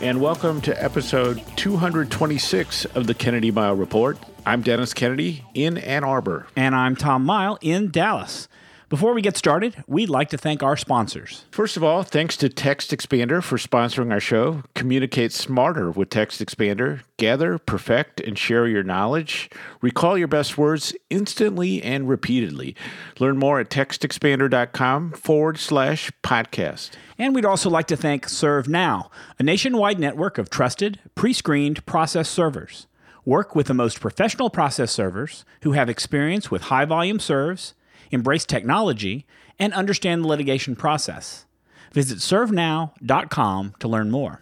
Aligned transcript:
And 0.00 0.18
welcome 0.22 0.62
to 0.62 0.82
episode 0.82 1.42
226 1.56 2.86
of 2.86 3.06
the 3.06 3.12
Kennedy 3.12 3.52
Mighell 3.52 3.78
Report. 3.78 4.16
I'm 4.46 4.62
Dennis 4.62 4.94
Kennedy 4.94 5.44
in 5.52 5.76
Ann 5.76 6.04
Arbor. 6.04 6.46
And 6.56 6.74
I'm 6.74 6.96
Tom 6.96 7.26
Mighell 7.26 7.58
in 7.60 7.90
Dallas. 7.90 8.48
Before 8.88 9.14
we 9.14 9.22
get 9.22 9.36
started, 9.36 9.84
we'd 9.86 10.08
like 10.08 10.30
to 10.30 10.38
thank 10.38 10.64
our 10.64 10.76
sponsors. 10.76 11.44
First 11.52 11.76
of 11.76 11.84
all, 11.84 12.02
thanks 12.02 12.36
to 12.38 12.48
TextExpander 12.48 13.40
for 13.40 13.56
sponsoring 13.56 14.10
our 14.10 14.18
show. 14.18 14.64
Communicate 14.74 15.32
smarter 15.32 15.92
with 15.92 16.08
TextExpander. 16.08 17.02
Gather, 17.16 17.58
perfect, 17.58 18.20
and 18.20 18.36
share 18.36 18.66
your 18.66 18.82
knowledge. 18.82 19.48
Recall 19.80 20.18
your 20.18 20.26
best 20.26 20.58
words 20.58 20.92
instantly 21.08 21.80
and 21.82 22.08
repeatedly. 22.08 22.74
Learn 23.20 23.36
more 23.36 23.60
at 23.60 23.70
textexpander.com 23.70 25.12
forward 25.12 25.58
slash 25.58 26.10
podcast. 26.24 26.90
And 27.20 27.34
we'd 27.34 27.44
also 27.44 27.68
like 27.68 27.86
to 27.88 27.98
thank 27.98 28.26
ServeNow, 28.26 29.10
a 29.38 29.42
nationwide 29.42 30.00
network 30.00 30.38
of 30.38 30.48
trusted, 30.48 31.00
pre 31.14 31.34
screened 31.34 31.84
process 31.84 32.30
servers. 32.30 32.86
Work 33.26 33.54
with 33.54 33.66
the 33.66 33.74
most 33.74 34.00
professional 34.00 34.48
process 34.48 34.90
servers 34.90 35.44
who 35.60 35.72
have 35.72 35.90
experience 35.90 36.50
with 36.50 36.62
high 36.62 36.86
volume 36.86 37.20
serves, 37.20 37.74
embrace 38.10 38.46
technology, 38.46 39.26
and 39.58 39.74
understand 39.74 40.24
the 40.24 40.28
litigation 40.28 40.74
process. 40.74 41.44
Visit 41.92 42.20
servenow.com 42.20 43.74
to 43.78 43.88
learn 43.88 44.10
more. 44.10 44.40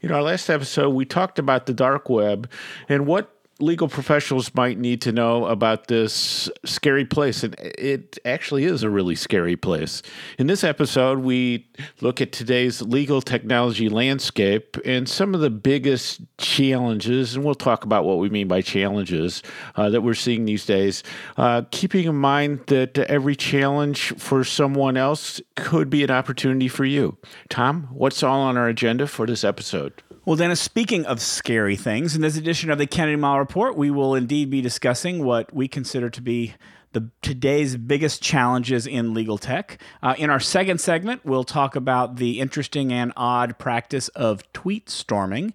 In 0.00 0.10
our 0.10 0.22
last 0.22 0.50
episode, 0.50 0.90
we 0.90 1.04
talked 1.04 1.38
about 1.38 1.66
the 1.66 1.72
dark 1.72 2.10
web 2.10 2.50
and 2.88 3.06
what 3.06 3.35
legal 3.58 3.88
professionals 3.88 4.54
might 4.54 4.78
need 4.78 5.00
to 5.02 5.12
know 5.12 5.46
about 5.46 5.86
this 5.88 6.50
scary 6.64 7.04
place. 7.04 7.42
And 7.42 7.54
it 7.58 8.18
actually 8.24 8.64
is 8.64 8.82
a 8.82 8.90
really 8.90 9.14
scary 9.14 9.56
place. 9.56 10.02
In 10.38 10.46
this 10.46 10.62
episode, 10.62 11.20
we 11.20 11.66
look 12.00 12.20
at 12.20 12.32
today's 12.32 12.82
legal 12.82 13.22
technology 13.22 13.88
landscape 13.88 14.76
and 14.84 15.08
some 15.08 15.34
of 15.34 15.40
the 15.40 15.50
biggest 15.50 16.20
challenges. 16.38 17.34
And 17.34 17.44
we'll 17.44 17.54
talk 17.54 17.84
about 17.84 18.04
what 18.04 18.18
we 18.18 18.28
mean 18.28 18.48
by 18.48 18.60
challenges 18.60 19.42
uh, 19.76 19.88
that 19.90 20.02
we're 20.02 20.14
seeing 20.14 20.44
these 20.44 20.66
days. 20.66 21.02
Uh, 21.36 21.62
keeping 21.70 22.06
in 22.06 22.16
mind 22.16 22.60
that 22.66 22.98
every 22.98 23.36
challenge 23.36 24.14
for 24.18 24.44
someone 24.44 24.96
else 24.96 25.40
could 25.54 25.88
be 25.88 26.04
an 26.04 26.10
opportunity 26.10 26.68
for 26.68 26.84
you. 26.84 27.16
Tom, 27.48 27.88
what's 27.90 28.22
all 28.22 28.40
on 28.40 28.56
our 28.56 28.68
agenda 28.68 29.06
for 29.06 29.26
this 29.26 29.44
episode? 29.44 30.02
Well, 30.26 30.34
Dennis, 30.34 30.60
speaking 30.60 31.06
of 31.06 31.20
scary 31.20 31.76
things, 31.76 32.16
in 32.16 32.20
this 32.20 32.36
edition 32.36 32.68
of 32.72 32.78
the 32.78 32.86
Kennedy 32.88 33.16
Mighell 33.16 33.38
Report, 33.38 33.76
we 33.76 33.92
will 33.92 34.16
indeed 34.16 34.50
be 34.50 34.60
discussing 34.60 35.24
what 35.24 35.54
we 35.54 35.68
consider 35.68 36.10
to 36.10 36.20
be 36.20 36.54
the 36.90 37.10
today's 37.22 37.76
biggest 37.76 38.22
challenges 38.22 38.88
in 38.88 39.14
legal 39.14 39.38
tech. 39.38 39.80
Uh, 40.02 40.16
in 40.18 40.28
our 40.28 40.40
second 40.40 40.80
segment, 40.80 41.24
we'll 41.24 41.44
talk 41.44 41.76
about 41.76 42.16
the 42.16 42.40
interesting 42.40 42.92
and 42.92 43.12
odd 43.16 43.56
practice 43.56 44.08
of 44.08 44.42
tweet 44.52 44.90
storming. 44.90 45.54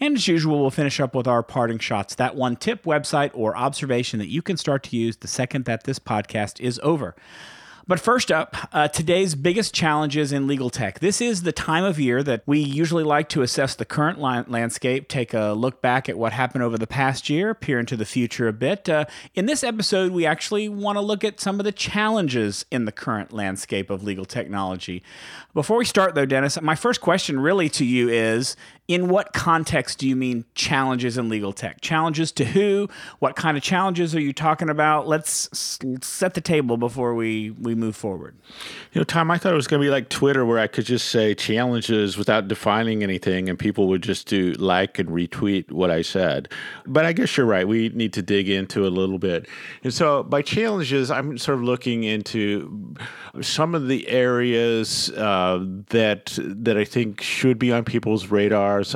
And 0.00 0.16
as 0.16 0.28
usual, 0.28 0.60
we'll 0.60 0.70
finish 0.70 1.00
up 1.00 1.14
with 1.14 1.26
our 1.26 1.42
parting 1.42 1.78
shots 1.78 2.14
that 2.16 2.36
one 2.36 2.56
tip, 2.56 2.84
website, 2.84 3.30
or 3.32 3.56
observation 3.56 4.18
that 4.18 4.28
you 4.28 4.42
can 4.42 4.58
start 4.58 4.82
to 4.82 4.98
use 4.98 5.16
the 5.16 5.28
second 5.28 5.64
that 5.64 5.84
this 5.84 5.98
podcast 5.98 6.60
is 6.60 6.78
over. 6.82 7.16
But 7.86 8.00
first 8.00 8.30
up, 8.30 8.56
uh, 8.72 8.88
today's 8.88 9.34
biggest 9.34 9.74
challenges 9.74 10.32
in 10.32 10.46
legal 10.46 10.70
tech. 10.70 11.00
This 11.00 11.20
is 11.20 11.42
the 11.42 11.52
time 11.52 11.84
of 11.84 11.98
year 11.98 12.22
that 12.22 12.42
we 12.46 12.58
usually 12.58 13.04
like 13.04 13.28
to 13.30 13.42
assess 13.42 13.74
the 13.74 13.84
current 13.84 14.20
li- 14.20 14.44
landscape, 14.46 15.08
take 15.08 15.34
a 15.34 15.52
look 15.52 15.80
back 15.80 16.08
at 16.08 16.18
what 16.18 16.32
happened 16.32 16.62
over 16.62 16.78
the 16.78 16.86
past 16.86 17.28
year, 17.30 17.54
peer 17.54 17.78
into 17.78 17.96
the 17.96 18.04
future 18.04 18.48
a 18.48 18.52
bit. 18.52 18.88
Uh, 18.88 19.06
in 19.34 19.46
this 19.46 19.64
episode, 19.64 20.12
we 20.12 20.26
actually 20.26 20.68
want 20.68 20.96
to 20.96 21.00
look 21.00 21.24
at 21.24 21.40
some 21.40 21.58
of 21.58 21.64
the 21.64 21.72
challenges 21.72 22.64
in 22.70 22.84
the 22.84 22.92
current 22.92 23.32
landscape 23.32 23.90
of 23.90 24.02
legal 24.02 24.24
technology. 24.24 25.02
Before 25.54 25.78
we 25.78 25.84
start, 25.84 26.14
though, 26.14 26.26
Dennis, 26.26 26.60
my 26.60 26.74
first 26.74 27.00
question 27.00 27.40
really 27.40 27.68
to 27.70 27.84
you 27.84 28.08
is 28.08 28.56
in 28.90 29.06
what 29.06 29.32
context 29.32 29.98
do 29.98 30.08
you 30.08 30.16
mean 30.16 30.44
challenges 30.56 31.16
in 31.16 31.28
legal 31.28 31.52
tech? 31.52 31.80
Challenges 31.80 32.32
to 32.32 32.44
who? 32.44 32.88
What 33.20 33.36
kind 33.36 33.56
of 33.56 33.62
challenges 33.62 34.16
are 34.16 34.20
you 34.20 34.32
talking 34.32 34.68
about? 34.68 35.06
Let's 35.06 35.48
set 36.02 36.34
the 36.34 36.40
table 36.40 36.76
before 36.76 37.14
we, 37.14 37.50
we 37.50 37.76
move 37.76 37.94
forward. 37.94 38.34
You 38.90 39.00
know, 39.00 39.04
Tom, 39.04 39.30
I 39.30 39.38
thought 39.38 39.52
it 39.52 39.56
was 39.56 39.68
going 39.68 39.80
to 39.80 39.86
be 39.86 39.92
like 39.92 40.08
Twitter 40.08 40.44
where 40.44 40.58
I 40.58 40.66
could 40.66 40.86
just 40.86 41.08
say 41.08 41.36
challenges 41.36 42.16
without 42.16 42.48
defining 42.48 43.04
anything 43.04 43.48
and 43.48 43.56
people 43.56 43.86
would 43.86 44.02
just 44.02 44.26
do 44.26 44.54
like 44.54 44.98
and 44.98 45.08
retweet 45.08 45.70
what 45.70 45.92
I 45.92 46.02
said. 46.02 46.48
But 46.84 47.04
I 47.04 47.12
guess 47.12 47.36
you're 47.36 47.46
right. 47.46 47.68
We 47.68 47.90
need 47.90 48.12
to 48.14 48.22
dig 48.22 48.48
into 48.48 48.88
a 48.88 48.90
little 48.90 49.20
bit. 49.20 49.46
And 49.84 49.94
so 49.94 50.24
by 50.24 50.42
challenges, 50.42 51.12
I'm 51.12 51.38
sort 51.38 51.58
of 51.58 51.62
looking 51.62 52.02
into 52.02 52.96
some 53.40 53.76
of 53.76 53.86
the 53.86 54.08
areas 54.08 55.10
uh, 55.10 55.64
that 55.90 56.36
that 56.40 56.76
I 56.76 56.84
think 56.84 57.20
should 57.20 57.56
be 57.56 57.70
on 57.70 57.84
people's 57.84 58.26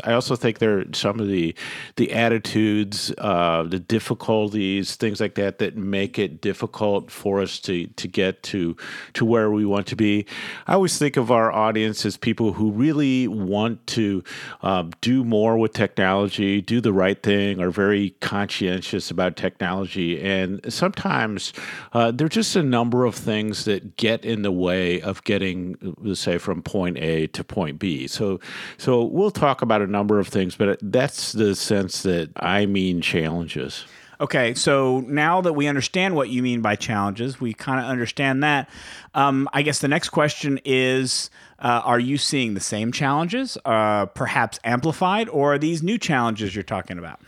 I 0.05 0.12
also 0.12 0.37
think 0.37 0.59
there 0.59 0.78
are 0.81 0.84
some 0.93 1.21
of 1.21 1.28
the 1.28 1.55
the 1.97 2.12
attitudes, 2.12 3.12
uh, 3.19 3.62
the 3.65 3.78
difficulties, 3.78 4.97
things 4.97 5.21
like 5.21 5.34
that 5.37 5.59
that 5.59 5.77
make 5.77 6.19
it 6.19 6.41
difficult 6.41 7.11
for 7.11 7.41
us 7.41 7.59
to 7.61 7.87
to 7.87 8.09
get 8.09 8.43
to 8.45 8.77
to 9.15 9.25
where 9.25 9.50
we 9.50 9.65
want 9.65 9.87
to 9.89 9.97
be. 9.97 10.27
I 10.67 10.75
always 10.75 10.99
think 10.99 11.17
of 11.17 11.31
our 11.31 11.53
audience 11.53 12.05
as 12.05 12.17
people 12.17 12.53
who 12.55 12.71
really 12.71 13.28
want 13.28 13.87
to 13.89 14.22
um, 14.62 14.93
do 15.00 15.25
more 15.25 15.56
with 15.59 15.72
technology, 15.72 16.61
do 16.61 16.81
the 16.81 16.93
right 16.93 17.22
thing, 17.22 17.61
are 17.61 17.71
very 17.71 18.11
conscientious 18.21 19.11
about 19.11 19.37
technology, 19.37 20.21
and 20.21 20.61
sometimes 20.72 21.53
uh, 21.93 22.11
there 22.11 22.27
are 22.27 22.28
just 22.28 22.56
a 22.56 22.62
number 22.62 23.05
of 23.05 23.15
things 23.15 23.65
that 23.65 23.97
get 23.97 24.25
in 24.25 24.43
the 24.43 24.53
way 24.53 25.01
of 25.01 25.22
getting, 25.25 25.77
let's 25.99 26.21
say, 26.21 26.39
from 26.39 26.62
point 26.62 26.99
A 26.99 27.27
to 27.28 27.45
point 27.45 27.78
B. 27.78 28.06
So, 28.06 28.41
so 28.78 29.05
we'll 29.05 29.31
talk 29.31 29.62
about 29.62 29.73
a 29.82 29.86
number 29.86 30.18
of 30.18 30.28
things, 30.28 30.56
but 30.56 30.78
that's 30.82 31.32
the 31.32 31.54
sense 31.54 32.02
that 32.02 32.30
I 32.36 32.66
mean 32.66 33.00
challenges. 33.00 33.86
Okay, 34.20 34.54
so 34.54 35.00
now 35.00 35.40
that 35.40 35.54
we 35.54 35.66
understand 35.66 36.14
what 36.14 36.28
you 36.28 36.42
mean 36.42 36.60
by 36.60 36.76
challenges, 36.76 37.40
we 37.40 37.52
kind 37.52 37.80
of 37.80 37.86
understand 37.86 38.42
that. 38.44 38.68
Um, 39.14 39.48
I 39.52 39.62
guess 39.62 39.80
the 39.80 39.88
next 39.88 40.10
question 40.10 40.60
is 40.64 41.30
uh, 41.58 41.82
Are 41.84 41.98
you 41.98 42.16
seeing 42.16 42.54
the 42.54 42.60
same 42.60 42.92
challenges, 42.92 43.58
uh, 43.64 44.06
perhaps 44.06 44.60
amplified, 44.64 45.28
or 45.28 45.54
are 45.54 45.58
these 45.58 45.82
new 45.82 45.98
challenges 45.98 46.54
you're 46.54 46.62
talking 46.62 46.98
about? 46.98 47.20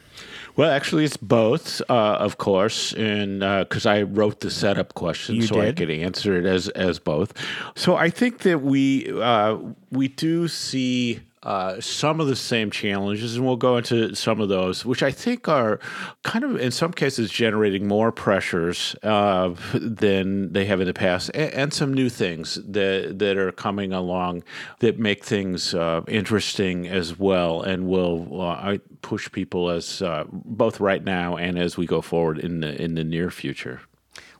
Well, 0.57 0.71
actually, 0.71 1.05
it's 1.05 1.19
both, 1.19 1.83
uh, 1.91 1.93
of 1.93 2.39
course, 2.39 2.95
and 2.95 3.41
because 3.41 3.85
uh, 3.85 3.91
I 3.91 4.03
wrote 4.03 4.41
the 4.41 4.51
setup 4.51 4.95
question, 4.95 5.37
you 5.37 5.43
so 5.43 5.57
did? 5.57 5.65
I 5.65 5.73
could 5.73 5.91
answer 5.91 6.35
it 6.35 6.47
as 6.47 6.69
as 6.71 6.99
both. 6.99 7.35
So 7.75 7.97
I 7.97 8.09
think 8.09 8.39
that 8.39 8.63
we 8.63 9.13
uh, 9.21 9.59
we 9.91 10.09
do 10.09 10.49
see 10.49 11.21
uh, 11.47 11.81
some 11.81 12.21
of 12.21 12.27
the 12.27 12.35
same 12.35 12.73
challenges, 12.73 13.37
and 13.37 13.47
we'll 13.47 13.55
go 13.55 13.77
into 13.77 14.13
some 14.17 14.41
of 14.41 14.49
those, 14.49 14.85
which 14.85 15.01
I 15.01 15.13
think 15.13 15.49
are 15.49 15.79
kind 16.25 16.45
of, 16.45 16.61
in 16.61 16.73
some 16.73 16.93
cases, 16.93 17.31
generating 17.31 17.87
more 17.87 18.11
pressures 18.11 18.97
uh, 19.05 19.55
than 19.73 20.53
they 20.53 20.65
have 20.65 20.81
in 20.81 20.89
the 20.89 20.93
past, 20.93 21.31
and, 21.35 21.53
and, 21.55 21.73
some 21.73 21.95
new 21.95 22.09
things 22.09 22.57
that 22.67 23.21
that 23.21 23.37
are 23.37 23.53
coming 23.53 23.93
along 23.93 24.43
that 24.81 24.99
make 24.99 25.25
things 25.25 25.73
uh, 25.73 26.01
interesting 26.09 26.89
as 26.89 27.17
well, 27.17 27.63
and 27.63 27.87
will 27.87 28.41
uh, 28.41 28.79
push 29.03 29.31
people 29.31 29.71
as 29.71 30.03
uh, 30.03 30.25
both 30.33 30.81
right 30.81 31.05
now 31.05 31.37
and 31.37 31.61
as 31.61 31.77
we 31.77 31.87
go 31.87 32.01
forward 32.01 32.41
in 32.41 32.59
the 32.59 32.83
in 32.83 32.97
the 32.97 33.05
near 33.05 33.31
future. 33.31 33.83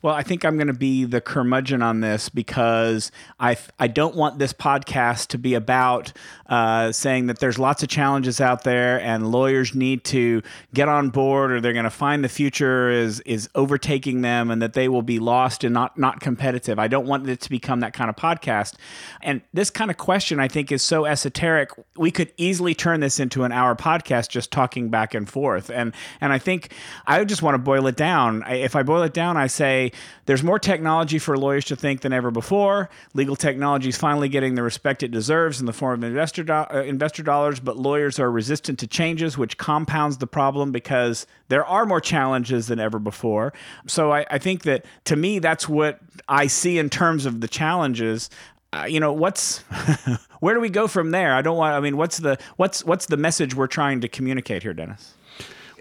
Well, 0.03 0.15
I 0.15 0.23
think 0.23 0.45
I'm 0.45 0.57
going 0.57 0.67
to 0.67 0.73
be 0.73 1.05
the 1.05 1.21
curmudgeon 1.21 1.83
on 1.83 2.01
this 2.01 2.29
because 2.29 3.11
I 3.41 3.57
I 3.79 3.89
don't 3.89 4.15
want 4.15 4.39
this 4.39 4.53
podcast 4.53 5.29
to 5.29 5.39
be 5.39 5.55
about 5.55 6.13
uh, 6.49 6.93
saying 6.93 7.27
that 7.27 7.39
there's 7.39 7.59
lots 7.59 7.83
of 7.83 7.89
challenges 7.89 8.41
out 8.41 8.65
there 8.65 9.01
and 9.01 9.31
lawyers 9.31 9.75
need 9.75 10.05
to 10.05 10.43
get 10.75 10.89
on 10.89 11.11
board 11.11 11.53
or 11.53 11.61
they're 11.61 11.73
going 11.73 11.85
to 11.85 11.91
find 11.91 12.23
the 12.23 12.29
future 12.29 12.91
is 12.91 13.21
is 13.21 13.49
overtaking 13.55 14.23
them 14.23 14.51
and 14.51 14.63
that 14.63 14.75
they 14.75 14.89
will 14.89 15.03
be 15.03 15.19
lost 15.19 15.65
and 15.65 15.73
not 15.73 15.99
not 15.99 16.21
competitive. 16.21 16.79
I 16.79 16.89
don't 16.89 17.07
want 17.07 17.29
it 17.29 17.41
to 17.41 17.51
become 17.51 17.81
that 17.81 17.93
kind 17.93 18.11
of 18.11 18.17
podcast. 18.17 18.75
And 19.23 19.41
this 19.53 19.71
kind 19.71 19.91
of 19.91 19.97
question 19.97 20.41
I 20.41 20.49
think 20.49 20.71
is 20.71 20.83
so 20.83 21.05
esoteric. 21.07 21.71
We 21.97 22.11
could 22.11 22.33
easily 22.37 22.75
turn 22.75 23.01
this 23.01 23.19
into 23.19 23.45
an 23.45 23.53
hour 23.53 23.75
podcast 23.75 24.29
just 24.29 24.51
talking 24.51 24.91
back 24.91 25.15
and 25.15 25.29
forth. 25.29 25.71
And 25.71 25.95
and 26.21 26.33
I 26.33 26.39
think 26.39 26.73
I 27.07 27.25
just 27.25 27.43
want 27.43 27.55
to 27.55 27.59
boil 27.59 27.87
it 27.87 27.97
down. 27.97 28.45
If 28.47 28.77
I 28.77 28.83
boil 28.83 29.03
it 29.03 29.15
down, 29.15 29.37
I 29.37 29.47
say 29.47 29.86
there's 30.27 30.43
more 30.43 30.59
technology 30.59 31.19
for 31.19 31.37
lawyers 31.37 31.65
to 31.67 31.77
think 31.77 32.01
than 32.01 32.13
ever 32.13 32.31
before. 32.31 32.91
Legal 33.15 33.37
technology 33.37 33.89
is 33.89 33.97
finally 33.97 34.29
getting 34.29 34.55
the 34.55 34.63
respect 34.63 35.03
it 35.03 35.11
deserves 35.11 35.61
in 35.61 35.67
the 35.67 35.73
form 35.73 36.03
of 36.03 36.09
investor 36.09 36.43
do- 36.43 36.53
uh, 36.53 36.85
investor 36.87 37.23
dollars, 37.23 37.61
but 37.61 37.77
lawyers 37.77 38.19
are 38.19 38.31
resistant 38.31 38.79
to 38.79 38.87
changes, 38.87 39.37
which 39.37 39.59
compounds 39.59 40.19
the 40.19 40.27
problem 40.27 40.73
because 40.73 41.27
there 41.49 41.65
are 41.65 41.87
more 41.87 42.01
challenges 42.01 42.67
than 42.69 42.81
ever 42.81 42.99
before. 42.99 43.53
So 43.87 44.13
I, 44.13 44.27
I 44.31 44.39
think 44.39 44.63
that 44.63 44.85
to 45.05 45.17
me, 45.17 45.39
that's 45.39 45.69
what 45.69 46.01
I 46.29 46.47
see 46.47 46.79
in 46.79 46.91
terms 46.91 47.27
of 47.27 47.41
the 47.41 47.49
challenges. 47.49 48.31
Uh, 48.73 48.85
you 48.85 48.99
know 48.99 49.13
what's 49.13 49.59
where 50.41 50.55
do 50.55 50.61
we 50.61 50.69
go 50.69 50.89
from 50.89 51.13
there 51.13 51.35
i 51.35 51.41
don't 51.41 51.57
want 51.57 51.73
i 51.73 51.81
mean 51.81 51.97
what's 51.97 52.19
the 52.19 52.37
what's 52.57 52.85
what's 52.85 53.07
the 53.07 53.17
message 53.17 53.55
we're 53.55 53.69
trying 53.69 54.01
to 54.01 54.09
communicate 54.09 54.63
here 54.63 54.75
dennis 54.75 55.15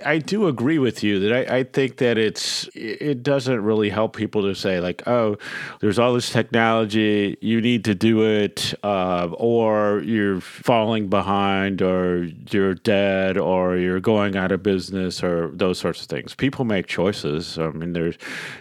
I 0.04 0.18
do 0.18 0.48
agree 0.48 0.80
with 0.80 1.04
you 1.04 1.20
that 1.20 1.52
I, 1.52 1.58
I, 1.58 1.64
think 1.64 1.98
that 1.98 2.18
it's 2.18 2.68
it 2.74 3.24
doesn't 3.24 3.64
really 3.64 3.90
help 3.90 4.16
people 4.16 4.42
to 4.42 4.54
say 4.54 4.80
like, 4.80 5.08
oh, 5.08 5.38
there's 5.80 6.00
all 6.00 6.14
this 6.14 6.32
technology, 6.32 7.38
you 7.40 7.62
need 7.62 7.86
to 7.86 7.96
do 7.96 8.24
it, 8.24 8.74
uh, 8.84 9.30
or 9.34 10.02
you're 10.02 10.42
falling 10.42 11.08
behind, 11.08 11.82
or 11.82 12.28
you're 12.50 12.76
dead, 12.76 13.38
or 13.38 13.78
you're 13.78 14.00
going 14.00 14.36
out 14.36 14.52
of 14.52 14.64
business, 14.64 15.24
or 15.24 15.52
those 15.54 15.80
sorts 15.80 16.02
of 16.02 16.08
things. 16.08 16.36
People 16.36 16.66
make 16.66 16.88
choices. 16.88 17.58
I 17.58 17.70
mean, 17.70 17.94
there's, 17.94 18.18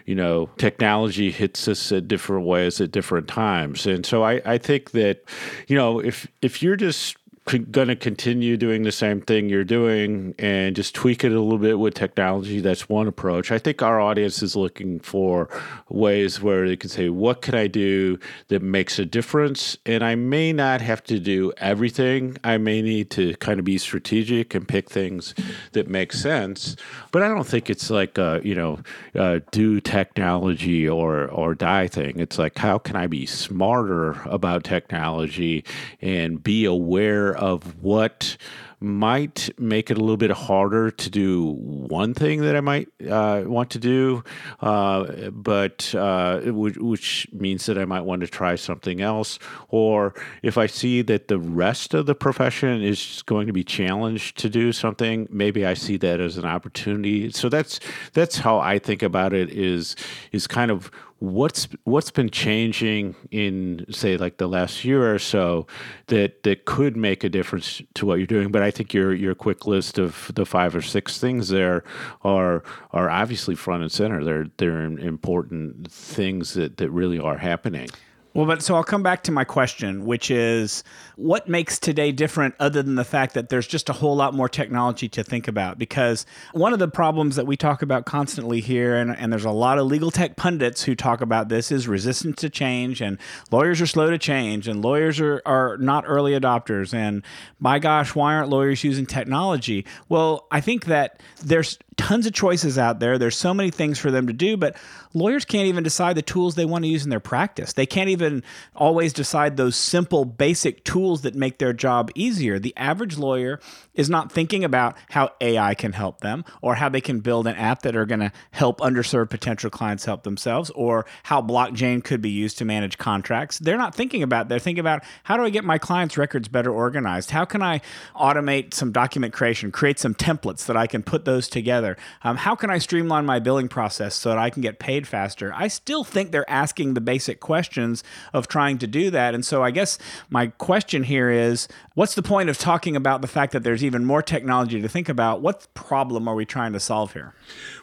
you 0.06 0.14
know, 0.14 0.48
technology 0.58 1.30
hits 1.30 1.66
us 1.66 1.90
at 1.90 2.06
different 2.06 2.46
ways 2.46 2.80
at 2.80 2.92
different 2.92 3.28
times, 3.28 3.86
and 3.86 4.06
so 4.06 4.22
I, 4.22 4.40
I 4.44 4.58
think 4.58 4.92
that, 4.92 5.24
you 5.66 5.76
know, 5.76 5.98
if 5.98 6.28
if 6.42 6.62
you're 6.62 6.76
just 6.76 7.16
going 7.44 7.88
to 7.88 7.96
continue 7.96 8.56
doing 8.56 8.84
the 8.84 8.92
same 8.92 9.20
thing 9.20 9.50
you're 9.50 9.64
doing 9.64 10.34
and 10.38 10.74
just 10.74 10.94
tweak 10.94 11.24
it 11.24 11.32
a 11.32 11.40
little 11.40 11.58
bit 11.58 11.78
with 11.78 11.92
technology. 11.92 12.60
That's 12.60 12.88
one 12.88 13.06
approach. 13.06 13.52
I 13.52 13.58
think 13.58 13.82
our 13.82 14.00
audience 14.00 14.42
is 14.42 14.56
looking 14.56 14.98
for 15.00 15.50
ways 15.90 16.40
where 16.40 16.66
they 16.66 16.76
can 16.76 16.88
say, 16.88 17.10
What 17.10 17.42
can 17.42 17.54
I 17.54 17.66
do 17.66 18.18
that 18.48 18.62
makes 18.62 18.98
a 18.98 19.04
difference? 19.04 19.76
And 19.84 20.02
I 20.02 20.14
may 20.14 20.54
not 20.54 20.80
have 20.80 21.04
to 21.04 21.18
do 21.18 21.52
everything. 21.58 22.38
I 22.42 22.56
may 22.56 22.80
need 22.80 23.10
to 23.10 23.36
kind 23.36 23.58
of 23.58 23.66
be 23.66 23.76
strategic 23.76 24.54
and 24.54 24.66
pick 24.66 24.88
things 24.88 25.34
that 25.72 25.86
make 25.86 26.14
sense. 26.14 26.76
But 27.12 27.22
I 27.22 27.28
don't 27.28 27.46
think 27.46 27.68
it's 27.68 27.90
like, 27.90 28.16
a, 28.16 28.40
you 28.42 28.54
know, 28.54 28.80
a 29.14 29.40
do 29.50 29.80
technology 29.80 30.88
or, 30.88 31.26
or 31.26 31.54
die 31.54 31.88
thing. 31.88 32.20
It's 32.20 32.38
like, 32.38 32.56
how 32.56 32.78
can 32.78 32.96
I 32.96 33.06
be 33.06 33.26
smarter 33.26 34.12
about 34.24 34.64
technology 34.64 35.64
and 36.00 36.42
be 36.42 36.64
aware 36.64 37.33
of 37.34 37.82
what 37.82 38.36
might 38.84 39.48
make 39.58 39.90
it 39.90 39.96
a 39.96 40.00
little 40.00 40.18
bit 40.18 40.30
harder 40.30 40.90
to 40.90 41.08
do 41.08 41.52
one 41.58 42.12
thing 42.12 42.42
that 42.42 42.54
I 42.54 42.60
might 42.60 42.88
uh, 43.08 43.42
want 43.46 43.70
to 43.70 43.78
do, 43.78 44.22
uh, 44.60 45.30
but 45.30 45.94
uh, 45.94 46.40
which 46.40 47.26
means 47.32 47.64
that 47.66 47.78
I 47.78 47.86
might 47.86 48.02
want 48.02 48.20
to 48.20 48.26
try 48.26 48.56
something 48.56 49.00
else. 49.00 49.38
Or 49.68 50.14
if 50.42 50.58
I 50.58 50.66
see 50.66 51.00
that 51.02 51.28
the 51.28 51.38
rest 51.38 51.94
of 51.94 52.04
the 52.04 52.14
profession 52.14 52.82
is 52.82 53.22
going 53.22 53.46
to 53.46 53.54
be 53.54 53.64
challenged 53.64 54.36
to 54.38 54.50
do 54.50 54.70
something, 54.70 55.28
maybe 55.30 55.64
I 55.64 55.74
see 55.74 55.96
that 55.98 56.20
as 56.20 56.36
an 56.36 56.44
opportunity. 56.44 57.30
So 57.30 57.48
that's 57.48 57.80
that's 58.12 58.38
how 58.38 58.58
I 58.58 58.78
think 58.78 59.02
about 59.02 59.32
it. 59.32 59.50
Is 59.50 59.96
is 60.32 60.46
kind 60.46 60.70
of 60.70 60.90
what's 61.32 61.68
what's 61.84 62.10
been 62.10 62.30
changing 62.30 63.14
in 63.30 63.84
say 63.90 64.16
like 64.16 64.38
the 64.38 64.46
last 64.46 64.84
year 64.84 65.14
or 65.14 65.18
so 65.18 65.66
that 66.06 66.42
that 66.42 66.64
could 66.64 66.96
make 66.96 67.24
a 67.24 67.28
difference 67.28 67.82
to 67.94 68.06
what 68.06 68.18
you're 68.18 68.26
doing? 68.26 68.50
But 68.50 68.62
i 68.62 68.70
think 68.70 68.92
your 68.92 69.14
your 69.14 69.34
quick 69.34 69.66
list 69.66 69.98
of 69.98 70.30
the 70.34 70.44
five 70.44 70.74
or 70.74 70.82
six 70.82 71.18
things 71.18 71.48
there 71.48 71.84
are 72.22 72.62
are 72.92 73.10
obviously 73.10 73.54
front 73.54 73.82
and 73.82 73.92
center. 73.92 74.24
They're 74.24 74.46
they're 74.58 74.82
important 74.82 75.90
things 75.90 76.54
that 76.54 76.76
that 76.78 76.90
really 76.90 77.18
are 77.18 77.38
happening. 77.38 77.88
Well, 78.34 78.46
but 78.46 78.62
so 78.62 78.74
I'll 78.74 78.82
come 78.82 79.04
back 79.04 79.22
to 79.24 79.32
my 79.32 79.44
question, 79.44 80.04
which 80.06 80.28
is 80.28 80.82
what 81.16 81.48
makes 81.48 81.78
today 81.78 82.12
different 82.12 82.54
other 82.58 82.82
than 82.82 82.96
the 82.96 83.04
fact 83.04 83.34
that 83.34 83.48
there's 83.48 83.66
just 83.66 83.88
a 83.88 83.92
whole 83.92 84.16
lot 84.16 84.34
more 84.34 84.48
technology 84.48 85.08
to 85.10 85.22
think 85.22 85.46
about? 85.46 85.78
Because 85.78 86.26
one 86.52 86.72
of 86.72 86.78
the 86.78 86.88
problems 86.88 87.36
that 87.36 87.46
we 87.46 87.56
talk 87.56 87.82
about 87.82 88.04
constantly 88.04 88.60
here, 88.60 88.96
and, 88.96 89.16
and 89.16 89.32
there's 89.32 89.44
a 89.44 89.50
lot 89.50 89.78
of 89.78 89.86
legal 89.86 90.10
tech 90.10 90.36
pundits 90.36 90.82
who 90.82 90.94
talk 90.94 91.20
about 91.20 91.48
this, 91.48 91.70
is 91.70 91.86
resistance 91.86 92.36
to 92.40 92.50
change, 92.50 93.00
and 93.00 93.18
lawyers 93.50 93.80
are 93.80 93.86
slow 93.86 94.10
to 94.10 94.18
change, 94.18 94.66
and 94.66 94.82
lawyers 94.82 95.20
are, 95.20 95.40
are 95.46 95.76
not 95.78 96.04
early 96.06 96.32
adopters. 96.32 96.92
And 96.92 97.22
my 97.60 97.78
gosh, 97.78 98.14
why 98.14 98.34
aren't 98.34 98.48
lawyers 98.48 98.82
using 98.82 99.06
technology? 99.06 99.86
Well, 100.08 100.46
I 100.50 100.60
think 100.60 100.86
that 100.86 101.20
there's 101.42 101.78
tons 101.96 102.26
of 102.26 102.32
choices 102.32 102.76
out 102.76 102.98
there. 102.98 103.18
There's 103.18 103.36
so 103.36 103.54
many 103.54 103.70
things 103.70 103.98
for 103.98 104.10
them 104.10 104.26
to 104.26 104.32
do, 104.32 104.56
but 104.56 104.76
lawyers 105.12 105.44
can't 105.44 105.68
even 105.68 105.84
decide 105.84 106.16
the 106.16 106.22
tools 106.22 106.56
they 106.56 106.64
want 106.64 106.84
to 106.84 106.88
use 106.88 107.04
in 107.04 107.10
their 107.10 107.20
practice. 107.20 107.72
They 107.72 107.86
can't 107.86 108.10
even 108.10 108.42
always 108.74 109.12
decide 109.12 109.56
those 109.56 109.76
simple, 109.76 110.24
basic 110.24 110.82
tools 110.84 111.03
that 111.12 111.34
make 111.34 111.58
their 111.58 111.72
job 111.72 112.10
easier. 112.14 112.58
The 112.58 112.74
average 112.76 113.18
lawyer 113.18 113.60
is 113.94 114.10
not 114.10 114.32
thinking 114.32 114.64
about 114.64 114.96
how 115.10 115.30
AI 115.40 115.74
can 115.74 115.92
help 115.92 116.20
them 116.20 116.44
or 116.62 116.76
how 116.76 116.88
they 116.88 117.00
can 117.00 117.20
build 117.20 117.46
an 117.46 117.54
app 117.56 117.82
that 117.82 117.94
are 117.94 118.06
going 118.06 118.20
to 118.20 118.32
help 118.50 118.80
underserved 118.80 119.30
potential 119.30 119.70
clients 119.70 120.04
help 120.04 120.22
themselves 120.22 120.70
or 120.70 121.06
how 121.24 121.40
blockchain 121.40 122.02
could 122.02 122.20
be 122.20 122.30
used 122.30 122.58
to 122.58 122.64
manage 122.64 122.98
contracts. 122.98 123.58
They're 123.58 123.76
not 123.76 123.94
thinking 123.94 124.22
about, 124.22 124.48
they're 124.48 124.58
thinking 124.58 124.80
about 124.80 125.04
how 125.24 125.36
do 125.36 125.44
I 125.44 125.50
get 125.50 125.64
my 125.64 125.78
clients' 125.78 126.16
records 126.16 126.48
better 126.48 126.70
organized? 126.70 127.30
How 127.30 127.44
can 127.44 127.62
I 127.62 127.80
automate 128.16 128.74
some 128.74 128.92
document 128.92 129.32
creation, 129.32 129.70
create 129.70 129.98
some 129.98 130.14
templates 130.14 130.66
that 130.66 130.76
I 130.76 130.86
can 130.86 131.02
put 131.02 131.24
those 131.24 131.48
together? 131.48 131.96
Um, 132.22 132.36
how 132.36 132.54
can 132.54 132.70
I 132.70 132.78
streamline 132.78 133.26
my 133.26 133.38
billing 133.38 133.68
process 133.68 134.14
so 134.14 134.30
that 134.30 134.38
I 134.38 134.50
can 134.50 134.62
get 134.62 134.78
paid 134.78 135.06
faster? 135.06 135.52
I 135.54 135.68
still 135.68 136.04
think 136.04 136.32
they're 136.32 136.48
asking 136.50 136.94
the 136.94 137.00
basic 137.00 137.40
questions 137.40 138.04
of 138.32 138.48
trying 138.48 138.78
to 138.78 138.86
do 138.86 139.10
that. 139.10 139.34
And 139.34 139.44
so 139.44 139.62
I 139.62 139.70
guess 139.70 139.98
my 140.30 140.46
question 140.46 140.93
here 141.02 141.30
is 141.30 141.68
what's 141.94 142.14
the 142.14 142.22
point 142.22 142.48
of 142.48 142.56
talking 142.56 142.96
about 142.96 143.20
the 143.20 143.28
fact 143.28 143.52
that 143.52 143.64
there's 143.64 143.82
even 143.84 144.04
more 144.04 144.22
technology 144.22 144.80
to 144.80 144.88
think 144.88 145.08
about. 145.08 145.42
What 145.42 145.66
problem 145.74 146.28
are 146.28 146.34
we 146.34 146.46
trying 146.46 146.72
to 146.72 146.80
solve 146.80 147.12
here? 147.12 147.34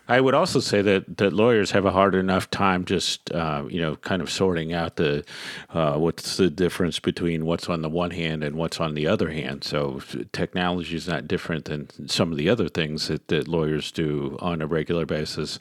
I 0.08 0.20
would 0.20 0.34
also 0.34 0.60
say 0.60 0.82
that, 0.82 1.18
that 1.18 1.32
lawyers 1.32 1.72
have 1.72 1.86
a 1.86 1.92
hard 1.92 2.16
enough 2.16 2.50
time 2.50 2.86
just 2.86 3.32
uh, 3.32 3.64
you 3.70 3.80
know 3.80 3.96
kind 3.98 4.22
of 4.22 4.30
sorting 4.30 4.74
out 4.74 4.96
the 4.96 5.24
uh, 5.70 5.98
what's 5.98 6.38
the 6.38 6.50
difference 6.50 7.00
between 7.00 7.46
what's 7.46 7.70
on 7.70 7.82
the 7.82 7.90
one 7.90 8.12
hand 8.12 8.44
and 8.44 8.56
what's 8.56 8.80
on 8.80 8.94
the 8.94 9.08
other 9.08 9.30
hand. 9.30 9.64
So 9.64 10.02
technology 10.34 10.96
is 10.96 11.08
not 11.08 11.28
different 11.28 11.66
than 11.66 12.10
some 12.10 12.32
of 12.32 12.38
the 12.38 12.50
other 12.50 12.68
things 12.68 13.08
that, 13.08 13.28
that 13.28 13.48
lawyers 13.48 13.92
do 13.92 14.38
on 14.42 14.62
a 14.62 14.68
regular 14.68 15.06
basis. 15.06 15.60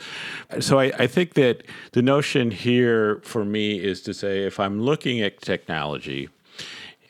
So 0.58 0.78
I, 0.78 0.92
I 0.98 1.06
think 1.06 1.34
that 1.34 1.62
the 1.92 2.02
notion 2.02 2.50
here 2.50 3.20
for 3.22 3.44
me 3.44 3.82
is 3.82 4.00
to 4.02 4.14
say 4.14 4.44
if 4.44 4.58
I'm 4.58 4.80
looking 4.80 5.20
at 5.20 5.40
technology 5.40 6.28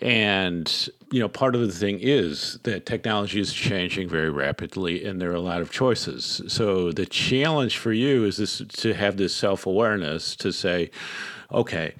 and 0.00 0.88
you 1.12 1.18
know, 1.18 1.28
part 1.28 1.54
of 1.54 1.60
the 1.60 1.72
thing 1.72 1.98
is 2.00 2.58
that 2.62 2.86
technology 2.86 3.40
is 3.40 3.52
changing 3.52 4.08
very 4.08 4.30
rapidly, 4.30 5.04
and 5.04 5.20
there 5.20 5.30
are 5.30 5.34
a 5.34 5.40
lot 5.40 5.60
of 5.60 5.70
choices. 5.70 6.40
So 6.46 6.92
the 6.92 7.06
challenge 7.06 7.78
for 7.78 7.92
you 7.92 8.24
is 8.24 8.36
this 8.36 8.62
to 8.68 8.94
have 8.94 9.16
this 9.16 9.34
self 9.34 9.66
awareness 9.66 10.36
to 10.36 10.52
say, 10.52 10.90
okay, 11.52 11.94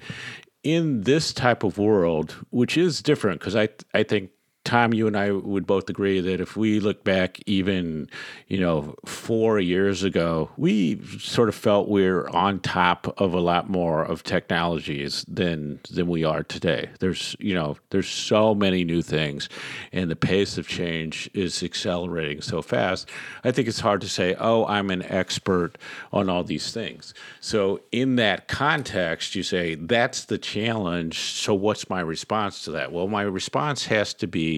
in 0.63 1.01
this 1.01 1.33
type 1.33 1.63
of 1.63 1.77
world, 1.77 2.35
which 2.51 2.77
is 2.77 3.01
different, 3.01 3.39
because 3.39 3.55
I 3.55 3.69
I 3.93 4.03
think 4.03 4.31
Tom, 4.63 4.93
you 4.93 5.07
and 5.07 5.17
I 5.17 5.31
would 5.31 5.65
both 5.65 5.89
agree 5.89 6.21
that 6.21 6.39
if 6.39 6.55
we 6.55 6.79
look 6.79 7.03
back 7.03 7.39
even, 7.47 8.07
you 8.47 8.59
know, 8.59 8.93
four 9.05 9.59
years 9.59 10.03
ago, 10.03 10.51
we 10.55 11.01
sort 11.17 11.49
of 11.49 11.55
felt 11.55 11.89
we 11.89 12.05
are 12.05 12.29
on 12.29 12.59
top 12.59 13.11
of 13.19 13.33
a 13.33 13.39
lot 13.39 13.71
more 13.71 14.03
of 14.03 14.21
technologies 14.21 15.25
than 15.27 15.79
than 15.89 16.07
we 16.07 16.23
are 16.23 16.43
today. 16.43 16.89
There's, 16.99 17.35
you 17.39 17.55
know, 17.55 17.77
there's 17.89 18.07
so 18.07 18.53
many 18.53 18.83
new 18.83 19.01
things, 19.01 19.49
and 19.91 20.11
the 20.11 20.15
pace 20.15 20.59
of 20.59 20.67
change 20.67 21.27
is 21.33 21.63
accelerating 21.63 22.41
so 22.41 22.61
fast. 22.61 23.09
I 23.43 23.51
think 23.51 23.67
it's 23.67 23.79
hard 23.79 24.01
to 24.01 24.09
say, 24.09 24.35
oh, 24.39 24.65
I'm 24.67 24.91
an 24.91 25.01
expert 25.03 25.79
on 26.13 26.29
all 26.29 26.43
these 26.43 26.71
things. 26.71 27.15
So 27.39 27.81
in 27.91 28.15
that 28.17 28.47
context, 28.47 29.33
you 29.33 29.41
say 29.41 29.73
that's 29.73 30.25
the 30.25 30.37
challenge. 30.37 31.17
So 31.17 31.55
what's 31.55 31.89
my 31.89 32.01
response 32.01 32.63
to 32.65 32.71
that? 32.71 32.91
Well, 32.91 33.07
my 33.07 33.23
response 33.23 33.87
has 33.87 34.13
to 34.15 34.27
be 34.27 34.50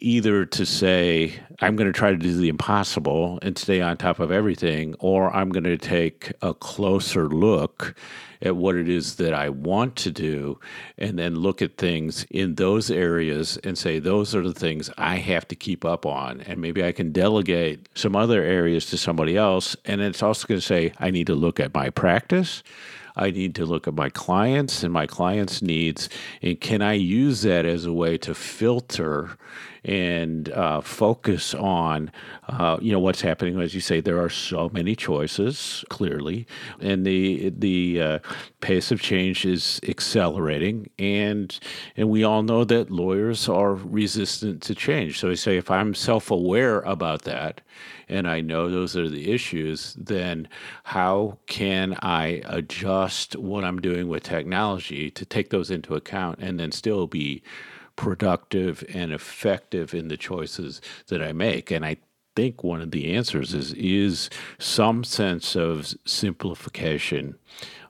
either 0.00 0.44
to 0.46 0.64
say, 0.66 1.34
I'm 1.60 1.76
going 1.76 1.92
to 1.92 1.98
try 1.98 2.10
to 2.10 2.16
do 2.16 2.36
the 2.36 2.48
impossible 2.48 3.38
and 3.42 3.56
stay 3.56 3.80
on 3.80 3.96
top 3.96 4.18
of 4.18 4.30
everything, 4.30 4.94
or 4.98 5.34
I'm 5.34 5.50
going 5.50 5.64
to 5.64 5.78
take 5.78 6.32
a 6.42 6.54
closer 6.54 7.28
look 7.28 7.94
at 8.42 8.56
what 8.56 8.74
it 8.74 8.88
is 8.88 9.16
that 9.16 9.34
I 9.34 9.50
want 9.50 9.96
to 9.96 10.10
do 10.10 10.58
and 10.96 11.18
then 11.18 11.34
look 11.34 11.60
at 11.60 11.76
things 11.76 12.24
in 12.30 12.54
those 12.54 12.90
areas 12.90 13.58
and 13.58 13.76
say, 13.76 13.98
those 13.98 14.34
are 14.34 14.42
the 14.42 14.54
things 14.54 14.90
I 14.96 15.16
have 15.16 15.46
to 15.48 15.54
keep 15.54 15.84
up 15.84 16.06
on. 16.06 16.40
And 16.42 16.60
maybe 16.60 16.82
I 16.82 16.92
can 16.92 17.12
delegate 17.12 17.88
some 17.94 18.16
other 18.16 18.42
areas 18.42 18.86
to 18.86 18.96
somebody 18.96 19.36
else. 19.36 19.76
And 19.84 20.00
it's 20.00 20.22
also 20.22 20.46
going 20.46 20.60
to 20.60 20.66
say, 20.66 20.92
I 20.98 21.10
need 21.10 21.26
to 21.26 21.34
look 21.34 21.60
at 21.60 21.74
my 21.74 21.90
practice. 21.90 22.62
I 23.16 23.30
need 23.30 23.54
to 23.56 23.66
look 23.66 23.88
at 23.88 23.94
my 23.94 24.10
clients 24.10 24.82
and 24.82 24.92
my 24.92 25.06
clients' 25.06 25.62
needs, 25.62 26.08
and 26.42 26.60
can 26.60 26.82
I 26.82 26.94
use 26.94 27.42
that 27.42 27.66
as 27.66 27.84
a 27.84 27.92
way 27.92 28.18
to 28.18 28.34
filter 28.34 29.36
and 29.84 30.50
uh, 30.50 30.80
focus 30.80 31.54
on 31.54 32.10
uh, 32.48 32.78
you 32.80 32.92
know 32.92 32.98
what's 32.98 33.20
happening. 33.20 33.60
As 33.60 33.74
you 33.74 33.80
say, 33.80 34.00
there 34.00 34.20
are 34.20 34.28
so 34.28 34.68
many 34.72 34.94
choices 34.94 35.84
clearly, 35.88 36.46
and 36.80 37.06
the 37.06 37.50
the 37.50 38.00
uh, 38.00 38.18
pace 38.60 38.90
of 38.90 39.00
change 39.00 39.44
is 39.44 39.80
accelerating, 39.88 40.90
and 40.98 41.58
and 41.96 42.10
we 42.10 42.24
all 42.24 42.42
know 42.42 42.64
that 42.64 42.90
lawyers 42.90 43.48
are 43.48 43.74
resistant 43.74 44.62
to 44.62 44.74
change. 44.74 45.18
So 45.18 45.30
I 45.30 45.34
say 45.34 45.56
if 45.56 45.70
I'm 45.70 45.94
self 45.94 46.30
aware 46.30 46.80
about 46.80 47.22
that 47.22 47.60
and 48.10 48.28
I 48.28 48.40
know 48.40 48.68
those 48.68 48.96
are 48.96 49.08
the 49.08 49.30
issues, 49.30 49.94
then 49.94 50.48
how 50.84 51.38
can 51.46 51.96
I 52.02 52.42
adjust 52.44 53.36
what 53.36 53.64
I'm 53.64 53.80
doing 53.80 54.08
with 54.08 54.24
technology 54.24 55.10
to 55.12 55.24
take 55.24 55.50
those 55.50 55.70
into 55.70 55.94
account 55.94 56.40
and 56.40 56.58
then 56.58 56.72
still 56.72 57.06
be 57.06 57.42
productive 57.96 58.84
and 58.92 59.12
effective 59.12 59.94
in 59.94 60.08
the 60.08 60.16
choices 60.16 60.80
that 61.06 61.22
I 61.22 61.32
make? 61.32 61.70
And 61.70 61.86
I 61.86 61.98
think 62.36 62.64
one 62.64 62.80
of 62.80 62.90
the 62.90 63.14
answers 63.14 63.54
is 63.54 63.72
is 63.74 64.30
some 64.58 65.04
sense 65.04 65.56
of 65.56 65.94
simplification, 66.04 67.36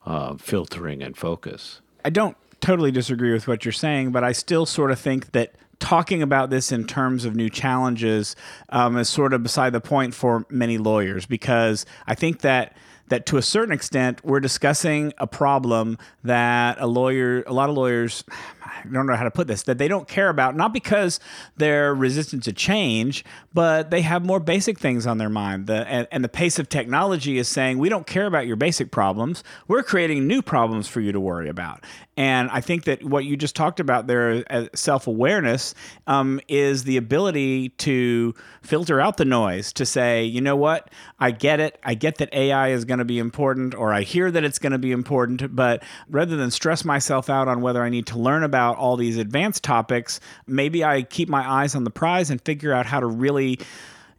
uh, 0.05 0.37
filtering, 0.37 1.03
and 1.03 1.17
focus. 1.17 1.81
I 2.05 2.11
don't 2.11 2.37
totally 2.61 2.91
disagree 2.91 3.33
with 3.33 3.49
what 3.49 3.65
you're 3.65 3.73
saying, 3.73 4.13
but 4.13 4.25
I 4.25 4.33
still 4.33 4.67
sort 4.67 4.91
of 4.91 4.99
think 4.99 5.33
that 5.33 5.55
talking 5.81 6.23
about 6.23 6.51
this 6.51 6.71
in 6.71 6.87
terms 6.87 7.25
of 7.25 7.35
new 7.35 7.51
challenges 7.51 8.37
um, 8.69 8.97
is 8.97 9.09
sort 9.09 9.33
of 9.33 9.43
beside 9.43 9.73
the 9.73 9.81
point 9.81 10.15
for 10.15 10.47
many 10.49 10.79
lawyers 10.79 11.27
because 11.27 11.85
I 12.07 12.15
think 12.15 12.41
that 12.43 12.77
that 13.09 13.27
to 13.27 13.37
a 13.37 13.43
certain 13.43 13.73
extent 13.73 14.25
we're 14.25 14.41
discussing 14.41 15.13
a 15.19 15.27
problem 15.27 15.99
that 16.23 16.81
a 16.81 16.87
lawyer 16.87 17.43
a 17.47 17.53
lot 17.53 17.69
of 17.69 17.77
lawyers 17.77 18.23
I 18.63 18.83
don't 18.93 19.07
know 19.07 19.17
how 19.17 19.25
to 19.25 19.31
put 19.33 19.49
this 19.49 19.65
that 19.65 19.79
they 19.79 19.89
don't 19.89 20.07
care 20.07 20.29
about 20.29 20.55
not 20.55 20.73
because 20.73 21.19
they're 21.57 21.93
resistant 21.93 22.45
to 22.45 22.53
change 22.53 23.25
but 23.53 23.91
they 23.91 24.03
have 24.03 24.25
more 24.25 24.41
basic 24.41 24.79
things 24.79 25.07
on 25.07 25.19
their 25.19 25.29
mind. 25.29 25.67
The, 25.67 25.87
and, 25.89 26.07
and 26.13 26.23
the 26.23 26.29
pace 26.29 26.59
of 26.59 26.69
technology 26.69 27.39
is 27.39 27.49
saying 27.49 27.79
we 27.79 27.89
don't 27.89 28.07
care 28.07 28.27
about 28.27 28.47
your 28.47 28.57
basic 28.57 28.91
problems. 28.91 29.43
We're 29.67 29.83
creating 29.83 30.27
new 30.27 30.43
problems 30.43 30.87
for 30.87 31.01
you 31.01 31.13
to 31.13 31.21
worry 31.21 31.49
about 31.49 31.85
and 32.21 32.51
I 32.51 32.61
think 32.61 32.85
that 32.85 33.03
what 33.03 33.25
you 33.25 33.35
just 33.35 33.57
talked 33.57 33.81
about 33.81 34.07
there, 34.07 34.45
uh, 34.51 34.67
self 34.75 35.07
awareness, 35.07 35.75
um, 36.07 36.39
is 36.49 36.85
the 36.85 36.99
ability 36.99 37.71
to 37.79 38.35
filter 38.61 39.01
out 39.01 39.17
the 39.17 39.25
noise, 39.25 39.73
to 39.73 39.87
say, 39.87 40.23
you 40.25 40.43
know 40.43 40.55
what, 40.55 40.91
I 41.19 41.31
get 41.31 41.61
it. 41.61 41.81
I 41.83 41.95
get 41.95 42.19
that 42.19 42.29
AI 42.35 42.73
is 42.73 42.85
going 42.85 42.99
to 42.99 43.07
be 43.07 43.19
important, 43.19 43.75
or 43.75 43.95
I 43.95 44.03
hear 44.03 44.31
that 44.31 44.45
it's 44.45 44.59
going 44.59 44.73
to 44.73 44.79
be 44.79 44.93
important. 44.93 45.57
But 45.57 45.83
rather 46.11 46.37
than 46.37 46.51
stress 46.51 46.85
myself 46.85 47.31
out 47.31 47.49
on 47.49 47.63
whether 47.63 47.83
I 47.83 47.89
need 47.89 48.07
to 48.09 48.19
learn 48.19 48.43
about 48.43 48.77
all 48.77 48.99
these 48.99 49.17
advanced 49.17 49.65
topics, 49.65 50.21
maybe 50.47 50.85
I 50.85 51.05
keep 51.05 51.31
my 51.31 51.51
eyes 51.51 51.75
on 51.75 51.85
the 51.85 51.91
prize 51.91 52.29
and 52.29 52.39
figure 52.43 52.75
out 52.75 52.85
how 52.85 53.01
to 53.01 53.07
really 53.07 53.59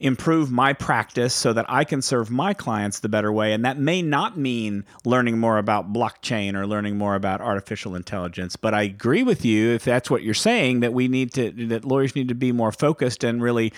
improve 0.02 0.52
my 0.52 0.74
practice 0.74 1.34
so 1.34 1.54
that 1.54 1.66
I 1.70 1.84
can 1.84 2.02
serve 2.02 2.32
my 2.32 2.54
clients 2.54 3.00
the 3.00 3.08
better 3.08 3.32
way. 3.32 3.54
And 3.54 3.64
that 3.64 3.78
may 3.78 4.02
not 4.02 4.38
mean 4.38 4.84
learning 5.06 5.38
more 5.38 5.60
about 5.60 5.94
blockchain 5.94 6.56
or 6.56 6.66
learning 6.66 6.98
more 6.98 7.14
about 7.14 7.40
artificial 7.40 7.96
intelligence. 7.96 8.56
But 8.56 8.74
I 8.74 8.82
agree 8.82 9.22
with 9.22 9.46
you 9.46 9.70
if 9.70 9.86
that's 9.86 10.10
what 10.10 10.24
you're 10.24 10.34
saying 10.34 10.80
that 10.80 10.94
we 10.94 11.08
need 11.08 11.34
to, 11.34 11.52
that 11.68 11.86
lawyers 11.86 12.16
need 12.16 12.30
to 12.30 12.36
be 12.36 12.52
more 12.52 12.72
focused 12.72 13.24
and 13.24 13.44
really 13.44 13.72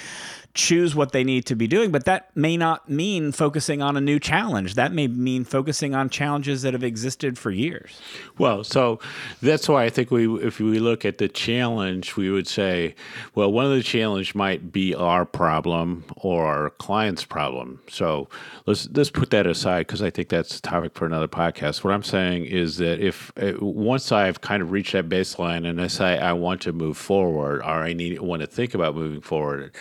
choose 0.53 0.95
what 0.95 1.11
they 1.11 1.23
need 1.23 1.45
to 1.47 1.55
be 1.55 1.67
doing. 1.67 1.91
But 1.91 2.05
that 2.05 2.35
may 2.35 2.57
not 2.57 2.89
mean 2.89 3.31
focusing 3.31 3.81
on 3.81 3.97
a 3.97 4.01
new 4.01 4.19
challenge. 4.19 4.75
That 4.75 4.93
may 4.93 5.07
mean 5.07 5.45
focusing 5.45 5.95
on 5.95 6.09
challenges 6.09 6.61
that 6.61 6.73
have 6.73 6.83
existed 6.83 7.37
for 7.39 7.49
years. 7.49 7.99
Well, 8.37 8.63
so 8.63 8.99
that's 9.41 9.67
why 9.67 9.85
I 9.85 9.89
think 9.89 10.11
we, 10.11 10.31
if 10.43 10.59
we 10.59 10.79
look 10.79 11.05
at 11.05 11.17
the 11.17 11.27
challenge, 11.27 12.15
we 12.15 12.29
would 12.29 12.47
say, 12.47 12.93
well, 13.33 13.51
one 13.51 13.65
of 13.65 13.71
the 13.71 13.81
challenge 13.81 14.35
might 14.35 14.71
be 14.71 14.93
our 14.93 15.25
problem 15.25 16.05
or 16.17 16.45
our 16.45 16.69
client's 16.71 17.25
problem. 17.25 17.81
So 17.89 18.29
let's 18.65 18.87
let's 18.93 19.09
put 19.09 19.31
that 19.31 19.47
aside 19.47 19.87
because 19.87 20.01
I 20.01 20.09
think 20.09 20.29
that's 20.29 20.57
a 20.57 20.61
topic 20.61 20.93
for 20.93 21.05
another 21.05 21.27
podcast. 21.27 21.83
What 21.83 21.93
I'm 21.93 22.03
saying 22.03 22.45
is 22.45 22.77
that 22.77 22.99
if 22.99 23.31
uh, 23.37 23.53
once 23.59 24.11
I've 24.11 24.41
kind 24.41 24.61
of 24.61 24.71
reached 24.71 24.93
that 24.93 25.09
baseline 25.09 25.67
and 25.67 25.81
I 25.81 25.87
say 25.87 26.19
I 26.19 26.33
want 26.33 26.61
to 26.61 26.73
move 26.73 26.97
forward 26.97 27.61
or 27.61 27.83
I 27.83 27.93
need 27.93 28.19
want 28.21 28.41
to 28.41 28.47
think 28.47 28.73
about 28.73 28.95
moving 28.95 29.21
forward, 29.21 29.71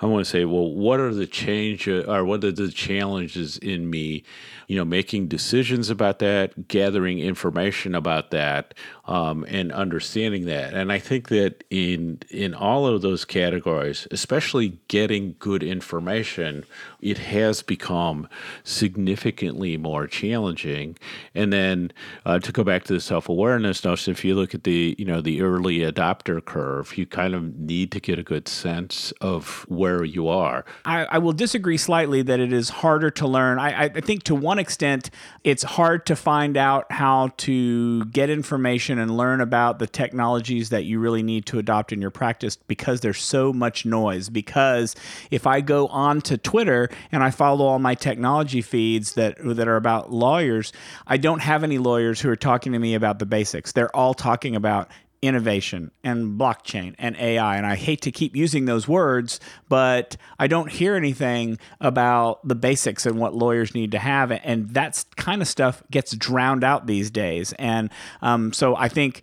I 0.00 0.06
want 0.06 0.19
to 0.20 0.30
say, 0.30 0.44
well, 0.44 0.72
what 0.72 1.00
are 1.00 1.12
the 1.12 1.26
change 1.26 1.88
or 1.88 2.24
what 2.24 2.44
are 2.44 2.52
the 2.52 2.70
challenges 2.70 3.58
in 3.58 3.90
me 3.90 4.24
you 4.70 4.76
know, 4.76 4.84
making 4.84 5.26
decisions 5.26 5.90
about 5.90 6.20
that, 6.20 6.68
gathering 6.68 7.18
information 7.18 7.92
about 7.92 8.30
that, 8.30 8.72
um, 9.06 9.44
and 9.48 9.72
understanding 9.72 10.46
that. 10.46 10.74
And 10.74 10.92
I 10.92 11.00
think 11.00 11.26
that 11.30 11.64
in 11.70 12.20
in 12.30 12.54
all 12.54 12.86
of 12.86 13.02
those 13.02 13.24
categories, 13.24 14.06
especially 14.12 14.78
getting 14.86 15.34
good 15.40 15.64
information, 15.64 16.64
it 17.02 17.18
has 17.18 17.62
become 17.62 18.28
significantly 18.64 19.76
more 19.76 20.06
challenging. 20.06 20.96
And 21.34 21.52
then 21.52 21.92
uh, 22.24 22.38
to 22.40 22.52
go 22.52 22.64
back 22.64 22.84
to 22.84 22.94
the 22.94 23.00
self 23.00 23.28
awareness 23.28 23.84
notion, 23.84 24.12
if 24.12 24.24
you 24.24 24.34
look 24.34 24.54
at 24.54 24.64
the 24.64 24.94
you 24.98 25.04
know 25.04 25.20
the 25.20 25.42
early 25.42 25.78
adopter 25.78 26.44
curve, 26.44 26.96
you 26.96 27.06
kind 27.06 27.34
of 27.34 27.58
need 27.58 27.92
to 27.92 28.00
get 28.00 28.18
a 28.18 28.22
good 28.22 28.48
sense 28.48 29.12
of 29.20 29.64
where 29.68 30.04
you 30.04 30.28
are. 30.28 30.64
I, 30.84 31.04
I 31.04 31.18
will 31.18 31.32
disagree 31.32 31.78
slightly 31.78 32.22
that 32.22 32.40
it 32.40 32.52
is 32.52 32.68
harder 32.68 33.10
to 33.12 33.26
learn. 33.26 33.58
I, 33.58 33.84
I 33.84 33.88
think 34.00 34.24
to 34.24 34.34
one 34.34 34.58
extent, 34.58 35.10
it's 35.44 35.62
hard 35.62 36.06
to 36.06 36.16
find 36.16 36.56
out 36.56 36.90
how 36.92 37.30
to 37.38 38.04
get 38.06 38.30
information 38.30 38.98
and 38.98 39.16
learn 39.16 39.40
about 39.40 39.78
the 39.78 39.86
technologies 39.86 40.70
that 40.70 40.84
you 40.84 40.98
really 40.98 41.22
need 41.22 41.46
to 41.46 41.58
adopt 41.58 41.92
in 41.92 42.00
your 42.00 42.10
practice 42.10 42.56
because 42.56 43.00
there's 43.00 43.22
so 43.22 43.52
much 43.52 43.86
noise. 43.86 44.28
Because 44.28 44.94
if 45.30 45.46
I 45.46 45.60
go 45.60 45.86
on 45.88 46.20
to 46.22 46.36
Twitter 46.36 46.89
and 47.12 47.22
I 47.22 47.30
follow 47.30 47.66
all 47.66 47.78
my 47.78 47.94
technology 47.94 48.62
feeds 48.62 49.14
that 49.14 49.36
that 49.40 49.68
are 49.68 49.76
about 49.76 50.12
lawyers, 50.12 50.72
I 51.06 51.16
don't 51.16 51.40
have 51.40 51.64
any 51.64 51.78
lawyers 51.78 52.20
who 52.20 52.30
are 52.30 52.36
talking 52.36 52.72
to 52.72 52.78
me 52.78 52.94
about 52.94 53.18
the 53.18 53.26
basics. 53.26 53.72
They're 53.72 53.94
all 53.94 54.14
talking 54.14 54.56
about 54.56 54.90
innovation 55.22 55.90
and 56.02 56.40
blockchain 56.40 56.94
and 56.98 57.14
AI. 57.16 57.56
And 57.56 57.66
I 57.66 57.76
hate 57.76 58.00
to 58.02 58.12
keep 58.12 58.34
using 58.34 58.64
those 58.64 58.88
words, 58.88 59.38
but 59.68 60.16
I 60.38 60.46
don't 60.46 60.70
hear 60.70 60.94
anything 60.94 61.58
about 61.80 62.46
the 62.46 62.54
basics 62.54 63.04
and 63.04 63.18
what 63.18 63.34
lawyers 63.34 63.74
need 63.74 63.92
to 63.92 63.98
have. 63.98 64.32
And 64.32 64.70
that 64.70 65.04
kind 65.16 65.42
of 65.42 65.48
stuff 65.48 65.82
gets 65.90 66.12
drowned 66.12 66.64
out 66.64 66.86
these 66.86 67.10
days. 67.10 67.52
And 67.58 67.90
um, 68.22 68.52
so 68.52 68.76
I 68.76 68.88
think 68.88 69.22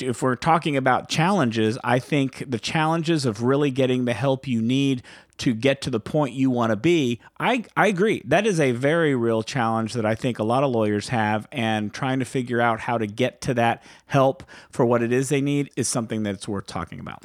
if 0.00 0.22
we're 0.22 0.36
talking 0.36 0.76
about 0.76 1.08
challenges, 1.08 1.76
I 1.82 1.98
think 1.98 2.44
the 2.48 2.58
challenges 2.58 3.26
of 3.26 3.42
really 3.42 3.70
getting 3.70 4.04
the 4.04 4.14
help 4.14 4.46
you 4.46 4.62
need 4.62 5.02
to 5.42 5.54
get 5.54 5.82
to 5.82 5.90
the 5.90 5.98
point 5.98 6.34
you 6.34 6.50
want 6.50 6.70
to 6.70 6.76
be, 6.76 7.18
I, 7.40 7.64
I 7.76 7.88
agree. 7.88 8.22
That 8.24 8.46
is 8.46 8.60
a 8.60 8.70
very 8.70 9.16
real 9.16 9.42
challenge 9.42 9.94
that 9.94 10.06
I 10.06 10.14
think 10.14 10.38
a 10.38 10.44
lot 10.44 10.62
of 10.62 10.70
lawyers 10.70 11.08
have, 11.08 11.48
and 11.50 11.92
trying 11.92 12.20
to 12.20 12.24
figure 12.24 12.60
out 12.60 12.78
how 12.78 12.96
to 12.96 13.08
get 13.08 13.40
to 13.42 13.54
that 13.54 13.82
help 14.06 14.44
for 14.70 14.86
what 14.86 15.02
it 15.02 15.12
is 15.12 15.30
they 15.30 15.40
need 15.40 15.70
is 15.74 15.88
something 15.88 16.22
that's 16.22 16.46
worth 16.46 16.68
talking 16.68 17.00
about. 17.00 17.24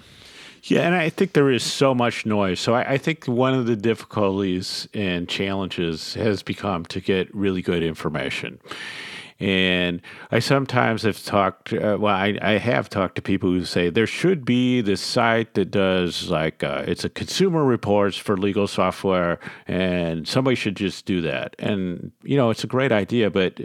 Yeah, 0.63 0.81
and 0.81 0.95
I 0.95 1.09
think 1.09 1.33
there 1.33 1.51
is 1.51 1.63
so 1.63 1.93
much 1.93 2.25
noise. 2.25 2.59
So 2.59 2.73
I, 2.73 2.93
I, 2.93 2.97
think 2.97 3.25
one 3.25 3.53
of 3.53 3.67
the 3.67 3.75
difficulties 3.75 4.87
and 4.95 5.29
challenges 5.29 6.15
has 6.15 6.41
become 6.41 6.85
to 6.87 6.99
get 6.99 7.33
really 7.35 7.61
good 7.61 7.83
information. 7.83 8.59
And 9.39 10.01
I 10.31 10.39
sometimes 10.39 11.03
have 11.03 11.23
talked, 11.23 11.71
uh, 11.71 11.97
well, 11.99 12.15
I, 12.15 12.37
I 12.41 12.51
have 12.53 12.89
talked 12.89 13.15
to 13.15 13.21
people 13.21 13.51
who 13.51 13.65
say 13.65 13.89
there 13.89 14.07
should 14.07 14.45
be 14.45 14.81
this 14.81 15.01
site 15.01 15.53
that 15.53 15.69
does 15.69 16.29
like, 16.29 16.63
uh, 16.63 16.83
it's 16.87 17.03
a 17.03 17.09
consumer 17.09 17.63
reports 17.63 18.17
for 18.17 18.35
legal 18.35 18.67
software, 18.67 19.39
and 19.67 20.27
somebody 20.27 20.55
should 20.55 20.75
just 20.75 21.05
do 21.05 21.21
that. 21.21 21.55
And, 21.59 22.11
you 22.23 22.35
know, 22.35 22.49
it's 22.49 22.63
a 22.63 22.67
great 22.67 22.91
idea, 22.91 23.29
but 23.29 23.59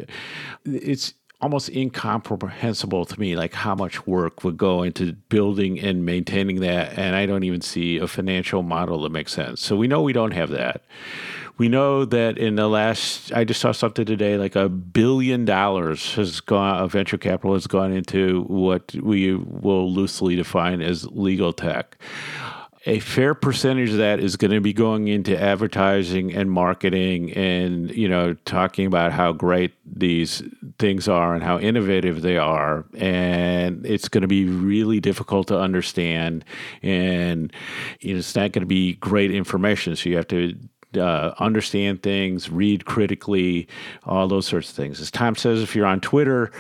it's, 0.65 1.15
almost 1.43 1.69
incomprehensible 1.71 3.05
to 3.05 3.19
me 3.21 3.37
like 3.37 3.53
how 3.53 3.75
much 3.75 4.07
work 4.07 4.45
would 4.45 4.57
go 4.57 4.83
into 4.83 5.13
building 5.29 5.79
and 5.79 6.07
maintaining 6.07 6.61
that 6.61 6.97
and 6.97 7.17
i 7.17 7.27
don't 7.27 7.43
even 7.43 7.61
see 7.61 7.99
a 7.99 8.07
financial 8.07 8.63
model 8.63 9.03
that 9.03 9.11
makes 9.11 9.33
sense 9.33 9.61
so 9.61 9.77
we 9.77 9.89
know 9.89 10.01
we 10.01 10.13
don't 10.13 10.31
have 10.31 10.51
that 10.51 10.83
we 11.59 11.69
know 11.69 12.05
that 12.07 12.39
in 12.39 12.57
the 12.57 12.67
last, 12.67 13.33
I 13.33 13.45
just 13.45 13.61
saw 13.61 13.73
something 13.73 14.07
today, 14.07 14.39
like 14.39 14.57
a 14.57 14.69
billion 14.69 15.45
dollars 15.45 16.15
has 16.15 16.41
gone, 16.41 16.83
of 16.83 16.93
venture 16.93 17.19
capital 17.19 17.53
has 17.55 17.67
gone 17.67 17.93
into 17.93 18.43
what 18.45 18.95
we 18.95 19.35
will 19.35 19.93
loosely 19.93 20.35
define 20.35 20.81
as 20.81 21.07
legal 21.11 21.53
tech. 21.53 21.99
A 22.85 22.99
fair 22.99 23.35
percentage 23.35 23.91
of 23.91 23.99
that 23.99 24.19
is 24.19 24.37
going 24.37 24.51
to 24.51 24.61
be 24.61 24.73
going 24.73 25.07
into 25.07 25.41
advertising 25.41 26.35
and 26.35 26.51
marketing 26.51 27.33
and, 27.33 27.91
you 27.93 28.09
know, 28.09 28.35
talking 28.45 28.87
about 28.87 29.13
how 29.13 29.33
great 29.33 29.73
these 29.87 30.43
things 30.81 31.07
are 31.07 31.33
and 31.33 31.45
how 31.45 31.61
innovative 31.61 32.23
they 32.23 32.37
are. 32.37 32.85
And 32.97 33.87
it's 33.87 34.09
going 34.09 34.23
to 34.23 34.29
be 34.29 34.47
really 34.47 34.99
difficult 34.99 35.47
to 35.49 35.59
understand. 35.59 36.45
And 36.83 37.53
you 38.01 38.15
know, 38.15 38.19
it's 38.19 38.35
not 38.35 38.51
going 38.51 38.63
to 38.63 38.67
be 38.67 38.95
great 38.95 39.31
information. 39.31 39.95
So 39.95 40.09
you 40.09 40.17
have 40.17 40.29
to 40.29 40.57
uh, 40.97 41.33
understand 41.39 42.03
things, 42.03 42.51
read 42.51 42.85
critically, 42.85 43.69
all 44.05 44.29
those 44.29 44.47
sorts 44.47 44.71
of 44.71 44.77
things. 44.77 45.01
As 45.01 45.11
Tom 45.11 45.37
says, 45.37 45.63
if 45.63 45.75
you're 45.75 45.87
on 45.87 46.01
Twitter, 46.01 46.51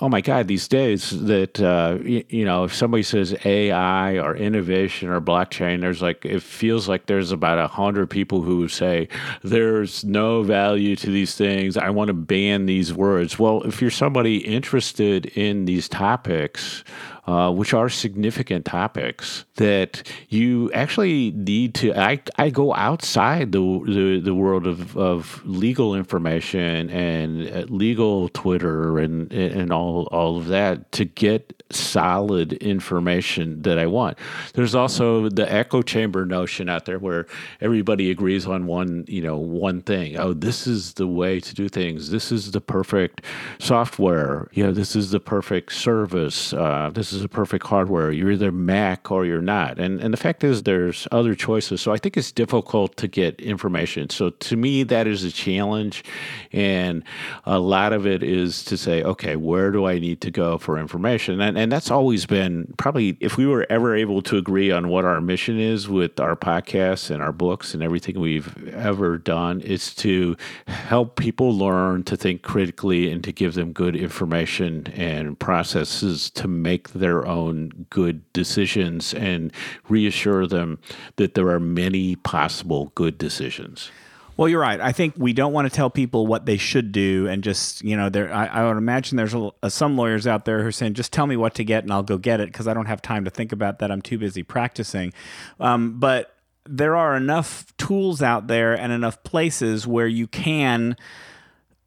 oh 0.00 0.08
my 0.08 0.20
God, 0.20 0.48
these 0.48 0.66
days 0.66 1.10
that, 1.10 1.60
uh, 1.60 1.98
you, 2.02 2.24
you, 2.28 2.44
know, 2.44 2.64
if 2.64 2.74
somebody 2.74 3.02
says 3.02 3.36
AI 3.44 4.18
or 4.18 4.34
innovation 4.34 5.08
or 5.08 5.20
blockchain, 5.20 5.80
there's 5.80 6.00
like, 6.00 6.24
it 6.24 6.42
feels 6.42 6.88
like 6.88 7.06
there's 7.06 7.32
about 7.32 7.58
a 7.58 7.68
hundred 7.68 8.08
people 8.08 8.40
who 8.40 8.66
say 8.68 9.08
there's 9.42 10.02
no 10.04 10.42
value 10.42 10.96
to 10.96 11.10
these 11.10 11.34
things. 11.34 11.76
I 11.76 11.90
want 11.90 12.08
to 12.08 12.14
ban 12.14 12.66
these 12.66 12.94
words. 12.94 13.38
Well, 13.38 13.62
if 13.62 13.82
you're 13.82 13.90
somebody 13.90 14.38
interested 14.38 15.26
in 15.26 15.66
these 15.66 15.88
topics, 15.88 16.82
uh, 17.26 17.50
which 17.50 17.74
are 17.74 17.88
significant 17.88 18.64
topics 18.64 19.44
that 19.56 20.02
you 20.28 20.70
actually 20.72 21.32
need 21.32 21.74
to. 21.74 21.92
I, 21.94 22.20
I 22.36 22.50
go 22.50 22.74
outside 22.74 23.52
the, 23.52 23.60
the, 23.86 24.20
the 24.20 24.34
world 24.34 24.66
of, 24.66 24.96
of 24.96 25.42
legal 25.44 25.94
information 25.94 26.90
and 26.90 27.48
uh, 27.48 27.66
legal 27.68 28.28
Twitter 28.30 28.98
and 28.98 29.32
and 29.32 29.72
all 29.72 30.04
all 30.10 30.36
of 30.36 30.48
that 30.48 30.90
to 30.92 31.04
get 31.04 31.62
solid 31.70 32.54
information 32.54 33.62
that 33.62 33.78
I 33.78 33.86
want. 33.86 34.18
There's 34.54 34.74
also 34.74 35.28
the 35.28 35.50
echo 35.50 35.82
chamber 35.82 36.26
notion 36.26 36.68
out 36.68 36.84
there 36.84 36.98
where 36.98 37.26
everybody 37.60 38.10
agrees 38.10 38.46
on 38.46 38.66
one 38.66 39.04
you 39.08 39.22
know 39.22 39.38
one 39.38 39.82
thing. 39.82 40.16
Oh, 40.16 40.32
this 40.32 40.66
is 40.66 40.94
the 40.94 41.06
way 41.06 41.40
to 41.40 41.54
do 41.54 41.68
things. 41.68 42.10
This 42.10 42.32
is 42.32 42.50
the 42.50 42.60
perfect 42.60 43.24
software. 43.58 44.48
You 44.52 44.64
know, 44.64 44.72
this 44.72 44.96
is 44.96 45.10
the 45.10 45.20
perfect 45.20 45.72
service. 45.72 46.52
Uh, 46.52 46.90
this 46.92 47.09
is 47.12 47.22
a 47.22 47.28
perfect 47.28 47.66
hardware. 47.66 48.10
You're 48.10 48.32
either 48.32 48.52
Mac 48.52 49.10
or 49.10 49.24
you're 49.24 49.42
not. 49.42 49.78
And 49.78 50.00
and 50.00 50.12
the 50.12 50.18
fact 50.18 50.44
is 50.44 50.62
there's 50.62 51.06
other 51.12 51.34
choices. 51.34 51.80
So 51.80 51.92
I 51.92 51.96
think 51.96 52.16
it's 52.16 52.32
difficult 52.32 52.96
to 52.96 53.08
get 53.08 53.40
information. 53.40 54.10
So 54.10 54.30
to 54.30 54.56
me 54.56 54.82
that 54.84 55.06
is 55.06 55.24
a 55.24 55.30
challenge 55.30 56.04
and 56.52 57.02
a 57.44 57.58
lot 57.58 57.92
of 57.92 58.06
it 58.06 58.22
is 58.22 58.64
to 58.64 58.76
say, 58.76 59.02
okay, 59.02 59.36
where 59.36 59.70
do 59.70 59.86
I 59.86 59.98
need 59.98 60.20
to 60.22 60.30
go 60.30 60.58
for 60.58 60.78
information? 60.78 61.40
And 61.40 61.58
and 61.58 61.70
that's 61.70 61.90
always 61.90 62.26
been 62.26 62.72
probably 62.76 63.16
if 63.20 63.36
we 63.36 63.46
were 63.46 63.66
ever 63.70 63.94
able 63.94 64.22
to 64.22 64.36
agree 64.36 64.70
on 64.70 64.88
what 64.88 65.04
our 65.04 65.20
mission 65.20 65.58
is 65.58 65.88
with 65.88 66.18
our 66.20 66.36
podcasts 66.36 67.10
and 67.10 67.22
our 67.22 67.32
books 67.32 67.74
and 67.74 67.82
everything 67.82 68.18
we've 68.20 68.68
ever 68.68 69.18
done 69.18 69.60
is 69.60 69.94
to 69.96 70.36
help 70.66 71.16
people 71.16 71.56
learn 71.56 72.02
to 72.04 72.16
think 72.16 72.42
critically 72.42 73.10
and 73.10 73.22
to 73.24 73.32
give 73.32 73.54
them 73.54 73.72
good 73.72 73.96
information 73.96 74.86
and 74.88 75.38
processes 75.38 76.30
to 76.30 76.48
make 76.48 76.88
their 77.00 77.26
own 77.26 77.86
good 77.90 78.32
decisions 78.32 79.12
and 79.12 79.52
reassure 79.88 80.46
them 80.46 80.78
that 81.16 81.34
there 81.34 81.48
are 81.48 81.60
many 81.60 82.16
possible 82.16 82.92
good 82.94 83.18
decisions. 83.18 83.90
Well, 84.36 84.48
you're 84.48 84.60
right. 84.60 84.80
I 84.80 84.92
think 84.92 85.14
we 85.18 85.34
don't 85.34 85.52
want 85.52 85.70
to 85.70 85.76
tell 85.76 85.90
people 85.90 86.26
what 86.26 86.46
they 86.46 86.56
should 86.56 86.92
do, 86.92 87.26
and 87.28 87.44
just 87.44 87.84
you 87.84 87.94
know, 87.94 88.08
there. 88.08 88.32
I, 88.32 88.46
I 88.46 88.66
would 88.66 88.78
imagine 88.78 89.18
there's 89.18 89.34
a, 89.34 89.50
a, 89.62 89.70
some 89.70 89.98
lawyers 89.98 90.26
out 90.26 90.46
there 90.46 90.62
who 90.62 90.68
are 90.68 90.72
saying, 90.72 90.94
"Just 90.94 91.12
tell 91.12 91.26
me 91.26 91.36
what 91.36 91.54
to 91.56 91.64
get, 91.64 91.82
and 91.82 91.92
I'll 91.92 92.02
go 92.02 92.16
get 92.16 92.40
it," 92.40 92.46
because 92.46 92.66
I 92.66 92.72
don't 92.72 92.86
have 92.86 93.02
time 93.02 93.26
to 93.26 93.30
think 93.30 93.52
about 93.52 93.80
that. 93.80 93.90
I'm 93.90 94.00
too 94.00 94.16
busy 94.16 94.42
practicing. 94.42 95.12
Um, 95.58 96.00
but 96.00 96.34
there 96.64 96.96
are 96.96 97.16
enough 97.16 97.76
tools 97.76 98.22
out 98.22 98.46
there 98.46 98.72
and 98.72 98.92
enough 98.92 99.22
places 99.24 99.86
where 99.86 100.06
you 100.06 100.26
can 100.26 100.96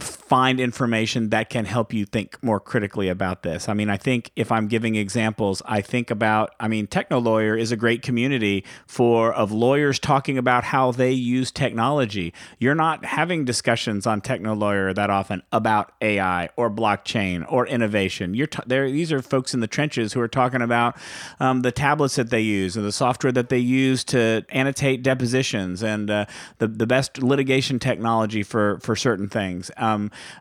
find 0.03 0.59
information 0.59 1.29
that 1.29 1.49
can 1.49 1.65
help 1.65 1.93
you 1.93 2.05
think 2.05 2.41
more 2.43 2.59
critically 2.59 3.09
about 3.09 3.43
this. 3.43 3.69
I 3.69 3.73
mean, 3.73 3.89
I 3.89 3.97
think 3.97 4.31
if 4.35 4.51
I'm 4.51 4.67
giving 4.67 4.95
examples, 4.95 5.61
I 5.65 5.81
think 5.81 6.11
about 6.11 6.53
I 6.59 6.67
mean, 6.67 6.87
TechnoLawyer 6.87 7.59
is 7.59 7.71
a 7.71 7.75
great 7.75 8.01
community 8.01 8.63
for 8.85 9.33
of 9.33 9.51
lawyers 9.51 9.99
talking 9.99 10.37
about 10.37 10.63
how 10.65 10.91
they 10.91 11.11
use 11.11 11.51
technology. 11.51 12.33
You're 12.59 12.75
not 12.75 13.05
having 13.05 13.45
discussions 13.45 14.05
on 14.07 14.21
TechnoLawyer 14.21 14.95
that 14.95 15.09
often 15.09 15.43
about 15.51 15.91
AI 16.01 16.49
or 16.55 16.69
blockchain 16.69 17.45
or 17.51 17.67
innovation. 17.67 18.33
You're 18.33 18.47
t- 18.47 18.63
there 18.65 18.89
these 18.89 19.11
are 19.11 19.21
folks 19.21 19.53
in 19.53 19.59
the 19.59 19.67
trenches 19.67 20.13
who 20.13 20.21
are 20.21 20.27
talking 20.27 20.61
about 20.61 20.97
um, 21.39 21.61
the 21.61 21.71
tablets 21.71 22.15
that 22.15 22.29
they 22.29 22.41
use 22.41 22.75
and 22.75 22.85
the 22.85 22.91
software 22.91 23.31
that 23.31 23.49
they 23.49 23.59
use 23.59 24.03
to 24.05 24.45
annotate 24.49 25.03
depositions 25.03 25.83
and 25.83 26.09
uh, 26.09 26.25
the 26.57 26.67
the 26.67 26.87
best 26.87 27.21
litigation 27.21 27.79
technology 27.79 28.43
for 28.43 28.79
for 28.79 28.95
certain 28.95 29.29
things. 29.29 29.71
Um, 29.77 29.92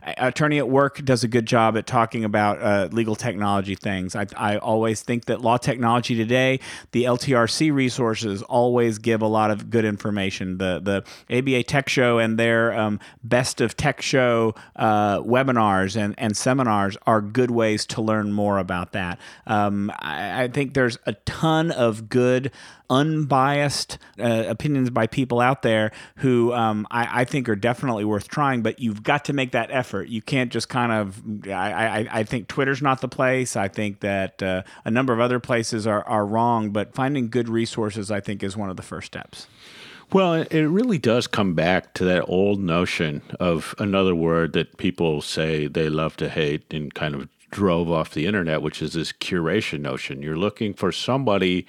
Attorney 0.03 0.59
at 0.59 0.69
Work 0.69 1.05
does 1.05 1.25
a 1.25 1.29
good 1.29 1.47
job 1.47 1.77
at 1.77 1.87
talking 1.87 2.25
about 2.25 2.63
uh, 2.63 2.89
legal 2.93 3.17
technology 3.17 3.75
things. 3.75 4.15
I, 4.15 4.27
I 4.37 4.57
always 4.59 5.03
think 5.03 5.27
that 5.27 5.41
law 5.41 5.57
technology 5.57 6.15
today, 6.15 6.61
the 6.93 7.05
LTRC 7.05 7.73
resources 7.73 8.43
always 8.43 8.99
give 8.99 9.23
a 9.23 9.27
lot 9.27 9.51
of 9.51 9.71
good 9.71 9.85
information. 9.85 10.59
The 10.59 10.81
the 10.83 11.39
ABA 11.39 11.65
Tech 11.65 11.89
Show 11.89 12.19
and 12.19 12.39
their 12.39 12.73
um, 12.79 13.01
Best 13.25 13.61
of 13.61 13.77
Tech 13.77 14.03
Show 14.03 14.55
uh, 14.77 15.21
webinars 15.21 15.97
and, 15.97 16.15
and 16.19 16.37
seminars 16.37 16.97
are 17.07 17.21
good 17.21 17.51
ways 17.51 17.87
to 17.87 18.03
learn 18.03 18.33
more 18.33 18.59
about 18.59 18.93
that. 18.93 19.19
Um, 19.47 19.91
I, 19.99 20.45
I 20.45 20.49
think 20.49 20.75
there's 20.75 20.99
a 21.07 21.13
ton 21.13 21.71
of 21.71 22.09
good 22.09 22.51
unbiased 22.93 23.97
uh, 24.21 24.45
opinions 24.47 24.91
by 24.91 25.07
people 25.07 25.41
out 25.41 25.63
there 25.63 25.91
who 26.17 26.53
um, 26.53 26.87
I, 26.91 27.23
I, 27.23 27.25
think 27.25 27.49
are 27.49 27.57
definitely 27.57 28.05
worth 28.05 28.29
trying. 28.29 28.63
But 28.63 28.81
you've 28.81 29.03
got 29.03 29.25
to 29.25 29.33
make 29.33 29.53
that 29.53 29.71
effort. 29.71 30.09
You 30.09 30.21
can't 30.21 30.53
just 30.53 30.69
kind 30.69 30.93
of. 30.93 31.49
I, 31.49 31.51
I, 32.01 32.09
I 32.21 32.23
think 32.25 32.49
Twitter's 32.49 32.83
not 32.83 33.01
the 33.01 33.09
place. 33.09 33.57
I 33.57 33.69
think 33.69 34.01
that 34.01 34.43
uh, 34.43 34.63
a 34.85 34.91
number 34.91 35.15
of 35.15 35.21
other 35.21 35.41
places 35.41 35.87
are, 35.87 36.05
are 36.05 36.27
wrong. 36.27 36.71
But 36.71 36.95
finding 36.95 37.31
good 37.31 37.49
resources, 37.49 38.11
I 38.11 38.21
think, 38.21 38.43
is 38.43 38.57
one 38.57 38.69
of 38.69 38.77
the 38.77 38.83
first 38.83 39.07
steps. 39.07 39.47
Well, 40.13 40.35
it 40.35 40.65
really 40.65 40.99
does 40.99 41.27
come 41.27 41.55
back 41.55 41.95
to 41.95 42.05
that 42.05 42.29
old 42.29 42.61
notion 42.61 43.23
of 43.41 43.75
another 43.79 44.15
word 44.15 44.53
that 44.53 44.77
people 44.77 45.23
say 45.23 45.67
they 45.67 45.89
love 45.89 46.19
to 46.19 46.29
hate 46.29 46.75
and 46.75 46.93
kind 46.93 47.15
of 47.15 47.29
drove 47.53 47.91
off 47.91 48.11
the 48.11 48.27
internet, 48.27 48.63
which 48.63 48.83
is 48.83 48.95
this 48.95 49.13
curation 49.13 49.81
notion. 49.81 50.23
You're 50.23 50.37
looking 50.37 50.75
for 50.75 50.91
somebody 50.91 51.67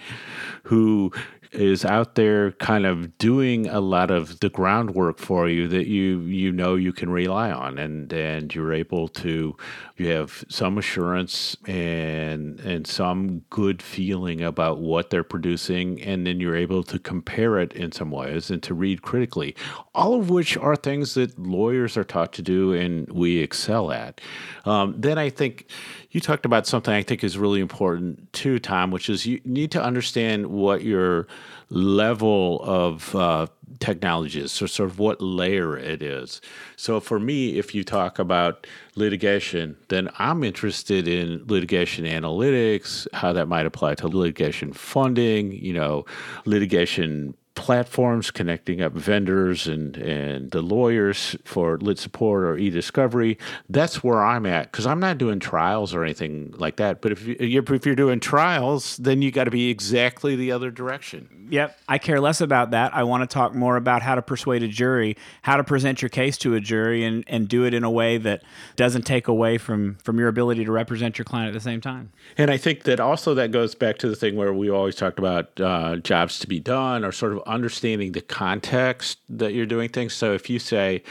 who 0.63 1.12
is 1.52 1.86
out 1.86 2.15
there 2.15 2.52
kind 2.54 2.86
of 2.86 3.15
doing 3.19 3.67
a 3.67 3.80
lot 3.80 4.10
of 4.10 4.39
the 4.39 4.50
groundwork 4.50 5.19
for 5.19 5.48
you 5.48 5.67
that 5.67 5.86
you 5.88 6.22
you 6.22 6.52
know 6.52 6.74
you 6.74 6.91
can 6.91 7.12
rely 7.12 7.52
on 7.52 7.78
and 7.78 8.12
and 8.12 8.56
you're 8.56 8.74
able 8.74 9.08
to 9.08 9.56
you 10.04 10.10
have 10.10 10.44
some 10.50 10.78
assurance 10.78 11.56
and 11.66 12.60
and 12.60 12.86
some 12.86 13.39
good 13.50 13.82
feeling 13.82 14.42
about 14.42 14.80
what 14.80 15.10
they're 15.10 15.24
producing 15.24 16.02
and 16.02 16.28
then 16.28 16.39
you're 16.39 16.56
able 16.56 16.84
to 16.84 17.00
compare 17.00 17.58
it 17.60 17.74
in 17.74 17.92
some 17.92 18.12
ways 18.12 18.52
and 18.52 18.62
to 18.62 18.74
read 18.74 19.02
critically 19.02 19.56
all 19.96 20.20
of 20.20 20.30
which 20.30 20.58
are 20.58 20.76
things 20.76 21.13
that 21.13 21.38
lawyers 21.39 21.96
are 21.96 22.04
taught 22.04 22.34
to 22.34 22.42
do 22.42 22.74
and 22.74 23.10
we 23.12 23.38
excel 23.38 23.92
at. 23.92 24.20
Um, 24.66 24.96
then 24.98 25.18
i 25.18 25.30
think 25.30 25.68
you 26.12 26.20
talked 26.20 26.46
about 26.46 26.68
something 26.68 26.94
i 26.94 27.04
think 27.04 27.24
is 27.24 27.38
really 27.38 27.62
important 27.62 28.32
too 28.34 28.60
tom 28.60 28.92
which 28.92 29.10
is 29.10 29.26
you 29.26 29.39
need 29.46 29.72
to 29.72 29.82
understand 29.82 30.48
what 30.48 30.84
your 30.84 31.28
level 31.70 32.62
of 32.63 33.16
uh, 33.16 33.48
technology 33.80 34.42
is, 34.42 34.52
so 34.52 34.66
sort 34.66 34.90
of 34.90 35.00
what 35.00 35.22
layer 35.22 35.78
it 35.78 36.02
is. 36.02 36.42
So 36.76 37.00
for 37.00 37.20
me, 37.20 37.58
if 37.58 37.74
you 37.74 37.84
talk 37.84 38.20
about 38.20 38.68
litigation, 38.96 39.78
then 39.90 40.10
I'm 40.20 40.44
interested 40.44 41.08
in 41.08 41.44
litigation 41.48 42.06
analytics, 42.06 43.08
how 43.14 43.34
that 43.34 43.48
might 43.48 43.66
apply 43.66 43.96
to 43.96 44.08
litigation 44.08 44.74
funding, 44.74 45.52
you 45.52 45.74
know, 45.74 46.06
litigation 46.46 47.36
platforms 47.56 48.32
connecting 48.32 48.82
up 48.82 48.94
vendors 48.94 49.68
and, 49.68 49.96
and 49.98 50.52
the 50.52 50.62
lawyers 50.62 51.36
for 51.44 51.78
lit 51.78 52.00
support 52.00 52.44
or 52.44 52.58
e-discovery 52.58 53.38
that's 53.70 54.04
where 54.04 54.24
i'm 54.24 54.46
at 54.46 54.72
because 54.72 54.88
i'm 54.88 55.00
not 55.00 55.18
doing 55.20 55.39
trials 55.39 55.94
or 55.94 56.04
anything 56.04 56.54
like 56.58 56.78
that 56.78 57.00
but 57.02 57.12
if, 57.12 57.24
you're, 57.26 57.63
if 57.63 57.86
you're 57.86 57.96
doing 57.96 58.20
trials 58.20 58.98
then 58.98 59.22
you 59.22 59.32
got 59.32 59.44
to 59.44 59.52
be 59.52 59.70
exactly 59.70 60.36
the 60.36 60.52
other 60.52 60.72
direction 60.72 61.44
Yep, 61.50 61.80
I 61.88 61.98
care 61.98 62.20
less 62.20 62.42
about 62.42 62.72
that. 62.72 62.96
I 62.96 63.04
want 63.04 63.30
to 63.30 63.32
talk 63.32 63.54
more 63.54 63.76
about 63.76 64.02
how 64.02 64.16
to 64.16 64.24
persuade 64.24 64.63
a 64.63 64.68
jury, 64.68 65.18
how 65.42 65.58
to 65.58 65.63
present 65.63 66.02
your 66.02 66.10
case 66.10 66.36
to 66.39 66.56
a 66.56 66.60
jury, 66.60 67.04
and, 67.04 67.24
and 67.28 67.48
do 67.48 67.63
it 67.63 67.76
in 67.76 67.84
a 67.84 67.92
way 67.92 68.18
that 68.18 68.42
doesn't 68.76 69.04
take 69.04 69.28
away 69.28 69.60
from 69.60 69.96
from 70.04 70.18
your 70.18 70.30
ability 70.30 70.66
to 70.66 70.72
represent 70.72 71.18
your 71.18 71.26
client 71.26 71.50
at 71.50 71.54
the 71.54 71.60
same 71.60 71.80
time. 71.80 72.12
And 72.39 72.50
I 72.50 72.58
think 72.58 72.84
that 72.84 73.00
also 73.00 73.34
that 73.36 73.52
goes 73.52 73.76
back 73.76 74.00
to 74.00 74.10
the 74.10 74.16
thing 74.16 74.36
where 74.36 74.52
we 74.52 74.70
always 74.72 74.96
talked 74.96 75.20
about 75.20 75.60
uh, 75.60 75.98
jobs 75.98 76.39
to 76.39 76.48
be 76.48 76.60
done, 76.60 77.06
or 77.06 77.12
sort 77.12 77.34
of 77.34 77.43
understanding 77.46 78.12
the 78.12 78.22
context 78.22 79.20
that 79.30 79.54
you're 79.54 79.66
doing 79.66 79.90
things. 79.90 80.14
So 80.14 80.34
if 80.34 80.50
you 80.50 80.60
say, 80.60 81.04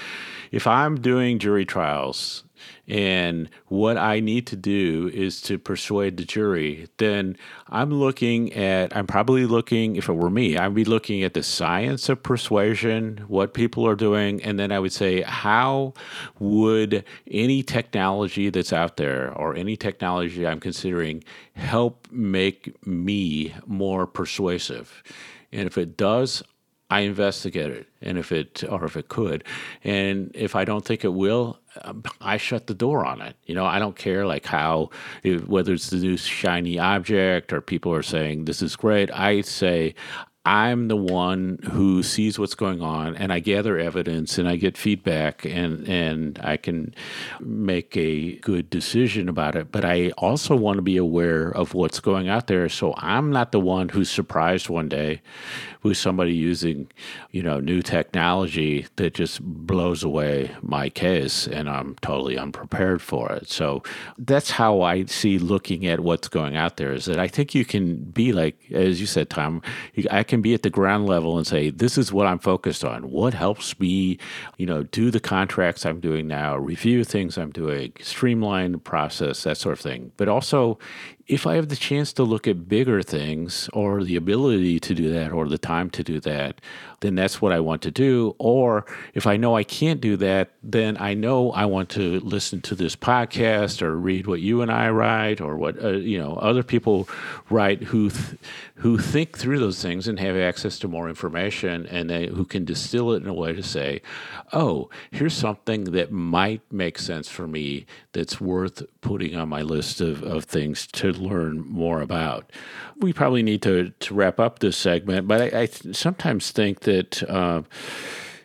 if 0.51 0.67
I'm 0.67 1.01
doing 1.01 1.39
jury 1.39 1.65
trials 1.65 2.45
and 2.87 3.49
what 3.69 3.97
I 3.97 4.21
need 4.21 4.47
to 4.49 4.57
do 4.57 5.11
is 5.13 5.41
to 5.43 5.59
persuade 5.59 6.17
the 6.17 6.25
jury, 6.25 6.89
then 6.99 7.37
I'm 7.69 7.93
looking 7.93 8.53
at, 8.53 8.95
I'm 8.97 9.07
probably 9.07 9.47
looking, 9.47 9.97
if 9.97 10.09
it 10.09 10.13
were 10.13 10.31
me, 10.31 10.57
I'd 10.57 10.75
be 10.75 10.85
looking 10.85 11.23
at 11.23 11.35
the 11.35 11.43
science 11.43 12.09
of 12.09 12.23
persuasion, 12.23 13.25
what 13.29 13.55
people 13.55 13.87
are 13.87 13.97
doing, 13.97 14.43
and 14.43 14.59
then 14.59 14.71
I 14.71 14.79
would 14.79 14.93
say, 14.93 15.23
how 15.23 15.95
would 16.39 17.05
any 17.29 17.63
technology 17.63 18.51
that's 18.51 18.73
out 18.73 18.97
there 18.97 19.33
or 19.33 19.57
any 19.57 19.77
technology 19.77 20.47
I'm 20.47 20.61
considering 20.61 21.25
help 21.55 22.07
make 22.13 22.87
me 22.87 23.55
more 23.67 24.07
persuasive? 24.07 25.03
And 25.53 25.67
if 25.67 25.77
it 25.79 25.97
does, 25.97 26.43
I 26.93 27.01
investigate 27.01 27.71
it, 27.71 27.89
and 28.03 28.19
if 28.19 28.33
it 28.33 28.65
or 28.69 28.85
if 28.85 28.99
it 28.99 29.09
could, 29.09 29.45
and 29.83 30.31
if 30.35 30.55
I 30.55 30.67
don't 30.67 30.85
think 30.85 31.05
it 31.05 31.15
will, 31.15 31.59
um, 31.85 32.03
I 32.21 32.37
shut 32.37 32.67
the 32.67 32.75
door 32.75 33.07
on 33.07 33.23
it. 33.23 33.35
You 33.47 33.55
know, 33.55 33.65
I 33.65 33.79
don't 33.79 33.97
care 33.97 34.27
like 34.27 34.45
how 34.45 34.91
whether 35.47 35.73
it's 35.73 35.89
the 35.89 35.97
new 35.97 36.19
shiny 36.19 36.79
object 36.79 37.51
or 37.51 37.63
people 37.63 37.95
are 37.95 38.03
saying 38.03 38.45
this 38.45 38.61
is 38.61 38.77
great. 38.77 39.11
I 39.11 39.41
say 39.41 39.95
I'm 40.45 40.89
the 40.89 40.97
one 40.97 41.61
who 41.71 42.03
sees 42.03 42.37
what's 42.37 42.57
going 42.57 42.83
on 42.83 43.15
and 43.15 43.33
I 43.33 43.39
gather 43.39 43.79
evidence 43.79 44.39
and 44.39 44.49
I 44.49 44.57
get 44.57 44.77
feedback 44.77 45.45
and, 45.45 45.87
and 45.89 46.41
I 46.43 46.57
can 46.57 46.97
make 47.39 47.97
a 47.97 48.37
good 48.37 48.69
decision 48.69 49.29
about 49.29 49.55
it. 49.55 49.71
But 49.71 49.85
I 49.85 50.11
also 50.19 50.57
want 50.57 50.79
to 50.79 50.83
be 50.83 50.97
aware 50.97 51.49
of 51.49 51.75
what's 51.75 52.01
going 52.01 52.29
out 52.29 52.49
there. 52.49 52.69
So 52.69 52.93
I'm 52.97 53.31
not 53.31 53.53
the 53.53 53.61
one 53.61 53.91
who's 53.91 54.11
surprised 54.11 54.69
one 54.69 54.89
day 54.89 55.23
with 55.85 55.97
somebody 55.97 56.35
using, 56.35 56.91
you 57.31 57.43
know, 57.43 57.61
new 57.61 57.81
technology 57.81 58.87
that 58.97 59.15
just 59.15 59.41
blows 59.43 60.03
away 60.03 60.51
my 60.61 60.89
case 60.89 61.47
and 61.47 61.69
I'm 61.69 61.95
totally 62.03 62.37
unprepared 62.37 63.01
for 63.01 63.31
it. 63.33 63.49
So 63.49 63.83
that's 64.19 64.51
how 64.51 64.83
I 64.83 65.05
see 65.05 65.39
looking 65.39 65.87
at 65.87 66.01
what's 66.01 66.29
going 66.29 66.57
out 66.57 66.79
there 66.79 66.93
is 66.93 67.05
that 67.05 67.19
I 67.19 67.29
think 67.29 67.55
you 67.55 67.65
can 67.65 67.97
be 67.97 68.33
like, 68.33 68.57
as 68.73 69.01
you 69.01 69.07
said, 69.07 69.31
Tom, 69.31 69.63
I 70.11 70.25
can 70.33 70.41
be 70.41 70.55
at 70.55 70.63
the 70.63 70.71
ground 70.71 71.05
level 71.05 71.37
and 71.37 71.47
say, 71.47 71.69
this 71.69 71.99
is 71.99 72.11
what 72.11 72.27
I'm 72.27 72.39
focused 72.39 72.87
on. 72.87 73.11
What 73.11 73.35
helps 73.35 73.79
me, 73.79 74.17
you 74.57 74.65
know, 74.65 74.85
do 74.85 75.11
the 75.11 75.21
contracts 75.21 75.85
I'm 75.85 76.01
doing 76.01 76.27
now, 76.27 76.57
review 76.57 77.05
things 77.05 77.37
I'm 77.37 77.51
doing, 77.51 77.93
streamline 78.01 78.73
the 78.73 78.79
process, 78.79 79.43
that 79.43 79.59
sort 79.59 79.75
of 79.75 79.81
thing. 79.81 80.11
But 80.17 80.31
also, 80.31 80.79
if 81.27 81.47
I 81.47 81.55
have 81.55 81.69
the 81.69 81.77
chance 81.77 82.13
to 82.15 82.25
look 82.25 82.49
at 82.49 82.69
bigger 82.69 83.03
things 83.03 83.69
or 83.73 84.03
the 84.05 84.17
ability 84.17 84.81
to 84.81 84.95
do 84.95 85.13
that 85.13 85.33
or 85.33 85.49
the 85.49 85.59
time 85.59 85.89
to 85.91 86.03
do 86.03 86.21
that, 86.21 86.61
then 87.01 87.15
that's 87.15 87.43
what 87.43 87.53
I 87.53 87.61
want 87.61 87.83
to 87.83 87.91
do. 87.91 88.35
Or 88.39 88.87
if 89.15 89.27
I 89.27 89.37
know 89.37 89.57
I 89.57 89.65
can't 89.65 90.01
do 90.01 90.17
that, 90.17 90.51
then 90.63 90.97
I 90.99 91.15
know 91.15 91.51
I 91.53 91.67
want 91.67 91.91
to 91.91 92.21
listen 92.21 92.61
to 92.63 92.75
this 92.75 92.97
podcast 92.97 93.83
or 93.83 93.97
read 93.97 94.27
what 94.27 94.41
you 94.41 94.63
and 94.63 94.71
I 94.71 94.91
write 94.91 95.41
or 95.41 95.57
what 95.57 95.83
uh, 95.83 95.91
you 95.91 96.19
know 96.19 96.35
other 96.35 96.63
people 96.63 97.09
write 97.51 97.83
who 97.83 98.11
th- 98.11 98.39
who 98.77 98.99
think 98.99 99.39
through 99.39 99.59
those 99.59 99.81
things 99.81 100.09
and 100.09 100.19
have 100.19 100.37
access 100.37 100.79
to 100.81 100.89
more 100.89 101.09
information 101.09 101.87
and 101.87 102.11
they, 102.11 102.27
who 102.27 102.45
can 102.45 102.65
distill 102.65 103.13
it 103.13 103.23
in 103.23 103.29
a 103.29 103.35
way 103.35 103.53
to 103.53 103.63
say, 103.63 104.03
"Oh, 104.53 104.89
here's 105.11 105.35
something 105.35 105.85
that 105.85 106.11
might 106.11 106.63
make 106.73 106.99
sense 106.99 107.29
for 107.29 107.47
me 107.47 107.87
that's 108.13 108.41
worth 108.41 108.83
putting 109.01 109.37
on 109.37 109.49
my 109.49 109.63
list 109.63 110.01
of, 110.01 110.23
of 110.23 110.45
things 110.45 110.87
to 110.89 111.13
learn 111.13 111.67
more 111.67 112.01
about." 112.01 112.51
We 112.99 113.13
probably 113.13 113.43
need 113.43 113.63
to 113.63 113.91
to 113.91 114.15
wrap 114.15 114.39
up 114.41 114.59
this 114.59 114.77
segment, 114.77 115.29
but 115.29 115.55
I, 115.55 115.63
I 115.63 115.67
sometimes 115.67 116.51
think 116.51 116.81
that. 116.81 117.23
Uh, 117.29 117.63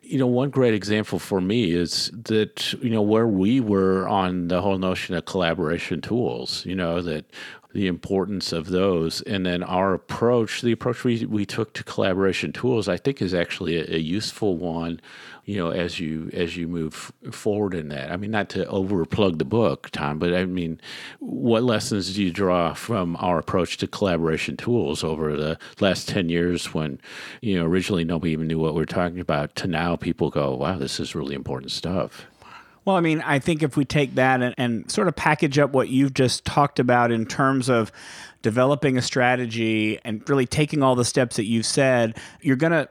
you 0.09 0.17
know, 0.17 0.27
one 0.27 0.49
great 0.49 0.73
example 0.73 1.19
for 1.19 1.41
me 1.41 1.71
is 1.71 2.09
that, 2.13 2.71
you 2.81 2.89
know, 2.89 3.01
where 3.01 3.27
we 3.27 3.59
were 3.59 4.07
on 4.07 4.47
the 4.47 4.61
whole 4.61 4.77
notion 4.77 5.15
of 5.15 5.25
collaboration 5.25 5.99
tools, 5.99 6.65
you 6.65 6.75
know, 6.75 7.01
that 7.01 7.25
the 7.73 7.87
importance 7.87 8.51
of 8.51 8.67
those. 8.67 9.21
And 9.21 9.45
then 9.45 9.63
our 9.63 9.93
approach, 9.93 10.61
the 10.61 10.71
approach 10.71 11.03
we, 11.03 11.25
we 11.25 11.45
took 11.45 11.73
to 11.73 11.83
collaboration 11.83 12.53
tools, 12.53 12.87
I 12.87 12.97
think 12.97 13.21
is 13.21 13.33
actually 13.33 13.77
a, 13.77 13.95
a 13.95 13.99
useful 13.99 14.57
one, 14.57 15.01
you 15.47 15.55
know, 15.55 15.69
as 15.69 15.97
you 15.97 16.29
as 16.33 16.57
you 16.57 16.67
move 16.67 17.13
forward 17.31 17.73
in 17.73 17.87
that. 17.87 18.11
I 18.11 18.17
mean, 18.17 18.31
not 18.31 18.49
to 18.49 18.65
overplug 18.65 19.37
the 19.37 19.45
book, 19.45 19.89
Tom, 19.91 20.19
but 20.19 20.33
I 20.33 20.43
mean, 20.43 20.79
what 21.19 21.63
lessons 21.63 22.13
do 22.13 22.21
you 22.21 22.31
draw 22.31 22.73
from 22.73 23.15
our 23.21 23.39
approach 23.39 23.77
to 23.77 23.87
collaboration 23.87 24.57
tools 24.57 25.05
over 25.05 25.37
the 25.37 25.57
last 25.79 26.09
10 26.09 26.27
years 26.27 26.73
when, 26.73 26.99
you 27.41 27.57
know, 27.57 27.65
originally 27.65 28.03
nobody 28.03 28.33
even 28.33 28.47
knew 28.47 28.59
what 28.59 28.75
we 28.75 28.83
are 28.83 28.85
talking 28.85 29.21
about 29.21 29.55
to 29.55 29.67
now 29.67 29.95
people 29.95 30.29
go, 30.29 30.53
wow, 30.53 30.77
this 30.77 30.99
is 30.99 31.15
really 31.15 31.33
important 31.33 31.71
stuff. 31.71 32.25
Well, 32.83 32.97
I 32.97 33.01
mean, 33.01 33.21
I 33.21 33.39
think 33.39 33.63
if 33.63 33.77
we 33.77 33.85
take 33.85 34.15
that 34.15 34.41
and, 34.41 34.55
and, 34.57 34.91
sort 34.91 35.07
of 35.07 35.15
package 35.15 35.59
up 35.59 35.71
what 35.71 35.89
you've 35.89 36.13
just 36.13 36.45
talked 36.45 36.79
about 36.79 37.11
in 37.11 37.25
terms 37.25 37.69
of 37.69 37.91
developing 38.41 38.97
a 38.97 39.01
strategy 39.01 39.99
and 40.05 40.27
really 40.29 40.45
taking 40.45 40.83
all 40.83 40.95
the 40.95 41.03
steps 41.03 41.35
that 41.37 41.45
you've 41.45 41.65
said, 41.65 42.17
you're 42.41 42.55
going 42.55 42.71
to 42.71 42.89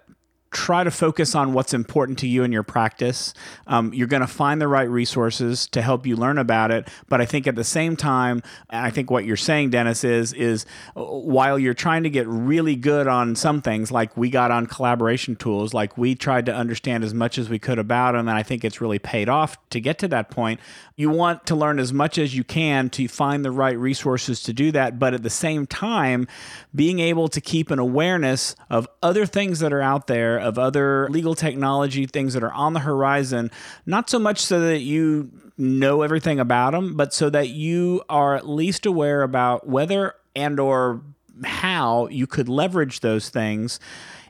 try 0.51 0.85
to 0.85 0.91
focus 0.91 1.35
on 1.35 1.53
what's 1.53 1.75
important 1.75 2.19
to 2.21 2.27
you 2.27 2.45
in 2.45 2.53
your 2.53 2.63
practice. 2.63 3.35
Um, 3.67 3.93
you're 3.93 4.07
going 4.07 4.23
to 4.23 4.27
find 4.27 4.61
the 4.61 4.69
right 4.69 4.89
resources 4.89 5.67
to 5.69 5.83
help 5.83 6.07
you 6.07 6.17
learn 6.17 6.39
about 6.39 6.71
it. 6.71 6.89
But 7.09 7.21
I 7.21 7.27
think 7.27 7.47
at 7.47 7.57
the 7.57 7.65
same 7.65 7.97
time, 7.97 8.43
I 8.71 8.91
think 8.91 9.11
what 9.11 9.25
you're 9.25 9.37
saying, 9.37 9.71
Dennis, 9.71 10.05
is 10.05 10.33
is 10.33 10.65
uh, 10.97 11.03
while 11.03 11.59
you're 11.59 11.75
trying 11.75 12.05
to 12.05 12.11
get 12.11 12.27
really 12.27 12.77
good 12.77 13.07
on 13.07 13.35
some 13.37 13.61
things, 13.61 13.91
like 13.91 14.17
we 14.17 14.31
got 14.31 14.51
on 14.51 14.67
collaboration 14.67 15.37
tools, 15.37 15.75
like 15.75 15.99
we 15.99 16.15
tried 16.15 16.47
to 16.47 16.55
understand 16.55 17.05
as 17.05 17.13
much 17.13 17.39
as 17.39 17.49
we 17.49 17.59
could 17.59 17.79
about 17.79 18.13
them, 18.13 18.29
and 18.29 18.39
I 18.39 18.43
think 18.43 18.65
it's 18.65 18.81
really 18.81 18.99
paid 18.99 19.29
off 19.29 19.57
to 19.71 19.81
get 19.81 19.99
to 19.99 20.09
that 20.09 20.31
point. 20.31 20.61
You 20.97 21.11
want 21.11 21.47
to 21.47 21.57
learn 21.57 21.79
as 21.79 21.93
much 21.93 22.19
as 22.19 22.35
you 22.35 22.45
can 22.45 22.89
to 22.91 23.09
find 23.09 23.45
the 23.45 23.51
right 23.51 23.79
resources 23.79 24.43
to 24.45 24.53
do 24.53 24.73
that, 24.73 24.99
but 24.99 25.13
at 25.13 25.23
the 25.23 25.31
same 25.31 25.67
time, 25.67 26.27
being 26.75 27.01
able 27.01 27.29
to 27.29 27.41
keep 27.41 27.71
an 27.71 27.79
awareness 27.79 28.57
of 28.71 28.89
other 29.03 29.27
things 29.27 29.59
that 29.61 29.73
are 29.73 29.83
out 29.83 30.07
there 30.07 30.36
of 30.39 30.59
other 30.59 31.09
legal 31.11 31.35
technology 31.35 32.07
things 32.07 32.35
that 32.35 32.43
are 32.43 32.53
on 32.53 32.73
the 32.73 32.81
horizon, 32.81 33.51
not 33.85 34.11
so 34.11 34.19
much 34.19 34.39
so 34.41 34.61
that 34.61 34.81
you 34.81 35.31
know 35.59 36.03
everything 36.03 36.39
about 36.39 36.73
them, 36.73 36.97
but 36.97 37.15
so 37.15 37.31
that 37.31 37.49
you 37.49 38.03
are 38.09 38.35
at 38.37 38.49
least 38.49 38.87
aware 38.87 39.23
about 39.23 39.67
whether 39.67 40.15
and 40.35 40.61
or 40.61 41.01
how 41.45 42.09
you 42.09 42.27
could 42.27 42.49
leverage 42.49 43.01
those 43.01 43.29
things 43.29 43.79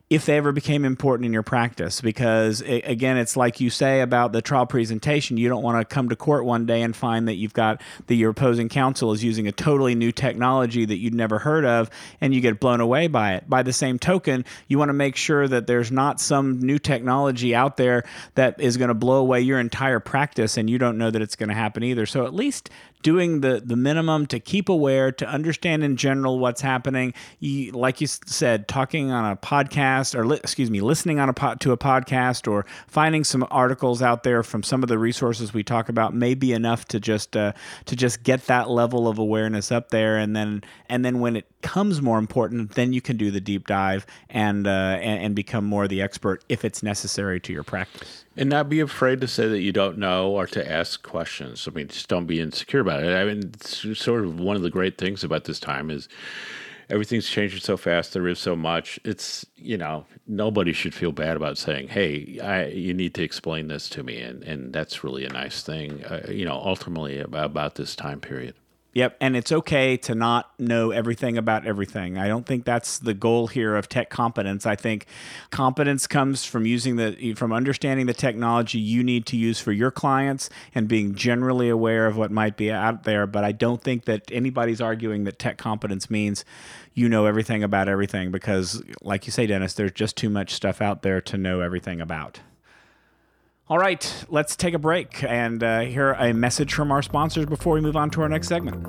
if 0.09 0.25
they 0.25 0.37
ever 0.37 0.53
became 0.53 0.85
important 0.85 1.27
in 1.27 1.33
your 1.33 1.43
practice. 1.43 2.01
Because 2.01 2.61
again, 2.61 3.17
it's 3.17 3.37
like 3.37 3.61
you 3.61 3.71
say 3.71 4.01
about 4.01 4.33
the 4.33 4.41
trial 4.41 4.67
presentation. 4.67 5.37
You 5.37 5.49
don't 5.49 5.65
want 5.65 5.81
to 5.81 5.95
come 5.95 6.09
to 6.11 6.17
court 6.17 6.45
one 6.45 6.65
day 6.65 6.83
and 6.83 6.95
find 6.95 7.27
that 7.27 7.35
you've 7.35 7.53
got 7.53 7.81
that 8.07 8.15
your 8.15 8.31
opposing 8.31 8.69
counsel 8.69 9.13
is 9.13 9.25
using 9.25 9.49
a 9.49 9.53
totally 9.53 9.95
new 9.97 10.13
technology 10.13 10.85
that 10.85 10.99
you'd 10.99 11.15
never 11.15 11.41
heard 11.41 11.65
of, 11.65 11.91
and 12.21 12.33
you 12.33 12.41
get 12.41 12.61
blown 12.61 12.81
away 12.81 13.09
by 13.09 13.35
it. 13.35 13.49
By 13.49 13.63
the 13.65 13.73
same 13.73 13.99
token, 13.99 14.45
you 14.69 14.79
want 14.79 14.91
to 14.91 14.95
make 14.95 15.17
sure 15.17 15.49
that 15.49 15.67
there's 15.67 15.91
not 15.91 16.21
some 16.21 16.61
new 16.61 16.79
technology 16.79 17.55
out 17.55 17.77
there 17.77 18.05
that 18.37 18.61
is 18.61 18.77
going 18.77 18.89
to 18.89 18.95
blow 18.95 19.19
away 19.19 19.41
your 19.41 19.59
entire 19.59 19.99
practice, 19.99 20.57
and 20.57 20.71
you 20.71 20.79
don't 20.79 20.99
know 20.99 21.11
that 21.11 21.21
it's 21.23 21.37
going 21.37 21.49
to 21.49 21.55
happen 21.55 21.83
either. 21.83 22.07
So 22.07 22.25
at 22.27 22.35
least 22.35 22.71
doing 23.07 23.41
the 23.41 23.63
the 23.65 23.77
minimum 23.77 24.27
to 24.27 24.41
keep 24.41 24.69
aware, 24.69 25.13
to 25.13 25.25
understand 25.29 25.85
in 25.85 25.97
general 25.97 26.41
what's 26.41 26.61
happening. 26.61 27.15
You, 27.39 27.71
like 27.71 28.01
you 28.01 28.09
said, 28.09 28.67
talking 28.67 29.13
on 29.13 29.31
a 29.31 29.37
podcast 29.37 30.17
or 30.17 30.27
li- 30.27 30.39
excuse 30.39 30.73
me, 30.73 30.81
listening 30.81 31.21
on 31.21 31.29
a 31.29 31.57
to 31.61 31.71
a 31.71 31.79
podcast 31.79 32.51
or 32.51 32.67
finding 32.89 33.23
some 33.23 33.47
articles 33.49 34.03
out 34.03 34.25
there 34.25 34.43
from 34.43 34.65
some 34.65 34.83
of 34.83 34.89
the 34.89 34.99
resources 34.99 35.55
we 35.55 35.63
talk 35.63 35.89
about 35.89 36.15
may 36.15 36.35
be 36.35 36.53
enough 36.53 36.85
to 36.87 36.99
just 36.99 37.37
uh, 37.37 37.53
to 37.85 37.95
just 37.95 38.25
get 38.25 38.45
that 38.47 38.69
level 38.69 39.07
of 39.07 39.21
awareness 39.21 39.71
up 39.71 39.91
there, 39.91 40.17
and 40.17 40.35
then 40.35 40.65
and 40.89 41.05
then 41.05 41.21
when 41.21 41.37
it 41.37 41.47
becomes 41.61 42.03
more 42.03 42.19
important, 42.19 42.73
then 42.73 42.93
you 42.93 43.01
can 43.01 43.17
do 43.17 43.31
the 43.31 43.41
deep 43.41 43.69
dive 43.69 44.05
and, 44.31 44.67
uh, 44.67 44.71
and, 44.71 45.27
and 45.27 45.35
become 45.37 45.65
more 45.65 45.89
the 45.89 46.03
expert 46.03 46.45
if 46.49 46.65
it's 46.65 46.83
necessary 46.83 47.41
to 47.41 47.53
your 47.53 47.65
practice. 47.65 48.26
And 48.37 48.51
not 48.51 48.69
be 48.69 48.81
afraid 48.81 49.21
to 49.23 49.29
say 49.29 49.49
that 49.49 49.61
you 49.61 49.73
don't 49.73 49.97
know 49.97 50.31
or 50.31 50.47
to 50.49 50.71
ask 50.71 51.03
questions. 51.03 51.67
I 51.67 51.75
mean, 51.75 51.89
just 51.89 52.09
don't 52.09 52.27
be 52.27 52.41
insecure 52.41 52.81
about 52.81 53.03
it. 53.03 53.17
I 53.17 53.25
mean, 53.25 53.53
it's 53.55 53.99
sort 53.99 54.25
of 54.25 54.39
one 54.39 54.57
of 54.57 54.63
the 54.63 54.71
great 54.71 54.99
things 54.99 55.25
about 55.25 55.45
this 55.45 55.59
time 55.59 55.91
is 55.91 56.07
everything's 56.89 57.29
changing 57.29 57.61
so 57.61 57.77
fast. 57.77 58.13
There 58.13 58.29
is 58.29 58.39
so 58.39 58.55
much. 58.55 59.01
It's 59.05 59.47
you 59.57 59.77
know 59.77 60.07
nobody 60.27 60.73
should 60.73 60.95
feel 60.95 61.13
bad 61.13 61.37
about 61.37 61.59
saying, 61.59 61.89
"Hey, 61.89 62.39
I, 62.43 62.67
you 62.67 62.95
need 62.95 63.15
to 63.15 63.23
explain 63.23 63.69
this 63.69 63.89
to 63.91 64.03
me," 64.03 64.21
and 64.21 64.43
and 64.45 64.73
that's 64.73 65.05
really 65.05 65.25
a 65.25 65.31
nice 65.31 65.63
thing. 65.63 66.05
Uh, 66.05 66.27
you 66.29 66.45
know, 66.45 66.57
ultimately 66.57 67.19
about, 67.19 67.47
about 67.47 67.75
this 67.77 67.97
time 67.97 68.21
period. 68.21 68.55
Yep, 68.97 69.19
and 69.21 69.37
it's 69.37 69.53
okay 69.53 69.99
to 69.99 70.15
not 70.15 70.59
know 70.59 70.91
everything 70.91 71.37
about 71.37 71.67
everything. 71.67 72.17
I 72.17 72.29
don't 72.29 72.47
think 72.47 72.65
that's 72.65 72.99
the 72.99 73.13
goal 73.13 73.47
here 73.47 73.77
of 73.77 73.91
tech 73.91 74.09
competence. 74.09 74.65
I 74.65 74.75
think 74.75 75.05
competence 75.51 76.07
comes 76.07 76.47
from 76.47 76.65
using 76.65 76.97
the 76.97 77.35
from 77.35 77.53
understanding 77.53 78.07
the 78.07 78.15
technology 78.15 78.79
you 78.79 79.05
need 79.05 79.27
to 79.27 79.37
use 79.37 79.61
for 79.61 79.71
your 79.71 79.91
clients 79.91 80.49
and 80.75 80.89
being 80.89 81.15
generally 81.15 81.69
aware 81.69 82.07
of 82.07 82.17
what 82.17 82.31
might 82.31 82.57
be 82.57 82.73
out 82.73 83.05
there, 83.05 83.27
but 83.27 83.45
I 83.45 83.53
don't 83.53 83.83
think 83.83 84.07
that 84.07 84.31
anybody's 84.33 84.81
arguing 84.81 85.25
that 85.25 85.39
tech 85.39 85.59
competence 85.59 86.09
means 86.09 86.47
you 86.95 87.07
know 87.07 87.27
everything 87.27 87.63
about 87.63 87.91
everything 87.91 88.31
because 88.31 88.83
like 89.03 89.27
you 89.27 89.31
say 89.31 89.47
Dennis, 89.47 89.75
there's 89.75 89.93
just 89.93 90.17
too 90.17 90.31
much 90.31 90.55
stuff 90.55 90.81
out 90.81 91.03
there 91.03 91.21
to 91.21 91.37
know 91.37 91.61
everything 91.61 92.01
about. 92.01 92.41
All 93.69 93.79
right, 93.79 94.25
let's 94.29 94.55
take 94.55 94.75
a 94.75 94.79
break 94.79 95.25
and 95.25 95.63
uh, 95.63 95.81
hear 95.81 96.13
a 96.13 96.33
message 96.33 96.73
from 96.73 96.93
our 96.93 97.03
sponsors 97.03 97.47
before 97.47 97.75
we 97.75 97.81
move 97.81 97.97
on 97.97 98.11
to 98.11 98.23
our 98.23 98.29
next 98.29 98.49
segment. 98.49 98.83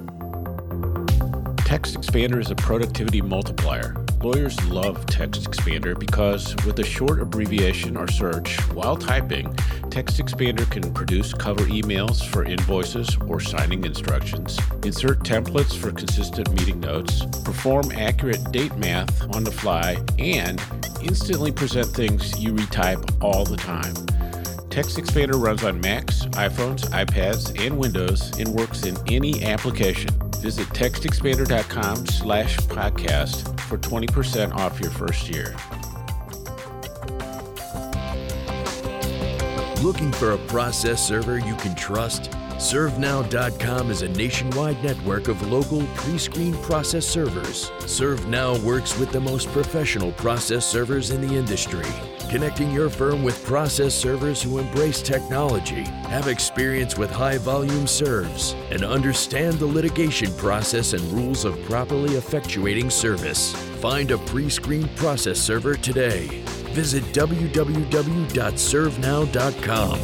TextExpander 1.65 2.39
is 2.39 2.51
a 2.51 2.55
productivity 2.55 3.21
multiplier 3.21 4.05
Lawyers 4.23 4.63
love 4.65 5.05
TextExpander 5.05 5.99
because 5.99 6.55
with 6.65 6.79
a 6.79 6.83
short 6.83 7.21
abbreviation 7.21 7.95
or 7.95 8.07
search 8.07 8.57
while 8.73 8.97
typing, 8.97 9.45
TextExpander 9.89 10.69
can 10.71 10.91
produce 10.91 11.33
cover 11.33 11.63
emails 11.65 12.27
for 12.27 12.43
invoices 12.43 13.15
or 13.27 13.39
signing 13.39 13.85
instructions, 13.85 14.57
insert 14.83 15.19
templates 15.19 15.77
for 15.77 15.91
consistent 15.91 16.51
meeting 16.53 16.79
notes, 16.79 17.25
perform 17.43 17.91
accurate 17.91 18.51
date 18.51 18.75
math 18.77 19.21
on 19.35 19.43
the 19.43 19.51
fly, 19.51 19.97
and 20.17 20.61
instantly 21.03 21.51
present 21.51 21.87
things 21.87 22.39
you 22.39 22.53
retype 22.53 23.23
all 23.23 23.45
the 23.45 23.57
time. 23.57 23.93
TextExpander 24.77 25.41
runs 25.41 25.63
on 25.63 25.81
Macs, 25.81 26.25
iPhones, 26.33 26.83
iPads, 26.91 27.59
and 27.65 27.75
Windows 27.79 28.37
and 28.37 28.47
works 28.49 28.83
in 28.83 28.95
any 29.11 29.43
application. 29.43 30.11
Visit 30.35 30.67
textexpander.com 30.67 32.05
slash 32.05 32.57
podcast 32.57 33.59
for 33.61 33.79
20% 33.79 34.53
off 34.53 34.79
your 34.79 34.91
first 34.91 35.29
year. 35.29 35.55
Looking 39.81 40.11
for 40.11 40.33
a 40.33 40.37
process 40.45 41.03
server 41.03 41.39
you 41.39 41.55
can 41.55 41.73
trust? 41.73 42.29
ServeNow.com 42.57 43.89
is 43.89 44.03
a 44.03 44.09
nationwide 44.09 44.83
network 44.83 45.27
of 45.27 45.41
local 45.47 45.87
pre-screened 45.95 46.61
process 46.61 47.07
servers. 47.07 47.71
ServeNow 47.79 48.61
works 48.61 48.95
with 48.99 49.11
the 49.11 49.21
most 49.21 49.47
professional 49.47 50.11
process 50.11 50.67
servers 50.67 51.09
in 51.09 51.27
the 51.27 51.33
industry, 51.33 51.85
connecting 52.29 52.71
your 52.71 52.89
firm 52.89 53.23
with 53.23 53.43
process 53.45 53.95
servers 53.95 54.41
who 54.41 54.59
embrace 54.59 55.01
technology, 55.01 55.83
have 56.09 56.27
experience 56.27 56.97
with 56.97 57.09
high-volume 57.09 57.87
serves, 57.87 58.53
and 58.69 58.83
understand 58.83 59.57
the 59.59 59.65
litigation 59.65 60.33
process 60.35 60.91
and 60.93 61.01
rules 61.11 61.45
of 61.45 61.61
properly 61.63 62.09
effectuating 62.11 62.91
service. 62.91 63.53
Find 63.81 64.11
a 64.11 64.17
pre-screened 64.17 64.93
process 64.95 65.39
server 65.39 65.75
today. 65.75 66.27
Visit 66.73 67.03
www.servenow.com. 67.05 69.99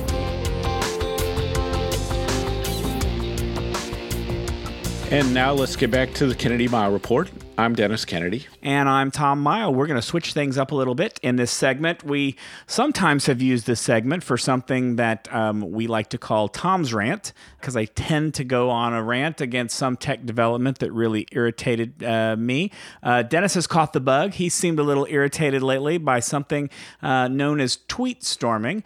And 5.11 5.33
now 5.33 5.53
let's 5.53 5.75
get 5.75 5.91
back 5.91 6.11
to 6.15 6.25
the 6.25 6.33
Kennedy 6.33 6.67
Miles 6.67 6.91
Report. 6.91 7.29
I'm 7.55 7.75
Dennis 7.75 8.03
Kennedy. 8.03 8.47
And 8.63 8.89
I'm 8.89 9.11
Tom 9.11 9.39
Miles. 9.39 9.75
We're 9.75 9.85
going 9.85 9.99
to 9.99 10.05
switch 10.05 10.33
things 10.33 10.57
up 10.57 10.71
a 10.71 10.75
little 10.75 10.95
bit 10.95 11.19
in 11.21 11.35
this 11.35 11.51
segment. 11.51 12.03
We 12.03 12.35
sometimes 12.65 13.27
have 13.27 13.43
used 13.43 13.67
this 13.67 13.79
segment 13.79 14.23
for 14.23 14.39
something 14.39 14.95
that 14.95 15.31
um, 15.31 15.71
we 15.71 15.85
like 15.85 16.09
to 16.09 16.17
call 16.17 16.47
Tom's 16.47 16.95
Rant, 16.95 17.31
because 17.59 17.77
I 17.77 17.85
tend 17.85 18.33
to 18.35 18.43
go 18.43 18.71
on 18.71 18.93
a 18.93 19.03
rant 19.03 19.39
against 19.39 19.77
some 19.77 19.97
tech 19.97 20.25
development 20.25 20.79
that 20.79 20.91
really 20.91 21.27
irritated 21.31 22.03
uh, 22.03 22.35
me. 22.35 22.71
Uh, 23.03 23.21
Dennis 23.21 23.53
has 23.53 23.67
caught 23.67 23.93
the 23.93 23.99
bug. 23.99 24.33
He 24.33 24.49
seemed 24.49 24.79
a 24.79 24.83
little 24.83 25.05
irritated 25.07 25.61
lately 25.61 25.99
by 25.99 26.21
something 26.21 26.71
uh, 27.03 27.27
known 27.27 27.59
as 27.59 27.77
tweet 27.87 28.23
storming. 28.23 28.83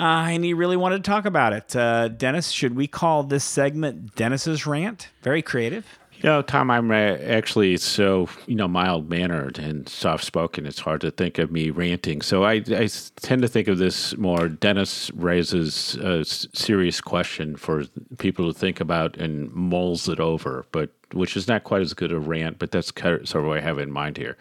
Uh, 0.00 0.26
and 0.30 0.44
he 0.44 0.54
really 0.54 0.76
wanted 0.76 1.04
to 1.04 1.08
talk 1.08 1.24
about 1.24 1.52
it. 1.52 1.74
Uh, 1.74 2.08
Dennis, 2.08 2.50
should 2.50 2.74
we 2.74 2.88
call 2.88 3.22
this 3.22 3.44
segment 3.44 4.16
Dennis's 4.16 4.66
Rant? 4.66 5.08
Very 5.22 5.42
creative. 5.42 5.86
You 6.18 6.30
know, 6.30 6.42
Tom, 6.42 6.68
I'm 6.68 6.90
actually 6.90 7.76
so, 7.76 8.28
you 8.46 8.56
know, 8.56 8.66
mild 8.66 9.08
mannered 9.08 9.56
and 9.56 9.88
soft 9.88 10.24
spoken. 10.24 10.66
It's 10.66 10.80
hard 10.80 11.00
to 11.02 11.12
think 11.12 11.38
of 11.38 11.52
me 11.52 11.70
ranting. 11.70 12.22
So 12.22 12.42
I, 12.42 12.54
I 12.54 12.88
tend 13.20 13.42
to 13.42 13.48
think 13.48 13.68
of 13.68 13.78
this 13.78 14.16
more. 14.16 14.48
Dennis 14.48 15.12
raises 15.12 15.94
a 15.96 16.24
serious 16.24 17.00
question 17.00 17.54
for 17.54 17.84
people 18.18 18.52
to 18.52 18.58
think 18.58 18.80
about 18.80 19.16
and 19.16 19.52
mulls 19.52 20.08
it 20.08 20.18
over, 20.18 20.66
but 20.72 20.90
which 21.12 21.36
is 21.36 21.46
not 21.46 21.62
quite 21.62 21.82
as 21.82 21.94
good 21.94 22.10
a 22.10 22.18
rant, 22.18 22.58
but 22.58 22.72
that's 22.72 22.90
kind 22.90 23.14
of 23.14 23.28
sort 23.28 23.44
of 23.44 23.48
what 23.48 23.58
I 23.58 23.60
have 23.60 23.78
in 23.78 23.92
mind 23.92 24.16
here. 24.16 24.36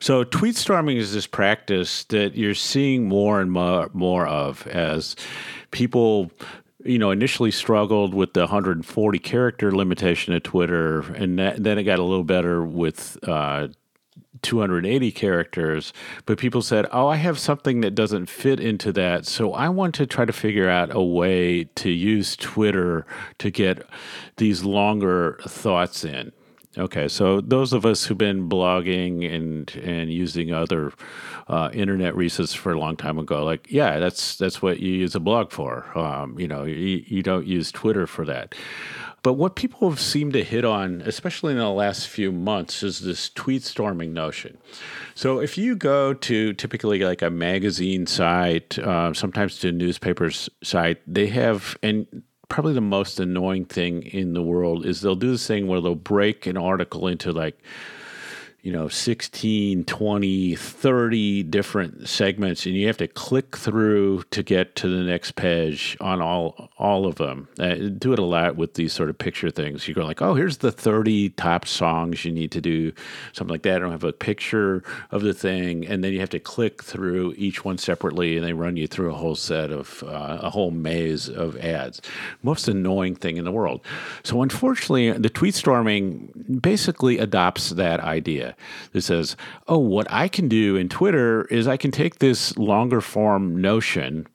So, 0.00 0.24
tweet 0.24 0.56
storming 0.56 0.96
is 0.96 1.14
this 1.14 1.26
practice 1.26 2.04
that 2.04 2.34
you're 2.34 2.54
seeing 2.54 3.08
more 3.08 3.40
and 3.40 3.52
more, 3.52 3.88
more 3.94 4.26
of 4.26 4.66
as 4.66 5.14
people 5.70 6.30
you 6.84 6.98
know, 6.98 7.10
initially 7.10 7.50
struggled 7.50 8.14
with 8.14 8.34
the 8.34 8.40
140 8.40 9.18
character 9.18 9.72
limitation 9.72 10.34
of 10.34 10.42
Twitter, 10.42 11.00
and 11.14 11.38
that, 11.38 11.62
then 11.62 11.78
it 11.78 11.84
got 11.84 11.98
a 11.98 12.02
little 12.02 12.24
better 12.24 12.64
with 12.64 13.18
uh, 13.26 13.68
280 14.42 15.10
characters. 15.12 15.92
But 16.26 16.38
people 16.38 16.62
said, 16.62 16.86
"Oh, 16.92 17.08
I 17.08 17.16
have 17.16 17.38
something 17.38 17.80
that 17.80 17.94
doesn't 17.94 18.26
fit 18.26 18.60
into 18.60 18.92
that, 18.92 19.26
so 19.26 19.52
I 19.54 19.68
want 19.70 19.94
to 19.96 20.06
try 20.06 20.24
to 20.24 20.32
figure 20.32 20.68
out 20.68 20.94
a 20.94 21.02
way 21.02 21.64
to 21.64 21.90
use 21.90 22.36
Twitter 22.36 23.06
to 23.38 23.50
get 23.50 23.86
these 24.36 24.62
longer 24.62 25.38
thoughts 25.42 26.04
in." 26.04 26.32
Okay, 26.76 27.06
so 27.06 27.40
those 27.40 27.72
of 27.72 27.86
us 27.86 28.04
who've 28.04 28.18
been 28.18 28.48
blogging 28.48 29.32
and 29.32 29.74
and 29.76 30.12
using 30.12 30.52
other 30.52 30.92
uh, 31.46 31.70
internet 31.72 32.16
resources 32.16 32.54
for 32.54 32.72
a 32.72 32.78
long 32.78 32.96
time 32.96 33.18
ago, 33.18 33.44
like 33.44 33.70
yeah, 33.70 33.98
that's 33.98 34.36
that's 34.36 34.60
what 34.60 34.80
you 34.80 34.92
use 34.92 35.14
a 35.14 35.20
blog 35.20 35.52
for. 35.52 35.96
Um, 35.96 36.38
you 36.38 36.48
know, 36.48 36.64
you, 36.64 37.04
you 37.06 37.22
don't 37.22 37.46
use 37.46 37.70
Twitter 37.70 38.06
for 38.06 38.24
that. 38.24 38.54
But 39.22 39.34
what 39.34 39.54
people 39.56 39.88
have 39.88 40.00
seemed 40.00 40.34
to 40.34 40.44
hit 40.44 40.66
on, 40.66 41.00
especially 41.06 41.52
in 41.52 41.58
the 41.58 41.70
last 41.70 42.08
few 42.08 42.30
months, 42.30 42.82
is 42.82 43.00
this 43.00 43.30
tweet 43.30 43.62
storming 43.62 44.12
notion. 44.12 44.58
So 45.14 45.40
if 45.40 45.56
you 45.56 45.76
go 45.76 46.12
to 46.12 46.52
typically 46.52 46.98
like 46.98 47.22
a 47.22 47.30
magazine 47.30 48.06
site, 48.06 48.78
uh, 48.78 49.14
sometimes 49.14 49.58
to 49.60 49.68
a 49.68 49.72
newspaper's 49.72 50.50
site, 50.62 51.00
they 51.06 51.28
have 51.28 51.78
and 51.82 52.22
probably 52.54 52.72
the 52.72 52.80
most 52.80 53.18
annoying 53.18 53.64
thing 53.64 54.04
in 54.04 54.32
the 54.32 54.40
world 54.40 54.86
is 54.86 55.00
they'll 55.00 55.16
do 55.16 55.32
this 55.32 55.44
thing 55.44 55.66
where 55.66 55.80
they'll 55.80 55.96
break 55.96 56.46
an 56.46 56.56
article 56.56 57.08
into 57.08 57.32
like 57.32 57.58
you 58.64 58.72
know 58.72 58.88
16 58.88 59.84
20 59.84 60.56
30 60.56 61.42
different 61.42 62.08
segments 62.08 62.64
and 62.64 62.74
you 62.74 62.86
have 62.86 62.96
to 62.96 63.06
click 63.06 63.58
through 63.58 64.22
to 64.30 64.42
get 64.42 64.74
to 64.74 64.88
the 64.88 65.04
next 65.04 65.32
page 65.32 65.98
on 66.00 66.22
all 66.22 66.70
all 66.78 67.06
of 67.06 67.16
them. 67.16 67.46
Uh, 67.58 67.74
do 67.74 68.14
it 68.14 68.18
a 68.18 68.24
lot 68.24 68.56
with 68.56 68.74
these 68.74 68.92
sort 68.92 69.10
of 69.10 69.18
picture 69.18 69.50
things. 69.50 69.86
You 69.86 69.92
go 69.92 70.04
like 70.06 70.22
oh 70.22 70.32
here's 70.32 70.58
the 70.58 70.72
30 70.72 71.30
top 71.30 71.66
songs 71.66 72.24
you 72.24 72.32
need 72.32 72.50
to 72.52 72.60
do 72.62 72.90
something 73.34 73.52
like 73.52 73.62
that. 73.64 73.76
I 73.76 73.78
don't 73.80 73.90
have 73.90 74.02
a 74.02 74.14
picture 74.14 74.82
of 75.10 75.20
the 75.20 75.34
thing 75.34 75.86
and 75.86 76.02
then 76.02 76.14
you 76.14 76.20
have 76.20 76.30
to 76.30 76.40
click 76.40 76.82
through 76.82 77.34
each 77.36 77.66
one 77.66 77.76
separately 77.76 78.38
and 78.38 78.46
they 78.46 78.54
run 78.54 78.78
you 78.78 78.86
through 78.86 79.10
a 79.10 79.14
whole 79.14 79.36
set 79.36 79.72
of 79.72 80.02
uh, 80.04 80.38
a 80.40 80.48
whole 80.48 80.70
maze 80.70 81.28
of 81.28 81.54
ads. 81.58 82.00
Most 82.42 82.66
annoying 82.66 83.14
thing 83.14 83.36
in 83.36 83.44
the 83.44 83.52
world. 83.52 83.84
So 84.22 84.40
unfortunately 84.40 85.12
the 85.12 85.28
tweet 85.28 85.54
storming 85.54 86.58
basically 86.62 87.18
adopts 87.18 87.68
that 87.70 88.00
idea 88.00 88.53
that 88.92 89.02
says, 89.02 89.36
oh, 89.68 89.78
what 89.78 90.06
I 90.10 90.28
can 90.28 90.48
do 90.48 90.76
in 90.76 90.88
Twitter 90.88 91.44
is 91.46 91.66
I 91.66 91.76
can 91.76 91.90
take 91.90 92.18
this 92.18 92.56
longer 92.56 93.00
form 93.00 93.60
notion 93.60 94.26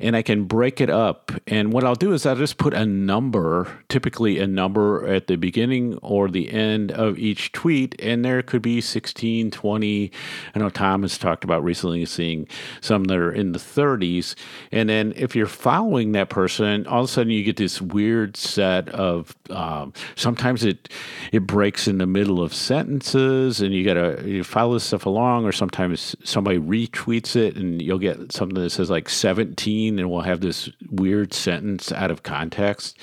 and 0.00 0.16
I 0.16 0.22
can 0.22 0.44
break 0.44 0.80
it 0.80 0.90
up. 0.90 1.32
And 1.46 1.72
what 1.72 1.84
I'll 1.84 1.94
do 1.94 2.12
is 2.12 2.24
I'll 2.26 2.36
just 2.36 2.58
put 2.58 2.74
a 2.74 2.86
number, 2.86 3.82
typically 3.88 4.38
a 4.38 4.46
number 4.46 5.06
at 5.06 5.26
the 5.26 5.36
beginning 5.36 5.98
or 6.02 6.28
the 6.28 6.50
end 6.52 6.92
of 6.92 7.18
each 7.18 7.52
tweet. 7.52 7.94
And 8.00 8.24
there 8.24 8.42
could 8.42 8.62
be 8.62 8.80
16, 8.80 9.50
20. 9.50 10.12
I 10.54 10.58
know 10.58 10.70
Tom 10.70 11.02
has 11.02 11.18
talked 11.18 11.44
about 11.44 11.64
recently 11.64 12.04
seeing 12.04 12.46
some 12.80 13.04
that 13.04 13.18
are 13.18 13.32
in 13.32 13.52
the 13.52 13.58
30s. 13.58 14.34
And 14.70 14.88
then 14.88 15.12
if 15.16 15.34
you're 15.34 15.46
following 15.46 16.12
that 16.12 16.30
person, 16.30 16.86
all 16.86 17.00
of 17.00 17.04
a 17.06 17.08
sudden 17.08 17.32
you 17.32 17.42
get 17.42 17.56
this 17.56 17.80
weird 17.80 18.36
set 18.36 18.88
of 18.90 19.36
um, 19.50 19.92
sometimes 20.16 20.64
it 20.64 20.88
it 21.32 21.46
breaks 21.46 21.88
in 21.88 21.98
the 21.98 22.06
middle 22.06 22.42
of 22.42 22.54
sentences 22.54 23.57
and 23.60 23.74
you 23.74 23.84
gotta 23.84 24.22
you 24.26 24.44
follow 24.44 24.74
this 24.74 24.84
stuff 24.84 25.06
along 25.06 25.44
or 25.44 25.52
sometimes 25.52 26.16
somebody 26.24 26.58
retweets 26.58 27.36
it 27.36 27.56
and 27.56 27.80
you'll 27.82 27.98
get 27.98 28.32
something 28.32 28.60
that 28.60 28.70
says 28.70 28.90
like 28.90 29.08
17 29.08 29.98
and 29.98 30.10
we'll 30.10 30.20
have 30.20 30.40
this 30.40 30.70
weird 30.90 31.32
sentence 31.32 31.92
out 31.92 32.10
of 32.10 32.22
context 32.22 32.98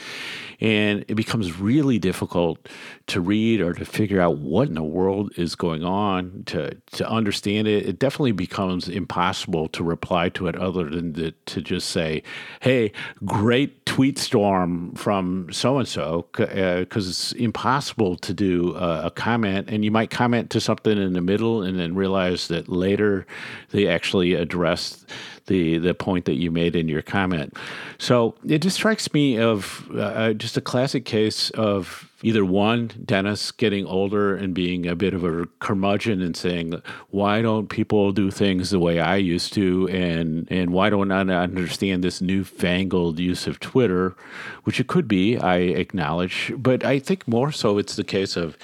and 0.59 1.05
it 1.07 1.15
becomes 1.15 1.59
really 1.59 1.99
difficult 1.99 2.67
to 3.07 3.21
read 3.21 3.61
or 3.61 3.73
to 3.73 3.85
figure 3.85 4.21
out 4.21 4.37
what 4.37 4.67
in 4.67 4.75
the 4.75 4.83
world 4.83 5.31
is 5.37 5.55
going 5.55 5.83
on 5.83 6.43
to 6.47 6.73
to 6.91 7.09
understand 7.09 7.67
it. 7.67 7.85
It 7.85 7.99
definitely 7.99 8.31
becomes 8.31 8.87
impossible 8.87 9.67
to 9.69 9.83
reply 9.83 10.29
to 10.29 10.47
it 10.47 10.55
other 10.55 10.89
than 10.89 11.13
to, 11.13 11.31
to 11.31 11.61
just 11.61 11.89
say 11.89 12.23
hey 12.61 12.91
great 13.23 13.85
tweet 13.85 14.17
storm 14.17 14.93
from 14.95 15.51
so 15.51 15.77
and 15.77 15.87
so 15.87 16.27
uh, 16.39 16.79
because 16.79 17.07
it's 17.07 17.31
impossible 17.33 18.15
to 18.17 18.33
do 18.33 18.75
a, 18.75 19.07
a 19.07 19.11
comment. 19.11 19.69
And 19.69 19.83
you 19.85 19.91
might 19.91 20.09
comment 20.09 20.49
to 20.51 20.59
something 20.59 20.97
in 20.97 21.13
the 21.13 21.21
middle 21.21 21.61
and 21.61 21.79
then 21.79 21.95
realize 21.95 22.47
that 22.47 22.69
later 22.69 23.25
they 23.71 23.87
actually 23.87 24.33
addressed 24.33 25.09
the 25.47 25.77
the 25.77 25.93
point 25.93 26.25
that 26.25 26.35
you 26.35 26.51
made 26.51 26.75
in 26.75 26.87
your 26.87 27.01
comment. 27.01 27.55
So 27.97 28.35
it 28.47 28.59
just 28.59 28.75
strikes 28.75 29.13
me 29.13 29.37
of 29.37 29.89
uh, 29.95 30.33
just 30.33 30.57
a 30.57 30.61
classic 30.61 31.05
case 31.05 31.49
of 31.51 32.09
either 32.23 32.43
one, 32.43 32.91
Dennis 33.05 33.51
getting 33.51 33.85
older 33.85 34.35
and 34.35 34.55
being 34.55 34.87
a 34.87 34.95
bit 34.95 35.13
of 35.13 35.23
a 35.23 35.45
curmudgeon 35.59 36.21
and 36.21 36.35
saying, 36.35 36.81
"Why 37.09 37.41
don't 37.41 37.67
people 37.67 38.11
do 38.11 38.31
things 38.31 38.71
the 38.71 38.79
way 38.79 38.99
I 38.99 39.17
used 39.17 39.53
to?" 39.53 39.87
and 39.89 40.47
and 40.49 40.71
why 40.71 40.89
don't 40.89 41.11
I 41.11 41.21
understand 41.21 42.03
this 42.03 42.21
newfangled 42.21 43.19
use 43.19 43.47
of 43.47 43.59
Twitter, 43.59 44.15
which 44.63 44.79
it 44.79 44.87
could 44.87 45.07
be. 45.07 45.37
I 45.37 45.57
acknowledge, 45.57 46.51
but 46.57 46.83
I 46.83 46.99
think 46.99 47.27
more 47.27 47.51
so 47.51 47.77
it's 47.77 47.95
the 47.95 48.03
case 48.03 48.35
of 48.35 48.57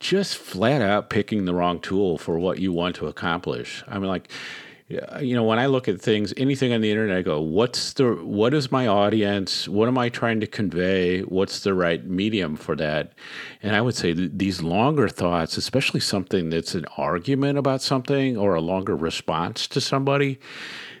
just 0.00 0.36
flat 0.36 0.80
out 0.80 1.10
picking 1.10 1.44
the 1.44 1.54
wrong 1.54 1.80
tool 1.80 2.18
for 2.18 2.38
what 2.38 2.60
you 2.60 2.72
want 2.72 2.94
to 2.96 3.06
accomplish. 3.06 3.82
I 3.88 3.98
mean, 3.98 4.08
like 4.08 4.28
you 4.88 5.34
know 5.34 5.44
when 5.44 5.58
i 5.58 5.66
look 5.66 5.86
at 5.86 6.00
things 6.00 6.32
anything 6.36 6.72
on 6.72 6.80
the 6.80 6.90
internet 6.90 7.18
i 7.18 7.22
go 7.22 7.40
what's 7.40 7.92
the 7.94 8.14
what 8.24 8.54
is 8.54 8.72
my 8.72 8.86
audience? 8.86 9.68
What 9.68 9.88
am 9.88 9.98
i 9.98 10.08
trying 10.08 10.40
to 10.40 10.46
convey? 10.46 11.20
What's 11.22 11.60
the 11.60 11.74
right 11.74 12.04
medium 12.04 12.56
for 12.56 12.74
that? 12.76 13.12
And 13.62 13.76
i 13.76 13.80
would 13.80 13.94
say 13.94 14.12
these 14.12 14.62
longer 14.62 15.08
thoughts 15.08 15.56
especially 15.56 16.00
something 16.00 16.50
that's 16.50 16.74
an 16.74 16.86
argument 16.96 17.58
about 17.58 17.82
something 17.82 18.36
or 18.36 18.54
a 18.54 18.60
longer 18.60 18.96
response 18.96 19.66
to 19.68 19.80
somebody 19.80 20.38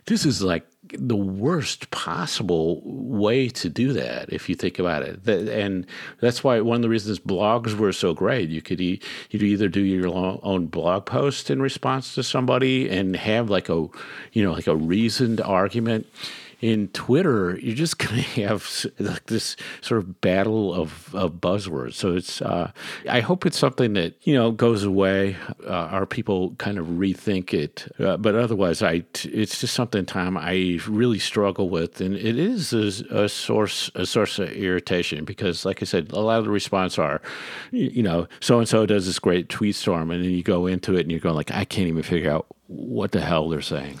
this 0.06 0.24
is 0.24 0.42
like 0.42 0.66
the 0.98 1.16
worst 1.16 1.90
possible 1.90 2.80
way 2.84 3.48
to 3.48 3.68
do 3.68 3.92
that 3.92 4.32
if 4.32 4.48
you 4.48 4.54
think 4.54 4.78
about 4.78 5.02
it. 5.02 5.26
And 5.28 5.86
that's 6.20 6.42
why 6.42 6.60
one 6.60 6.76
of 6.76 6.82
the 6.82 6.88
reasons 6.88 7.18
blogs 7.18 7.76
were 7.76 7.92
so 7.92 8.14
great. 8.14 8.48
You 8.48 8.62
could 8.62 8.80
e- 8.80 9.00
you'd 9.30 9.42
either 9.42 9.68
do 9.68 9.80
your 9.80 10.08
own 10.42 10.66
blog 10.66 11.06
post 11.06 11.50
in 11.50 11.60
response 11.60 12.14
to 12.14 12.22
somebody 12.22 12.88
and 12.88 13.16
have 13.16 13.50
like 13.50 13.68
a 13.68 13.88
you 14.32 14.42
know 14.42 14.52
like 14.52 14.66
a 14.66 14.76
reasoned 14.76 15.40
argument 15.40 16.06
in 16.60 16.88
Twitter, 16.88 17.58
you're 17.58 17.74
just 17.74 17.98
going 18.08 18.22
to 18.22 18.46
have 18.46 18.86
like 18.98 19.26
this 19.26 19.56
sort 19.80 19.98
of 19.98 20.20
battle 20.20 20.74
of, 20.74 21.14
of 21.14 21.34
buzzwords. 21.34 21.94
So 21.94 22.14
it's, 22.14 22.42
uh, 22.42 22.72
I 23.08 23.20
hope 23.20 23.46
it's 23.46 23.58
something 23.58 23.92
that 23.94 24.14
you 24.22 24.34
know 24.34 24.50
goes 24.50 24.84
away. 24.84 25.36
Uh, 25.64 25.70
our 25.70 26.06
people 26.06 26.54
kind 26.56 26.78
of 26.78 26.86
rethink 26.86 27.52
it, 27.52 27.92
uh, 27.98 28.16
but 28.16 28.34
otherwise, 28.34 28.82
I 28.82 29.04
it's 29.24 29.60
just 29.60 29.74
something 29.74 30.06
Tom 30.06 30.36
I 30.36 30.80
really 30.88 31.18
struggle 31.18 31.68
with, 31.68 32.00
and 32.00 32.14
it 32.14 32.38
is 32.38 32.72
a, 32.72 33.22
a, 33.24 33.28
source 33.28 33.90
a 33.94 34.06
source 34.06 34.38
of 34.38 34.50
irritation 34.50 35.24
because, 35.24 35.64
like 35.64 35.82
I 35.82 35.84
said, 35.84 36.12
a 36.12 36.20
lot 36.20 36.38
of 36.38 36.44
the 36.44 36.50
response 36.50 36.98
are, 36.98 37.20
you, 37.70 37.90
you 37.94 38.02
know, 38.02 38.26
so 38.40 38.58
and 38.58 38.68
so 38.68 38.86
does 38.86 39.06
this 39.06 39.18
great 39.18 39.48
tweet 39.48 39.74
storm, 39.74 40.10
and 40.10 40.24
then 40.24 40.30
you 40.30 40.42
go 40.42 40.66
into 40.66 40.96
it 40.96 41.02
and 41.02 41.10
you're 41.10 41.20
going 41.20 41.34
like, 41.34 41.50
I 41.50 41.64
can't 41.64 41.88
even 41.88 42.02
figure 42.02 42.30
out 42.30 42.46
what 42.66 43.12
the 43.12 43.20
hell 43.20 43.48
they're 43.48 43.60
saying. 43.60 43.98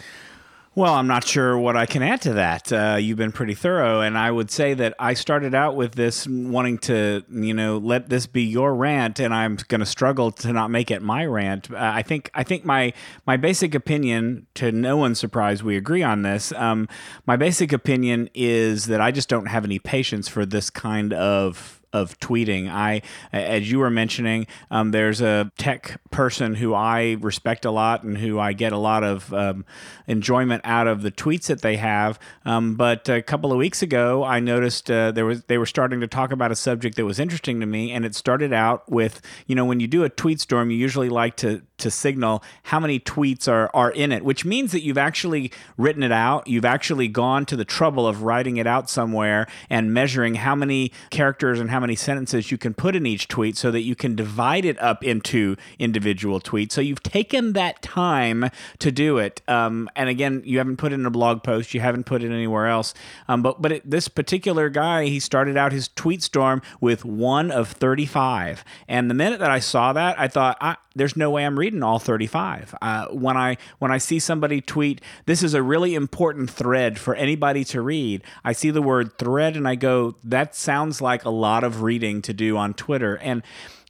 Well, 0.78 0.94
I'm 0.94 1.08
not 1.08 1.26
sure 1.26 1.58
what 1.58 1.76
I 1.76 1.86
can 1.86 2.04
add 2.04 2.20
to 2.20 2.34
that. 2.34 2.72
Uh, 2.72 2.98
you've 3.00 3.18
been 3.18 3.32
pretty 3.32 3.54
thorough, 3.54 4.00
and 4.00 4.16
I 4.16 4.30
would 4.30 4.48
say 4.48 4.74
that 4.74 4.94
I 5.00 5.14
started 5.14 5.52
out 5.52 5.74
with 5.74 5.96
this 5.96 6.24
wanting 6.28 6.78
to, 6.82 7.24
you 7.28 7.52
know, 7.52 7.78
let 7.78 8.10
this 8.10 8.28
be 8.28 8.44
your 8.44 8.72
rant, 8.76 9.18
and 9.18 9.34
I'm 9.34 9.58
going 9.66 9.80
to 9.80 9.86
struggle 9.86 10.30
to 10.30 10.52
not 10.52 10.70
make 10.70 10.92
it 10.92 11.02
my 11.02 11.26
rant. 11.26 11.68
Uh, 11.68 11.78
I 11.78 12.02
think 12.02 12.30
I 12.32 12.44
think 12.44 12.64
my 12.64 12.92
my 13.26 13.36
basic 13.36 13.74
opinion, 13.74 14.46
to 14.54 14.70
no 14.70 14.96
one's 14.96 15.18
surprise, 15.18 15.64
we 15.64 15.76
agree 15.76 16.04
on 16.04 16.22
this. 16.22 16.52
Um, 16.52 16.86
my 17.26 17.34
basic 17.34 17.72
opinion 17.72 18.30
is 18.32 18.86
that 18.86 19.00
I 19.00 19.10
just 19.10 19.28
don't 19.28 19.46
have 19.46 19.64
any 19.64 19.80
patience 19.80 20.28
for 20.28 20.46
this 20.46 20.70
kind 20.70 21.12
of 21.12 21.77
of 22.00 22.18
tweeting. 22.20 22.70
I, 22.70 23.02
as 23.32 23.70
you 23.70 23.78
were 23.78 23.90
mentioning, 23.90 24.46
um, 24.70 24.90
there's 24.90 25.20
a 25.20 25.50
tech 25.58 26.00
person 26.10 26.54
who 26.54 26.74
I 26.74 27.16
respect 27.20 27.64
a 27.64 27.70
lot 27.70 28.02
and 28.02 28.18
who 28.18 28.38
I 28.38 28.52
get 28.52 28.72
a 28.72 28.78
lot 28.78 29.04
of 29.04 29.32
um, 29.34 29.64
enjoyment 30.06 30.62
out 30.64 30.86
of 30.86 31.02
the 31.02 31.10
tweets 31.10 31.46
that 31.46 31.62
they 31.62 31.76
have. 31.76 32.18
Um, 32.44 32.74
but 32.74 33.08
a 33.08 33.22
couple 33.22 33.52
of 33.52 33.58
weeks 33.58 33.82
ago, 33.82 34.24
I 34.24 34.40
noticed 34.40 34.90
uh, 34.90 35.12
there 35.12 35.26
was 35.26 35.44
they 35.44 35.58
were 35.58 35.66
starting 35.66 36.00
to 36.00 36.06
talk 36.06 36.32
about 36.32 36.50
a 36.50 36.56
subject 36.56 36.96
that 36.96 37.04
was 37.04 37.18
interesting 37.18 37.60
to 37.60 37.66
me, 37.66 37.92
and 37.92 38.04
it 38.04 38.14
started 38.14 38.52
out 38.52 38.90
with 38.90 39.20
you 39.46 39.54
know 39.54 39.64
when 39.64 39.80
you 39.80 39.86
do 39.86 40.04
a 40.04 40.08
tweet 40.08 40.40
storm, 40.40 40.70
you 40.70 40.76
usually 40.76 41.08
like 41.08 41.36
to 41.36 41.62
to 41.78 41.90
signal 41.90 42.42
how 42.64 42.80
many 42.80 42.98
tweets 42.98 43.48
are 43.48 43.70
are 43.74 43.90
in 43.90 44.12
it, 44.12 44.24
which 44.24 44.44
means 44.44 44.72
that 44.72 44.82
you've 44.82 44.98
actually 44.98 45.52
written 45.76 46.02
it 46.02 46.12
out. 46.12 46.46
You've 46.46 46.64
actually 46.64 47.08
gone 47.08 47.46
to 47.46 47.56
the 47.56 47.64
trouble 47.64 48.06
of 48.06 48.22
writing 48.22 48.56
it 48.56 48.66
out 48.66 48.90
somewhere 48.90 49.46
and 49.70 49.92
measuring 49.92 50.36
how 50.36 50.54
many 50.54 50.92
characters 51.10 51.60
and 51.60 51.70
how 51.70 51.80
many 51.80 51.87
sentences 51.96 52.50
you 52.50 52.58
can 52.58 52.74
put 52.74 52.94
in 52.94 53.06
each 53.06 53.28
tweet 53.28 53.56
so 53.56 53.70
that 53.70 53.82
you 53.82 53.94
can 53.94 54.14
divide 54.14 54.64
it 54.64 54.80
up 54.80 55.04
into 55.04 55.56
individual 55.78 56.40
tweets. 56.40 56.72
So 56.72 56.80
you've 56.80 57.02
taken 57.02 57.52
that 57.54 57.82
time 57.82 58.50
to 58.78 58.90
do 58.90 59.18
it. 59.18 59.42
Um, 59.48 59.88
and 59.96 60.08
again, 60.08 60.42
you 60.44 60.58
haven't 60.58 60.76
put 60.76 60.92
it 60.92 60.96
in 60.96 61.06
a 61.06 61.10
blog 61.10 61.42
post, 61.42 61.74
you 61.74 61.80
haven't 61.80 62.04
put 62.04 62.22
it 62.22 62.30
anywhere 62.30 62.66
else. 62.66 62.94
Um, 63.28 63.42
but 63.42 63.60
but 63.60 63.72
it, 63.72 63.90
this 63.90 64.08
particular 64.08 64.68
guy, 64.68 65.06
he 65.06 65.20
started 65.20 65.56
out 65.56 65.72
his 65.72 65.88
tweet 65.88 66.22
storm 66.22 66.62
with 66.80 67.04
one 67.04 67.50
of 67.50 67.68
35. 67.68 68.64
And 68.86 69.10
the 69.10 69.14
minute 69.14 69.40
that 69.40 69.50
I 69.50 69.58
saw 69.58 69.92
that, 69.92 70.18
I 70.18 70.28
thought, 70.28 70.56
I, 70.60 70.76
there's 70.98 71.16
no 71.16 71.30
way 71.30 71.46
I'm 71.46 71.58
reading 71.58 71.82
all 71.82 71.98
35. 71.98 72.74
Uh, 72.82 73.06
when 73.06 73.36
I 73.36 73.56
when 73.78 73.90
I 73.90 73.98
see 73.98 74.18
somebody 74.18 74.60
tweet, 74.60 75.00
this 75.26 75.42
is 75.42 75.54
a 75.54 75.62
really 75.62 75.94
important 75.94 76.50
thread 76.50 76.98
for 76.98 77.14
anybody 77.14 77.64
to 77.64 77.80
read. 77.80 78.22
I 78.44 78.52
see 78.52 78.70
the 78.70 78.82
word 78.82 79.16
thread 79.16 79.56
and 79.56 79.66
I 79.66 79.76
go, 79.76 80.16
that 80.24 80.54
sounds 80.54 81.00
like 81.00 81.24
a 81.24 81.30
lot 81.30 81.64
of 81.64 81.67
reading 81.76 82.22
to 82.22 82.32
do 82.32 82.56
on 82.56 82.74
Twitter. 82.74 83.16
And 83.16 83.42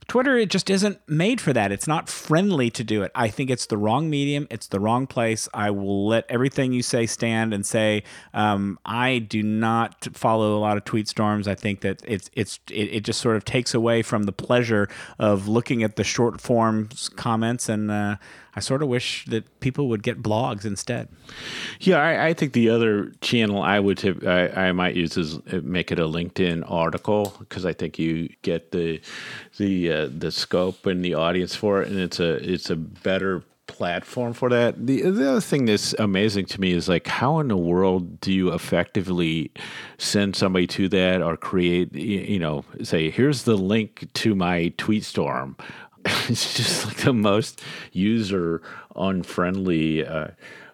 Twitter 0.09 0.39
it 0.39 0.49
just 0.49 0.71
isn't 0.71 0.99
made 1.07 1.39
for 1.39 1.53
that. 1.53 1.71
It's 1.71 1.87
not 1.87 2.09
friendly 2.09 2.71
to 2.71 2.83
do 2.83 3.03
it. 3.03 3.13
I 3.15 3.29
think 3.29 3.51
it's 3.51 3.67
the 3.67 3.77
wrong 3.77 4.09
medium. 4.09 4.47
It's 4.51 4.67
the 4.67 4.81
wrong 4.81 5.07
place. 5.07 5.51
I 5.53 5.71
will 5.71 6.09
let 6.09 6.25
everything 6.31 6.73
you 6.73 6.83
say 6.83 7.05
stand 7.05 7.53
and 7.53 7.65
say 7.65 8.05
um, 8.33 8.79
I 8.87 9.19
do 9.19 9.43
not 9.43 10.09
follow 10.15 10.57
a 10.57 10.61
lot 10.61 10.79
of 10.79 10.85
tweet 10.85 11.09
storms. 11.09 11.47
I 11.47 11.55
think 11.55 11.83
that 11.83 12.03
it's 12.07 12.31
it's 12.33 12.59
it, 12.71 12.85
it, 12.95 13.01
just 13.05 13.21
sort 13.21 13.37
of 13.37 13.45
takes 13.45 13.75
away 13.75 14.01
from 14.01 14.23
the 14.23 14.33
pleasure 14.33 14.89
of 15.19 15.47
looking 15.47 15.83
at 15.83 15.97
the 15.97 16.05
short 16.05 16.41
form 16.41 16.89
comments 17.17 17.69
and. 17.69 17.91
Uh, 17.91 18.17
I 18.59 18.61
sort 18.61 18.83
of 18.83 18.89
wish 18.89 19.25
that 19.27 19.61
people 19.61 19.89
would 19.89 20.03
get 20.03 20.21
blogs 20.21 20.65
instead. 20.65 21.07
Yeah, 21.79 21.99
I, 21.99 22.27
I 22.27 22.35
think 22.35 22.55
the 22.55 22.71
other 22.71 23.13
channel 23.21 23.63
I 23.63 23.79
would 23.79 24.27
I, 24.27 24.49
I, 24.49 24.73
might 24.73 24.97
use 24.97 25.17
is 25.17 25.37
uh, 25.37 25.61
make 25.63 25.93
it 25.93 26.01
a 26.01 26.09
LinkedIn 26.09 26.69
article 26.69 27.37
because 27.39 27.65
I 27.65 27.73
think 27.73 28.01
you 28.01 28.29
get 28.43 28.73
the 28.73 29.01
the 29.59 29.93
uh, 29.93 30.09
the 30.11 30.33
scope 30.33 30.87
and 30.87 31.05
the 31.05 31.15
audience 31.15 31.55
for 31.55 31.83
it, 31.83 31.89
and 31.89 32.01
it's 32.01 32.19
a 32.19 32.33
it's 32.53 32.69
a 32.69 32.75
better 32.75 33.45
platform 33.69 34.33
for 34.33 34.49
that. 34.49 34.89
The 34.89 35.03
the 35.03 35.31
other 35.31 35.41
thing 35.41 35.67
that's 35.67 35.95
amazing 36.01 36.47
to 36.47 36.61
me 36.61 36.73
is 36.73 36.89
like 36.89 37.07
how 37.07 37.39
in 37.39 37.47
the 37.47 37.57
world 37.57 38.21
do 38.21 38.33
you 38.33 38.53
effectively 38.53 39.53
send 39.99 40.35
somebody 40.35 40.67
to 40.67 40.89
that 40.89 41.23
or 41.23 41.37
create 41.37 41.95
you 41.95 42.41
know 42.41 42.65
say 42.83 43.09
here's 43.09 43.45
the 43.45 43.57
link 43.57 44.09
to 44.15 44.35
my 44.35 44.73
tweet 44.79 45.05
storm 45.05 45.57
it's 46.29 46.55
just 46.55 46.87
like 46.87 46.97
the 46.99 47.13
most 47.13 47.63
user 47.93 48.63
unfriendly 48.97 50.07
uh, 50.07 50.29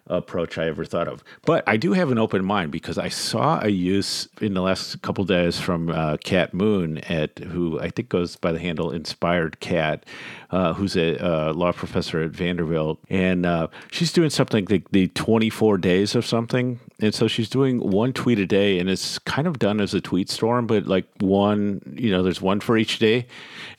approach 0.07 0.57
I 0.57 0.67
ever 0.67 0.85
thought 0.85 1.07
of. 1.07 1.23
But 1.45 1.63
I 1.67 1.77
do 1.77 1.93
have 1.93 2.11
an 2.11 2.17
open 2.17 2.45
mind 2.45 2.71
because 2.71 2.97
I 2.97 3.09
saw 3.09 3.59
a 3.61 3.69
use 3.69 4.27
in 4.39 4.53
the 4.53 4.61
last 4.61 5.01
couple 5.01 5.23
days 5.23 5.59
from 5.59 5.89
uh, 5.89 6.17
Cat 6.17 6.53
Moon 6.53 6.99
at 6.99 7.39
who 7.39 7.79
I 7.79 7.89
think 7.89 8.09
goes 8.09 8.35
by 8.35 8.51
the 8.51 8.59
handle 8.59 8.91
Inspired 8.91 9.59
Cat, 9.59 10.05
uh, 10.51 10.73
who's 10.73 10.95
a 10.95 11.17
uh, 11.23 11.53
law 11.53 11.71
professor 11.71 12.21
at 12.21 12.31
Vanderbilt, 12.31 12.99
and 13.09 13.45
uh, 13.45 13.67
she's 13.91 14.13
doing 14.13 14.29
something 14.29 14.67
like 14.69 14.89
the 14.91 15.07
24 15.09 15.77
days 15.79 16.13
of 16.15 16.25
something, 16.25 16.79
and 16.99 17.13
so 17.13 17.27
she's 17.27 17.49
doing 17.49 17.79
one 17.79 18.13
tweet 18.13 18.39
a 18.39 18.45
day, 18.45 18.79
and 18.79 18.89
it's 18.89 19.19
kind 19.19 19.47
of 19.47 19.59
done 19.59 19.81
as 19.81 19.93
a 19.93 20.01
tweet 20.01 20.29
storm, 20.29 20.65
but 20.67 20.87
like 20.87 21.05
one, 21.19 21.81
you 21.97 22.09
know, 22.09 22.23
there's 22.23 22.41
one 22.41 22.59
for 22.59 22.77
each 22.77 22.99
day, 22.99 23.27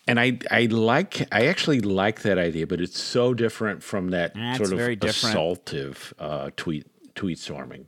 and 0.07 0.21
I 0.21 0.39
I 0.51 0.67
like 0.67 1.27
I 1.33 1.47
actually 1.47 1.81
like 1.81 2.23
that 2.23 2.39
idea, 2.39 2.67
but 2.67 2.81
it's 2.81 3.01
so 3.01 3.35
different 3.35 3.83
from 3.83 4.11
that 4.11 4.35
That's 4.35 4.59
sort 4.59 4.73
of 4.73 4.79
very 4.79 4.97
assaultive 4.97 6.13
uh, 6.19 6.51
tweet 6.57 6.87
tweet 7.15 7.39
storming. 7.39 7.87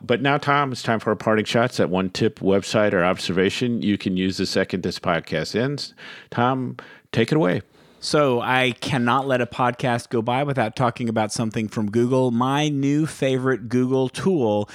But 0.00 0.22
now, 0.22 0.38
Tom, 0.38 0.72
it's 0.72 0.82
time 0.82 0.98
for 0.98 1.10
our 1.10 1.16
parting 1.16 1.44
shots. 1.44 1.76
That 1.76 1.90
one 1.90 2.10
tip, 2.10 2.40
website, 2.40 2.92
or 2.92 3.04
observation 3.04 3.82
you 3.82 3.98
can 3.98 4.16
use 4.16 4.38
the 4.38 4.46
second 4.46 4.82
this 4.82 4.98
podcast 4.98 5.54
ends. 5.54 5.94
Tom, 6.30 6.76
take 7.12 7.30
it 7.30 7.36
away. 7.36 7.62
So 8.00 8.40
I 8.40 8.72
cannot 8.80 9.26
let 9.26 9.40
a 9.40 9.46
podcast 9.46 10.10
go 10.10 10.22
by 10.22 10.44
without 10.44 10.76
talking 10.76 11.08
about 11.08 11.32
something 11.32 11.66
from 11.68 11.90
Google, 11.90 12.30
my 12.30 12.68
new 12.68 13.06
favorite 13.06 13.68
Google 13.68 14.08
tool. 14.08 14.68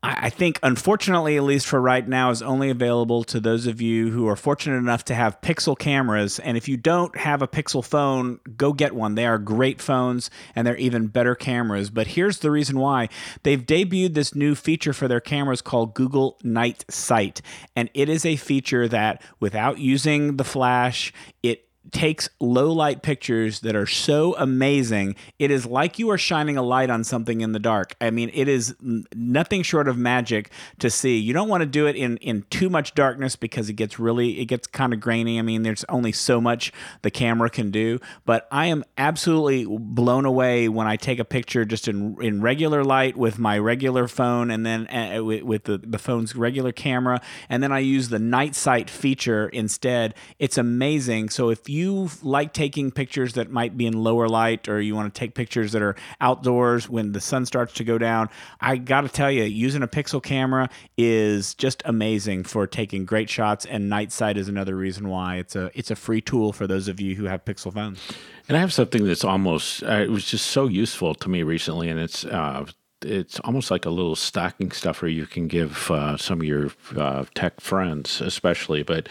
I 0.00 0.30
think, 0.30 0.60
unfortunately, 0.62 1.36
at 1.36 1.42
least 1.42 1.66
for 1.66 1.80
right 1.80 2.06
now, 2.06 2.30
is 2.30 2.40
only 2.40 2.70
available 2.70 3.24
to 3.24 3.40
those 3.40 3.66
of 3.66 3.80
you 3.80 4.12
who 4.12 4.28
are 4.28 4.36
fortunate 4.36 4.76
enough 4.76 5.04
to 5.06 5.14
have 5.16 5.40
Pixel 5.40 5.76
cameras. 5.76 6.38
And 6.38 6.56
if 6.56 6.68
you 6.68 6.76
don't 6.76 7.16
have 7.16 7.42
a 7.42 7.48
Pixel 7.48 7.84
phone, 7.84 8.38
go 8.56 8.72
get 8.72 8.94
one. 8.94 9.16
They 9.16 9.26
are 9.26 9.38
great 9.38 9.82
phones 9.82 10.30
and 10.54 10.64
they're 10.64 10.76
even 10.76 11.08
better 11.08 11.34
cameras. 11.34 11.90
But 11.90 12.06
here's 12.06 12.38
the 12.38 12.52
reason 12.52 12.78
why 12.78 13.08
they've 13.42 13.66
debuted 13.66 14.14
this 14.14 14.36
new 14.36 14.54
feature 14.54 14.92
for 14.92 15.08
their 15.08 15.20
cameras 15.20 15.62
called 15.62 15.94
Google 15.94 16.38
Night 16.44 16.84
Sight. 16.88 17.42
And 17.74 17.90
it 17.92 18.08
is 18.08 18.24
a 18.24 18.36
feature 18.36 18.86
that, 18.86 19.20
without 19.40 19.78
using 19.78 20.36
the 20.36 20.44
flash, 20.44 21.12
it 21.42 21.67
takes 21.92 22.28
low 22.40 22.72
light 22.72 23.02
pictures 23.02 23.60
that 23.60 23.74
are 23.74 23.86
so 23.86 24.34
amazing. 24.36 25.16
It 25.38 25.50
is 25.50 25.66
like 25.66 25.98
you 25.98 26.10
are 26.10 26.18
shining 26.18 26.56
a 26.56 26.62
light 26.62 26.90
on 26.90 27.04
something 27.04 27.40
in 27.40 27.52
the 27.52 27.58
dark. 27.58 27.94
I 28.00 28.10
mean, 28.10 28.30
it 28.34 28.48
is 28.48 28.74
nothing 28.80 29.62
short 29.62 29.88
of 29.88 29.96
magic 29.96 30.50
to 30.80 30.90
see. 30.90 31.18
You 31.18 31.32
don't 31.32 31.48
want 31.48 31.62
to 31.62 31.66
do 31.66 31.86
it 31.86 31.96
in 31.96 32.16
in 32.18 32.44
too 32.50 32.68
much 32.68 32.94
darkness 32.94 33.36
because 33.36 33.68
it 33.68 33.74
gets 33.74 33.98
really 33.98 34.40
it 34.40 34.46
gets 34.46 34.66
kind 34.66 34.92
of 34.92 35.00
grainy. 35.00 35.38
I 35.38 35.42
mean, 35.42 35.62
there's 35.62 35.84
only 35.88 36.12
so 36.12 36.40
much 36.40 36.72
the 37.02 37.10
camera 37.10 37.50
can 37.50 37.70
do, 37.70 38.00
but 38.24 38.46
I 38.50 38.66
am 38.66 38.84
absolutely 38.96 39.66
blown 39.68 40.24
away 40.24 40.68
when 40.68 40.86
I 40.86 40.96
take 40.96 41.18
a 41.18 41.24
picture 41.24 41.64
just 41.64 41.88
in 41.88 42.16
in 42.20 42.42
regular 42.42 42.84
light 42.84 43.16
with 43.16 43.38
my 43.38 43.58
regular 43.58 44.08
phone 44.08 44.50
and 44.50 44.66
then 44.66 44.88
uh, 44.88 45.22
with, 45.22 45.42
with 45.42 45.64
the, 45.64 45.78
the 45.78 45.98
phone's 45.98 46.34
regular 46.34 46.72
camera 46.72 47.20
and 47.48 47.62
then 47.62 47.72
I 47.72 47.78
use 47.78 48.08
the 48.08 48.18
night 48.18 48.54
sight 48.54 48.90
feature 48.90 49.48
instead. 49.48 50.14
It's 50.38 50.58
amazing. 50.58 51.30
So 51.30 51.50
if 51.50 51.68
you 51.68 51.77
like 52.22 52.52
taking 52.52 52.90
pictures 52.90 53.34
that 53.34 53.50
might 53.50 53.76
be 53.76 53.86
in 53.86 54.02
lower 54.02 54.28
light 54.28 54.68
or 54.68 54.80
you 54.80 54.94
want 54.94 55.12
to 55.12 55.18
take 55.18 55.34
pictures 55.34 55.72
that 55.72 55.82
are 55.82 55.96
outdoors 56.20 56.88
when 56.88 57.12
the 57.12 57.20
sun 57.20 57.46
starts 57.46 57.74
to 57.74 57.84
go 57.84 57.98
down, 57.98 58.28
I 58.60 58.76
got 58.76 59.02
to 59.02 59.08
tell 59.08 59.30
you, 59.30 59.44
using 59.44 59.82
a 59.82 59.88
pixel 59.88 60.22
camera 60.22 60.68
is 60.96 61.54
just 61.54 61.82
amazing 61.84 62.44
for 62.44 62.66
taking 62.66 63.04
great 63.04 63.30
shots 63.30 63.64
and 63.66 63.88
night 63.88 64.12
sight 64.12 64.36
is 64.36 64.48
another 64.48 64.76
reason 64.76 65.08
why 65.08 65.36
it's 65.36 65.56
a 65.56 65.70
it's 65.74 65.90
a 65.90 65.96
free 65.96 66.20
tool 66.20 66.52
for 66.52 66.66
those 66.66 66.88
of 66.88 67.00
you 67.00 67.14
who 67.14 67.24
have 67.24 67.44
pixel 67.44 67.72
phones. 67.72 68.00
And 68.48 68.56
I 68.56 68.60
have 68.60 68.72
something 68.72 69.04
that's 69.04 69.24
almost 69.24 69.82
uh, 69.82 70.00
it 70.02 70.10
was 70.10 70.24
just 70.24 70.46
so 70.46 70.66
useful 70.66 71.14
to 71.16 71.28
me 71.28 71.42
recently 71.42 71.88
and 71.88 72.00
it's 72.00 72.24
uh, 72.24 72.66
it's 73.02 73.38
almost 73.40 73.70
like 73.70 73.84
a 73.84 73.90
little 73.90 74.16
stocking 74.16 74.70
stuffer 74.70 75.06
you 75.08 75.26
can 75.26 75.46
give 75.46 75.90
uh, 75.90 76.16
some 76.16 76.40
of 76.40 76.46
your 76.46 76.70
uh, 76.96 77.24
tech 77.34 77.60
friends, 77.60 78.20
especially. 78.20 78.82
But 78.82 79.08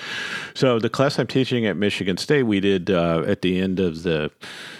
so 0.54 0.80
the 0.80 0.90
class 0.90 1.20
I'm 1.20 1.28
teaching 1.28 1.66
at 1.66 1.78
Michigan 1.78 2.18
State, 2.18 2.44
we 2.44 2.60
did 2.60 2.90
uh, 2.90 3.24
at 3.28 3.42
the 3.42 3.60
end 3.60 3.80
of 3.80 4.04
the 4.04 4.32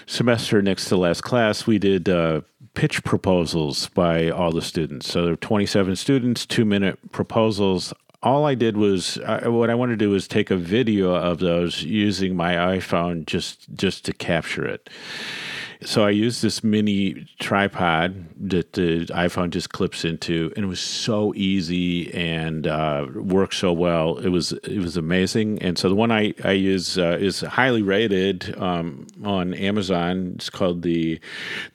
semester, 0.06 0.60
next 0.62 0.86
to 0.86 0.96
last 0.96 1.22
class, 1.22 1.66
we 1.66 1.78
did 1.78 2.08
uh, 2.08 2.42
pitch 2.74 3.02
proposals 3.04 3.88
by 3.88 4.30
all 4.30 4.52
the 4.52 4.62
students. 4.62 5.10
So 5.10 5.22
there 5.22 5.32
were 5.32 5.36
27 5.36 5.96
students, 5.96 6.46
two 6.46 6.64
minute 6.64 7.12
proposals. 7.12 7.92
All 8.22 8.46
I 8.46 8.54
did 8.54 8.76
was 8.76 9.16
what 9.44 9.70
I 9.70 9.74
wanted 9.74 9.98
to 9.98 10.04
do 10.04 10.10
was 10.10 10.26
take 10.26 10.50
a 10.50 10.56
video 10.56 11.14
of 11.14 11.38
those 11.38 11.82
using 11.82 12.36
my 12.36 12.54
iPhone 12.54 13.26
just 13.26 13.72
just 13.74 14.04
to 14.06 14.12
capture 14.12 14.66
it. 14.66 14.90
So 15.84 16.04
I 16.04 16.10
used 16.10 16.42
this 16.42 16.64
mini 16.64 17.26
tripod 17.38 18.26
that 18.48 18.72
the 18.72 19.06
iPhone 19.06 19.50
just 19.50 19.70
clips 19.70 20.04
into, 20.04 20.52
and 20.56 20.64
it 20.64 20.68
was 20.68 20.80
so 20.80 21.32
easy 21.36 22.12
and 22.12 22.66
uh, 22.66 23.06
worked 23.14 23.54
so 23.54 23.72
well. 23.72 24.18
It 24.18 24.30
was 24.30 24.52
it 24.52 24.78
was 24.78 24.96
amazing. 24.96 25.62
And 25.62 25.78
so 25.78 25.88
the 25.88 25.94
one 25.94 26.10
I 26.10 26.34
I 26.42 26.52
use 26.52 26.98
uh, 26.98 27.16
is 27.20 27.42
highly 27.42 27.82
rated 27.82 28.58
um, 28.58 29.06
on 29.22 29.54
Amazon. 29.54 30.32
It's 30.34 30.50
called 30.50 30.82
the 30.82 31.20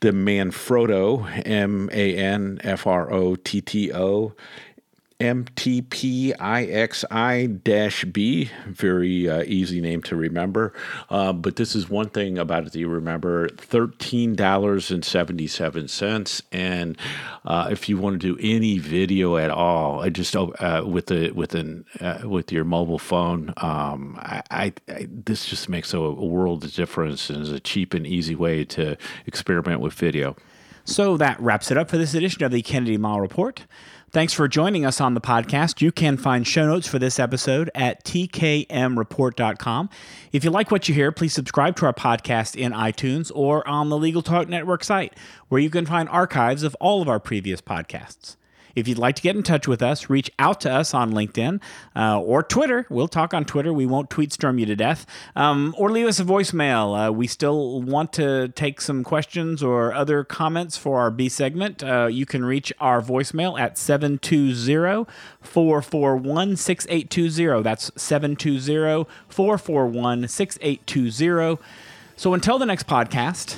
the 0.01 0.11
Manfrotto 0.11 1.25
M 1.45 1.89
A 1.93 2.17
N 2.17 2.59
F 2.61 2.85
R 2.85 3.11
O 3.11 3.35
T 3.35 3.61
T 3.61 3.93
O 3.93 4.33
MTPIXI-B. 5.23 6.31
Very 8.67 9.29
uh, 9.29 9.43
easy 9.43 9.79
name 9.79 10.01
to 10.03 10.17
remember. 10.17 10.73
Uh, 11.09 11.31
but 11.31 11.55
this 11.55 11.75
is 11.75 11.89
one 11.89 12.09
thing 12.09 12.37
about 12.37 12.67
it 12.67 12.73
that 12.73 12.79
you 12.79 12.89
remember: 12.89 13.47
thirteen 13.49 14.35
dollars 14.35 14.91
and 16.51 16.97
uh, 17.45 17.69
if 17.71 17.87
you 17.87 17.97
want 17.97 18.21
to 18.21 18.35
do 18.35 18.41
any 18.41 18.79
video 18.79 19.37
at 19.37 19.49
all, 19.49 20.01
I 20.01 20.09
just 20.09 20.35
uh, 20.35 20.83
with 20.85 21.05
the 21.07 21.31
with 21.31 21.55
an 21.55 21.85
uh, 22.01 22.19
with 22.25 22.51
your 22.51 22.65
mobile 22.65 22.99
phone, 22.99 23.53
um, 23.57 24.17
I, 24.19 24.43
I, 24.51 24.73
I, 24.89 25.07
this 25.09 25.45
just 25.45 25.69
makes 25.69 25.93
a, 25.93 25.99
a 25.99 26.25
world 26.25 26.65
of 26.65 26.73
difference 26.73 27.29
and 27.29 27.41
is 27.41 27.51
a 27.51 27.61
cheap 27.61 27.93
and 27.93 28.05
easy 28.05 28.35
way 28.35 28.65
to 28.65 28.97
experiment 29.25 29.79
with 29.79 29.93
video. 29.93 30.35
So 30.85 31.15
that 31.17 31.39
wraps 31.39 31.71
it 31.71 31.77
up 31.77 31.89
for 31.89 31.97
this 31.97 32.13
edition 32.13 32.43
of 32.43 32.51
the 32.51 32.61
Kennedy 32.61 32.97
Mighell 32.97 33.21
Report. 33.21 33.65
Thanks 34.13 34.31
for 34.31 34.47
joining 34.47 34.85
us 34.85 35.01
on 35.01 35.15
the 35.15 35.21
podcast. 35.21 35.81
You 35.81 35.91
can 35.91 36.17
find 36.17 36.45
show 36.45 36.67
notes 36.67 36.87
for 36.87 36.99
this 36.99 37.19
episode 37.19 37.71
at 37.73 38.03
tkmreport.com. 38.05 39.89
If 40.31 40.43
you 40.43 40.51
like 40.51 40.69
what 40.69 40.87
you 40.87 40.93
hear, 40.93 41.11
please 41.11 41.33
subscribe 41.33 41.75
to 41.77 41.87
our 41.87 41.93
podcast 41.93 42.55
in 42.55 42.73
iTunes 42.73 43.31
or 43.33 43.67
on 43.67 43.89
the 43.89 43.97
Legal 43.97 44.21
Talk 44.21 44.47
Network 44.47 44.83
site, 44.83 45.15
where 45.47 45.59
you 45.59 45.71
can 45.71 45.87
find 45.87 46.07
archives 46.09 46.61
of 46.61 46.75
all 46.79 47.01
of 47.01 47.09
our 47.09 47.19
previous 47.19 47.59
podcasts. 47.59 48.35
If 48.75 48.87
you'd 48.87 48.97
like 48.97 49.15
to 49.17 49.21
get 49.21 49.35
in 49.35 49.43
touch 49.43 49.67
with 49.67 49.81
us, 49.81 50.09
reach 50.09 50.31
out 50.39 50.61
to 50.61 50.71
us 50.71 50.93
on 50.93 51.11
LinkedIn 51.11 51.61
uh, 51.95 52.19
or 52.19 52.43
Twitter. 52.43 52.85
We'll 52.89 53.07
talk 53.07 53.33
on 53.33 53.45
Twitter. 53.45 53.71
We 53.71 53.85
won't 53.85 54.09
tweet 54.09 54.33
storm 54.33 54.59
you 54.59 54.65
to 54.65 54.75
death. 54.75 55.05
Um, 55.35 55.75
or 55.77 55.91
leave 55.91 56.07
us 56.07 56.19
a 56.19 56.23
voicemail. 56.23 57.07
Uh, 57.07 57.11
we 57.11 57.27
still 57.27 57.81
want 57.81 58.13
to 58.13 58.49
take 58.49 58.81
some 58.81 59.03
questions 59.03 59.61
or 59.61 59.93
other 59.93 60.23
comments 60.23 60.77
for 60.77 60.99
our 60.99 61.11
B 61.11 61.29
segment. 61.29 61.83
Uh, 61.83 62.07
you 62.07 62.25
can 62.25 62.43
reach 62.43 62.73
our 62.79 63.01
voicemail 63.01 63.59
at 63.59 63.77
720 63.77 65.05
441 65.41 66.55
6820. 66.55 67.63
That's 67.63 67.91
720 67.95 69.05
441 69.27 70.27
6820. 70.27 71.61
So 72.15 72.33
until 72.33 72.57
the 72.57 72.65
next 72.65 72.87
podcast, 72.87 73.57